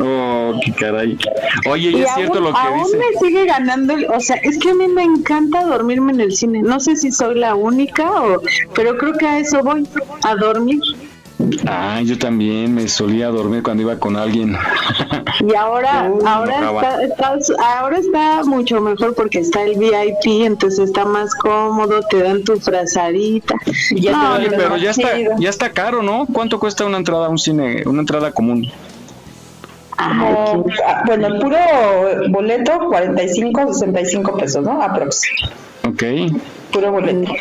[0.00, 1.16] Oh, qué caray.
[1.70, 2.96] Oye, y y es aún, cierto lo que aún dice.
[2.98, 6.32] me sigue ganando, el- o sea, es que a mí me encanta dormirme en el
[6.34, 6.62] cine.
[6.62, 8.42] No sé si soy la única, o,
[8.74, 9.86] pero creo que a eso voy,
[10.24, 10.80] a dormir.
[11.66, 14.56] Ah, yo también me solía dormir cuando iba con alguien.
[15.40, 16.54] Y ahora, ahora
[17.04, 22.22] está, está- ahora está mucho mejor porque está el VIP, entonces está más cómodo, te
[22.22, 23.54] dan tu frazadita.
[23.92, 25.32] No, Oye, no, pero ya está, chido.
[25.38, 26.26] ya está caro, ¿no?
[26.32, 28.70] ¿Cuánto cuesta una entrada a un cine, una entrada común?
[29.96, 30.54] Ah,
[31.06, 31.56] bueno, el puro
[32.30, 34.82] boleto, 45, 65 pesos, ¿no?
[34.82, 35.22] Aprox.
[35.86, 36.02] Ok.
[36.72, 37.32] Puro boleto.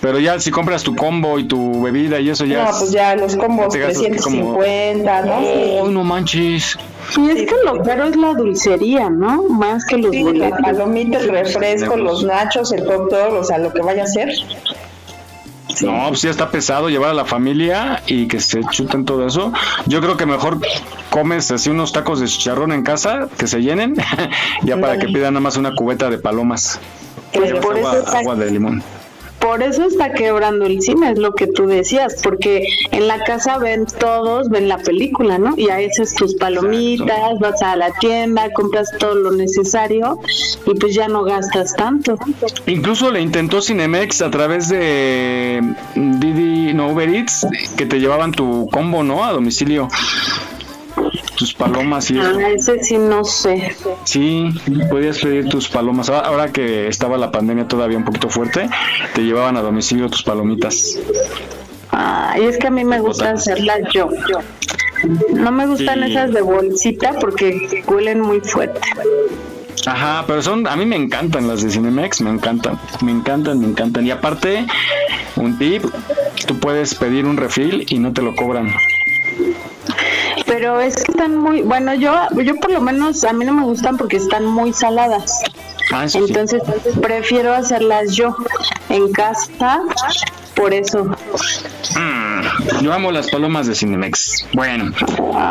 [0.00, 2.62] Pero ya si compras tu combo y tu bebida y eso ya.
[2.64, 5.38] No, es- pues ya los combos te gastas como- 350, ¿no?
[5.82, 6.78] Oh, no manches.
[7.16, 9.42] Y es que lo caro es la dulcería, ¿no?
[9.48, 10.50] Más que los Sí, boletos.
[10.50, 14.06] las palomitas, el refresco, los nachos, el hot dog, o sea, lo que vaya a
[14.06, 14.28] ser.
[15.82, 19.52] No, pues ya está pesado llevar a la familia y que se chuten todo eso.
[19.86, 20.58] Yo creo que mejor
[21.10, 23.94] comes así unos tacos de chicharrón en casa, que se llenen,
[24.62, 26.80] ya para que pidan nada más una cubeta de palomas.
[27.32, 28.82] Pues por agua de limón.
[29.40, 33.58] Por eso está quebrando el cine, es lo que tú decías, porque en la casa
[33.58, 35.54] ven todos, ven la película, ¿no?
[35.56, 40.18] Y ahí haces tus palomitas, vas a la tienda, compras todo lo necesario
[40.66, 42.18] y pues ya no gastas tanto.
[42.66, 45.60] Incluso le intentó Cinemex a través de
[45.94, 47.46] mm, Didi, no Uber Eats,
[47.76, 49.24] que te llevaban tu combo, ¿no?
[49.24, 49.88] A domicilio.
[51.38, 52.32] Tus palomas y eso.
[52.36, 53.76] Ah, ese sí no sé.
[54.04, 54.48] Sí,
[54.90, 56.10] podías pedir tus palomas.
[56.10, 58.68] Ahora, que estaba la pandemia todavía un poquito fuerte,
[59.14, 60.98] te llevaban a domicilio tus palomitas.
[61.92, 64.08] Ah, y es que a mí me gusta hacerlas yo.
[65.32, 66.10] No me gustan Sí.
[66.10, 68.80] esas de bolsita porque huelen muy fuerte.
[69.86, 73.66] Ajá, pero son, a mí me encantan las de Cinemex, me encantan, me encantan, me
[73.68, 74.04] encantan.
[74.06, 74.66] Y aparte,
[75.36, 75.84] un tip,
[76.48, 78.74] tú puedes pedir un refill y no te lo cobran.
[80.46, 83.62] Pero es que están muy, bueno, yo, yo por lo menos a mí no me
[83.62, 85.42] gustan porque están muy saladas.
[85.92, 86.18] Ah, sí.
[86.18, 86.62] Entonces
[87.00, 88.36] prefiero hacerlas yo
[88.88, 89.82] en casa,
[90.54, 91.04] por eso.
[91.96, 92.27] Mm,
[92.82, 94.46] yo amo las palomas de Cinemex.
[94.54, 94.92] Bueno,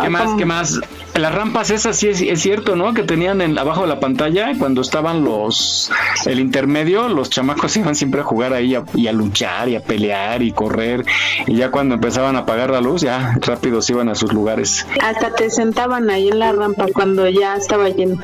[0.04, 0.34] ¿qué más?
[0.38, 0.80] ¿Qué más?
[1.16, 2.94] Las rampas esas sí es, es cierto, ¿no?
[2.94, 5.92] Que tenían en, abajo de la pantalla cuando estaban los
[6.26, 9.80] el intermedio, los chamacos iban siempre a jugar ahí a- y a luchar y a
[9.82, 11.04] pelear y correr
[11.48, 14.86] y ya cuando empezaban a apagar la luz ya rápido se iban a sus lugares.
[15.02, 18.18] Hasta te sentaban ahí en la rampa cuando ya estaba lleno.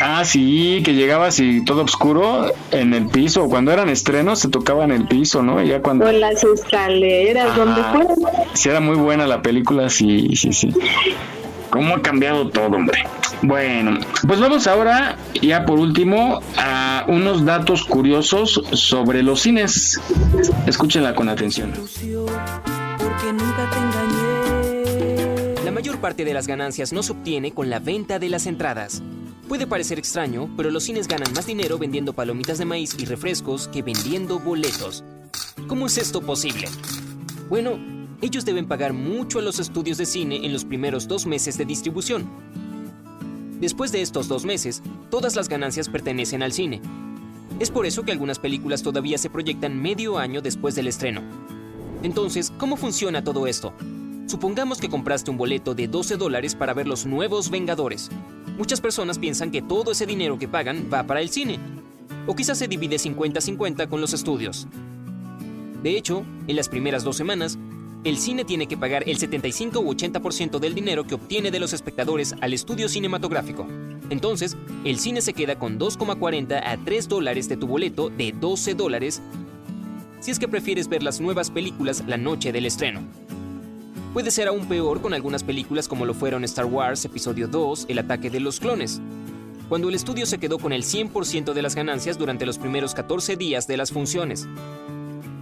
[0.00, 3.48] Ah, sí, que llegabas y todo oscuro en el piso.
[3.48, 5.62] Cuando eran estrenos se tocaba en el piso, ¿no?
[5.62, 7.92] Y ya cuando O las escaleras, donde Ajá.
[8.54, 10.72] Si era muy buena la película, sí, sí, sí.
[11.70, 13.04] ¿Cómo ha cambiado todo, hombre?
[13.42, 20.00] Bueno, pues vamos ahora, ya por último, a unos datos curiosos sobre los cines.
[20.66, 21.72] Escúchenla con atención.
[25.64, 29.02] La mayor parte de las ganancias no se obtiene con la venta de las entradas.
[29.48, 33.68] Puede parecer extraño, pero los cines ganan más dinero vendiendo palomitas de maíz y refrescos
[33.68, 35.04] que vendiendo boletos.
[35.66, 36.68] ¿Cómo es esto posible?
[37.50, 37.78] Bueno,
[38.24, 41.66] ellos deben pagar mucho a los estudios de cine en los primeros dos meses de
[41.66, 42.26] distribución.
[43.60, 46.80] Después de estos dos meses, todas las ganancias pertenecen al cine.
[47.60, 51.20] Es por eso que algunas películas todavía se proyectan medio año después del estreno.
[52.02, 53.74] Entonces, ¿cómo funciona todo esto?
[54.26, 58.10] Supongamos que compraste un boleto de 12 dólares para ver los nuevos Vengadores.
[58.56, 61.58] Muchas personas piensan que todo ese dinero que pagan va para el cine.
[62.26, 64.66] O quizás se divide 50-50 con los estudios.
[65.82, 67.58] De hecho, en las primeras dos semanas,
[68.04, 71.72] el cine tiene que pagar el 75 u 80% del dinero que obtiene de los
[71.72, 73.66] espectadores al estudio cinematográfico.
[74.10, 78.74] Entonces, el cine se queda con 2,40 a 3 dólares de tu boleto de 12
[78.74, 79.22] dólares
[80.20, 83.02] si es que prefieres ver las nuevas películas la noche del estreno.
[84.12, 87.98] Puede ser aún peor con algunas películas como lo fueron Star Wars Episodio 2, El
[87.98, 89.00] ataque de los clones.
[89.68, 93.36] cuando el estudio se quedó con el 100% de las ganancias durante los primeros 14
[93.36, 94.46] días de las funciones.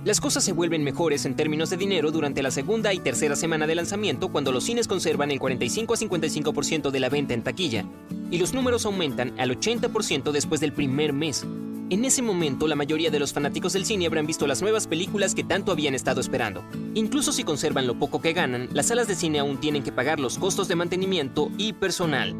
[0.04, 3.68] Las cosas se vuelven mejores en términos de dinero durante la segunda y tercera semana
[3.68, 7.84] de lanzamiento cuando los cines conservan el 45 a 55% de la venta en taquilla
[8.28, 11.46] y los números aumentan al 80% después del primer mes.
[11.90, 15.36] En ese momento, la mayoría de los fanáticos del cine habrán visto las nuevas películas
[15.36, 16.64] que tanto habían estado esperando.
[16.94, 20.18] Incluso si conservan lo poco que ganan, las salas de cine aún tienen que pagar
[20.18, 22.34] los costos de mantenimiento y personal.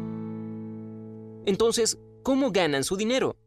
[1.45, 3.37] Entonces, ¿cómo ganan su dinero?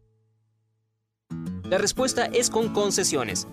[1.68, 3.48] La respuesta es con concesiones.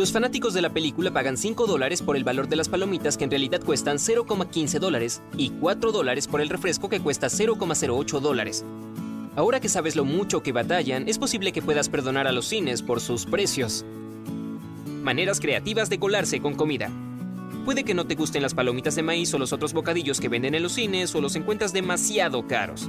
[0.00, 3.24] Los fanáticos de la película pagan 5 dólares por el valor de las palomitas que
[3.24, 8.64] en realidad cuestan 0,15 dólares y 4 dólares por el refresco que cuesta 0,08 dólares.
[9.36, 12.80] Ahora que sabes lo mucho que batallan, es posible que puedas perdonar a los cines
[12.80, 13.84] por sus precios.
[15.02, 16.90] Maneras creativas de colarse con comida.
[17.66, 20.54] Puede que no te gusten las palomitas de maíz o los otros bocadillos que venden
[20.54, 22.88] en los cines o los encuentras demasiado caros.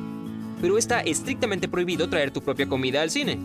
[0.62, 3.38] Pero está estrictamente prohibido traer tu propia comida al cine.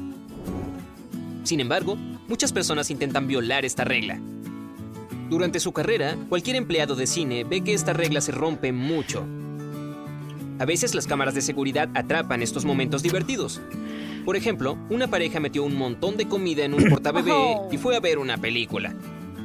[1.42, 4.20] Sin embargo, muchas personas intentan violar esta regla.
[5.28, 9.26] Durante su carrera, cualquier empleado de cine ve que esta regla se rompe mucho.
[10.58, 13.60] A veces las cámaras de seguridad atrapan estos momentos divertidos.
[14.24, 17.32] Por ejemplo, una pareja metió un montón de comida en un portabebé
[17.70, 18.94] y fue a ver una película.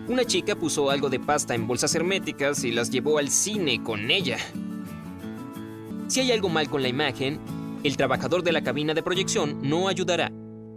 [0.07, 4.11] Una chica puso algo de pasta en bolsas herméticas y las llevó al cine con
[4.11, 4.37] ella.
[6.07, 7.39] Si hay algo mal con la imagen,
[7.83, 10.31] el trabajador de la cabina de proyección no ayudará.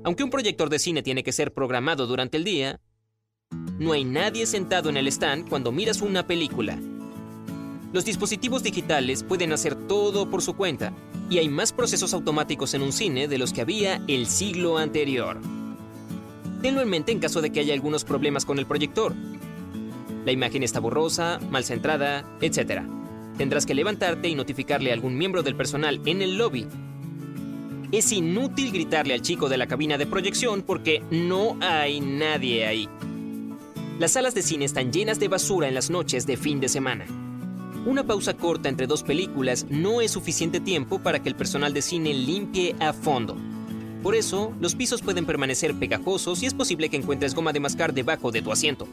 [0.04, 2.78] Aunque un proyector de cine tiene que ser programado durante el día,
[3.78, 6.78] no hay nadie sentado en el stand cuando miras una película.
[7.90, 10.92] Los dispositivos digitales pueden hacer todo por su cuenta
[11.30, 15.40] y hay más procesos automáticos en un cine de los que había el siglo anterior.
[16.60, 19.14] Tenlo en mente en caso de que haya algunos problemas con el proyector.
[20.26, 22.82] La imagen está borrosa, mal centrada, etc.
[23.38, 26.66] Tendrás que levantarte y notificarle a algún miembro del personal en el lobby
[27.96, 32.88] es inútil gritarle al chico de la cabina de proyección porque no hay nadie ahí.
[33.98, 37.06] Las salas de cine están llenas de basura en las noches de fin de semana.
[37.86, 41.82] Una pausa corta entre dos películas no es suficiente tiempo para que el personal de
[41.82, 43.36] cine limpie a fondo.
[44.02, 47.94] Por eso, los pisos pueden permanecer pegajosos y es posible que encuentres goma de mascar
[47.94, 48.88] debajo de tu asiento.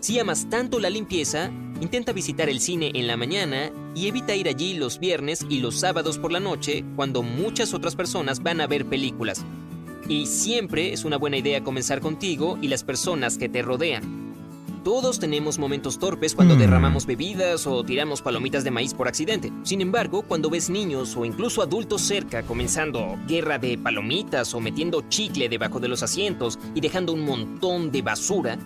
[0.00, 4.48] Si amas tanto la limpieza, Intenta visitar el cine en la mañana y evita ir
[4.48, 8.66] allí los viernes y los sábados por la noche cuando muchas otras personas van a
[8.66, 9.46] ver películas.
[10.06, 14.02] Y siempre es una buena idea comenzar contigo y las personas que te rodean.
[14.84, 19.52] Todos tenemos momentos torpes cuando derramamos bebidas o tiramos palomitas de maíz por accidente.
[19.62, 25.02] Sin embargo, cuando ves niños o incluso adultos cerca comenzando guerra de palomitas o metiendo
[25.08, 28.58] chicle debajo de los asientos y dejando un montón de basura,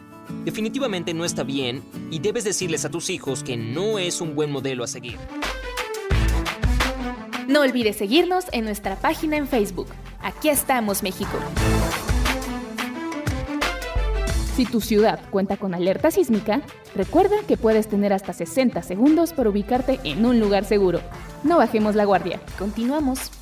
[0.44, 4.50] Definitivamente no está bien y debes decirles a tus hijos que no es un buen
[4.50, 5.18] modelo a seguir.
[7.48, 9.88] No olvides seguirnos en nuestra página en Facebook.
[10.20, 11.38] Aquí estamos, México.
[14.56, 16.62] Si tu ciudad cuenta con alerta sísmica,
[16.94, 21.00] recuerda que puedes tener hasta 60 segundos para ubicarte en un lugar seguro.
[21.42, 22.40] No bajemos la guardia.
[22.58, 23.32] Continuamos.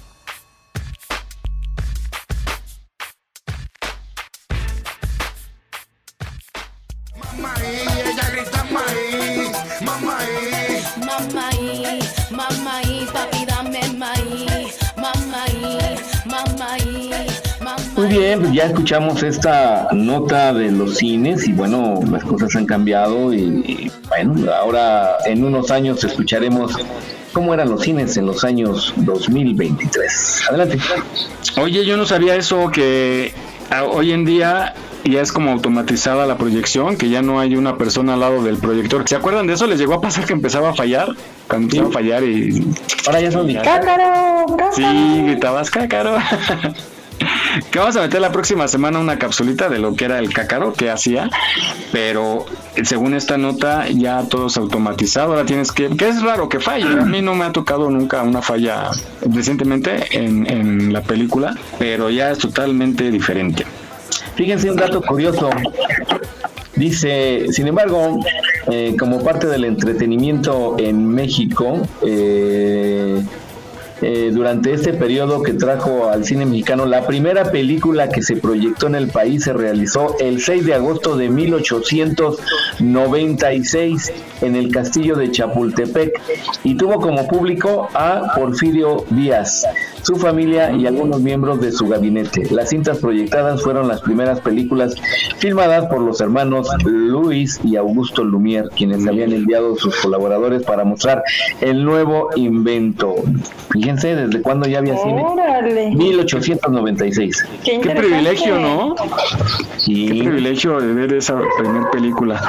[18.13, 23.33] Bien, pues ya escuchamos esta nota de los cines y bueno, las cosas han cambiado
[23.33, 26.77] y, bueno, ahora en unos años escucharemos
[27.33, 30.43] cómo eran los cines en los años 2023.
[30.51, 30.79] Adelante.
[31.59, 33.33] Oye, yo no sabía eso que
[33.91, 34.75] hoy en día
[35.05, 38.59] ya es como automatizada la proyección, que ya no hay una persona al lado del
[38.59, 39.09] proyector.
[39.09, 39.67] ¿Se acuerdan de eso?
[39.67, 41.09] ¿Les llegó a pasar que empezaba a fallar?
[41.49, 42.63] Cuando empezaba a fallar y...
[43.07, 44.45] Ahora ya son ¡Cácaro!
[44.59, 44.73] ¡Cácaro!
[44.77, 46.19] Sí, gritabas cácaro.
[47.71, 50.73] que vamos a meter la próxima semana una capsulita de lo que era el cácaro
[50.73, 51.29] que hacía,
[51.91, 52.47] pero
[52.83, 56.87] según esta nota ya todo es automatizado, ahora tienes que, que es raro que falle,
[56.87, 58.91] a mí no me ha tocado nunca una falla
[59.23, 63.65] recientemente en, en la película, pero ya es totalmente diferente.
[64.35, 65.51] Fíjense un dato curioso.
[66.75, 68.19] Dice, sin embargo,
[68.71, 73.23] eh, como parte del entretenimiento en México, eh,
[74.03, 78.89] eh, durante este periodo que trajo al cine mexicano, la primera película que se proyectó
[78.89, 84.13] en el país se realizó el 6 de agosto de 1896
[84.43, 86.21] en el castillo de Chapultepec
[86.65, 89.65] y tuvo como público a Porfirio Díaz
[90.03, 92.49] su familia y algunos miembros de su gabinete.
[92.51, 94.95] Las cintas proyectadas fueron las primeras películas
[95.39, 101.23] filmadas por los hermanos Luis y Augusto Lumière, quienes habían enviado sus colaboradores para mostrar
[101.61, 103.15] el nuevo invento.
[103.71, 105.23] Fíjense desde cuándo ya había cine.
[105.23, 105.91] Órale.
[105.91, 107.45] 1896.
[107.65, 108.95] Qué Qué privilegio, ¿no?
[109.77, 110.07] Sí.
[110.09, 112.43] Qué privilegio de ver esa primera película.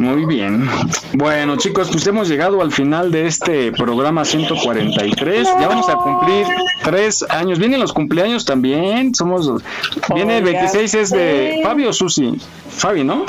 [0.00, 0.68] Muy bien.
[1.14, 5.48] Bueno, chicos, pues hemos llegado al final de este programa 143.
[5.60, 6.21] Ya vamos a cumplir
[6.82, 7.58] tres años.
[7.58, 9.14] Vienen los cumpleaños también.
[9.14, 9.50] Somos.
[10.14, 12.38] Viene el 26 es de Fabio Susi.
[12.70, 13.24] Fabi, ¿no?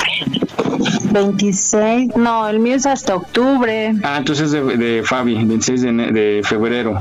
[1.12, 3.94] 26, no, el mío es hasta octubre.
[4.02, 7.00] Ah, entonces de, de Fabi, 26 de, de febrero.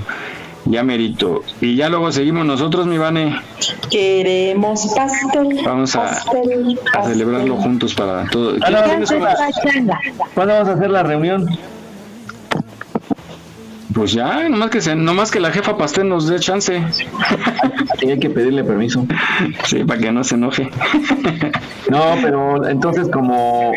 [0.66, 1.42] Ya merito.
[1.60, 3.36] Y ya luego seguimos nosotros, mi Vane.
[3.92, 5.60] Queremos pastel.
[5.66, 8.56] Vamos a, pastel, a celebrarlo juntos para todo.
[8.62, 9.34] Ah, no, ¿Quiénes son los-
[10.34, 11.50] ¿Cuándo vamos a hacer la reunión?
[13.94, 16.82] Pues ya, nomás que, se, nomás que la jefa pastel nos dé chance.
[18.00, 19.06] Sí, hay que pedirle permiso.
[19.66, 20.70] Sí, para que no se enoje.
[21.90, 23.72] No, pero entonces como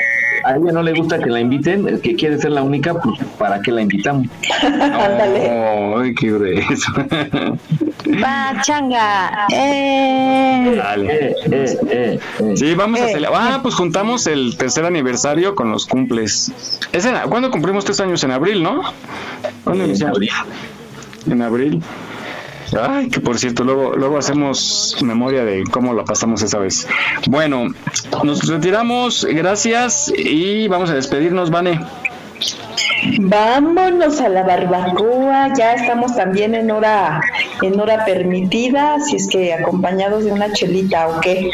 [0.44, 3.60] a ella no le gusta que la inviten, que quiere ser la única, pues ¿para
[3.60, 4.28] qué la invitamos?
[4.62, 6.92] Ay, qué grueso.
[8.20, 9.46] Pachanga.
[9.52, 10.74] Eh.
[10.76, 11.34] Dale.
[11.50, 12.18] Eh,
[12.54, 13.12] Sí, vamos a Eh.
[13.14, 13.42] celebrar.
[13.54, 16.52] Ah, pues juntamos el tercer aniversario con los cumples.
[16.92, 18.22] Es en- ¿Cuándo cumplimos tres años?
[18.24, 18.82] En abril, ¿no?
[19.64, 20.16] ¿Cuándo En iniciamos?
[20.16, 20.30] abril.
[21.30, 21.82] En abril.
[22.80, 26.86] Ay, que por cierto, luego, luego hacemos memoria de cómo la pasamos esa vez.
[27.28, 27.68] Bueno,
[28.24, 31.80] nos retiramos, gracias y vamos a despedirnos, Vane.
[33.18, 37.20] Vámonos a la barbacoa, ya estamos también en hora,
[37.62, 41.50] en hora permitida, así es que acompañados de una chelita o qué,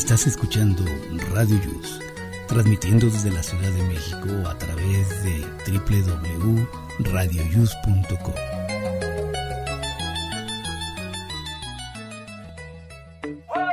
[0.00, 0.82] Estás escuchando
[1.34, 2.00] Radio Yus,
[2.48, 8.34] transmitiendo desde la Ciudad de México a través de www.radioyus.com.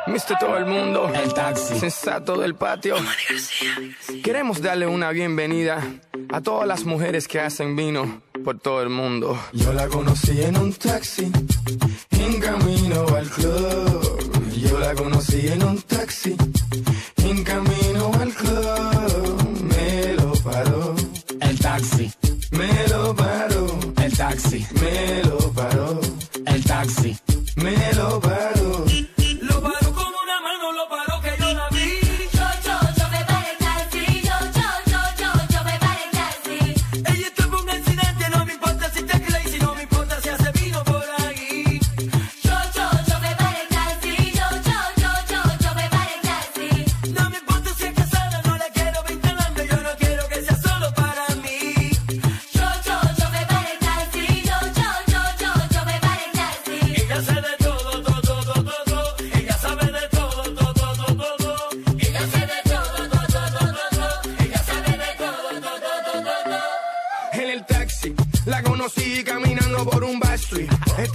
[0.07, 2.97] Mister todo el mundo, el taxi, sensato del patio.
[4.21, 5.81] Queremos darle una bienvenida
[6.29, 9.39] a todas las mujeres que hacen vino por todo el mundo.
[9.53, 11.31] Yo la conocí en un taxi,
[12.11, 14.17] en camino al club.
[14.57, 15.96] Yo la conocí en un taxi,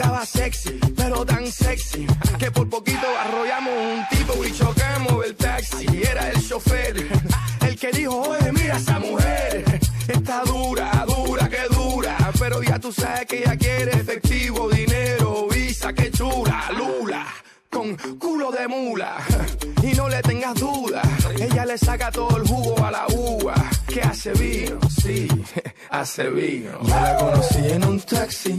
[0.03, 2.05] Estaba sexy, pero tan sexy
[2.37, 5.87] que por poquito arrollamos un tipo y chocamos el taxi.
[6.03, 6.97] Era el chofer,
[7.61, 9.65] el que dijo, oye, mira esa mujer.
[10.09, 12.17] Está dura, dura, que dura.
[12.37, 17.25] Pero ya tú sabes que ella quiere efectivo, dinero, visa, que chula, lula.
[17.71, 19.19] Con culo de mula
[19.83, 21.03] y no le tengas duda,
[21.39, 23.55] ella le saca todo el jugo a la uva.
[23.89, 25.29] Que hace vino, sí,
[25.91, 26.79] hace vino.
[26.83, 28.59] Yo la conocí en un taxi,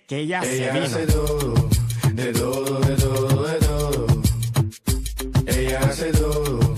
[0.11, 0.85] Que ella, se Ella vino.
[0.87, 1.53] hace todo,
[2.15, 4.07] de todo, de todo, de todo.
[5.47, 6.70] Ella hace todo,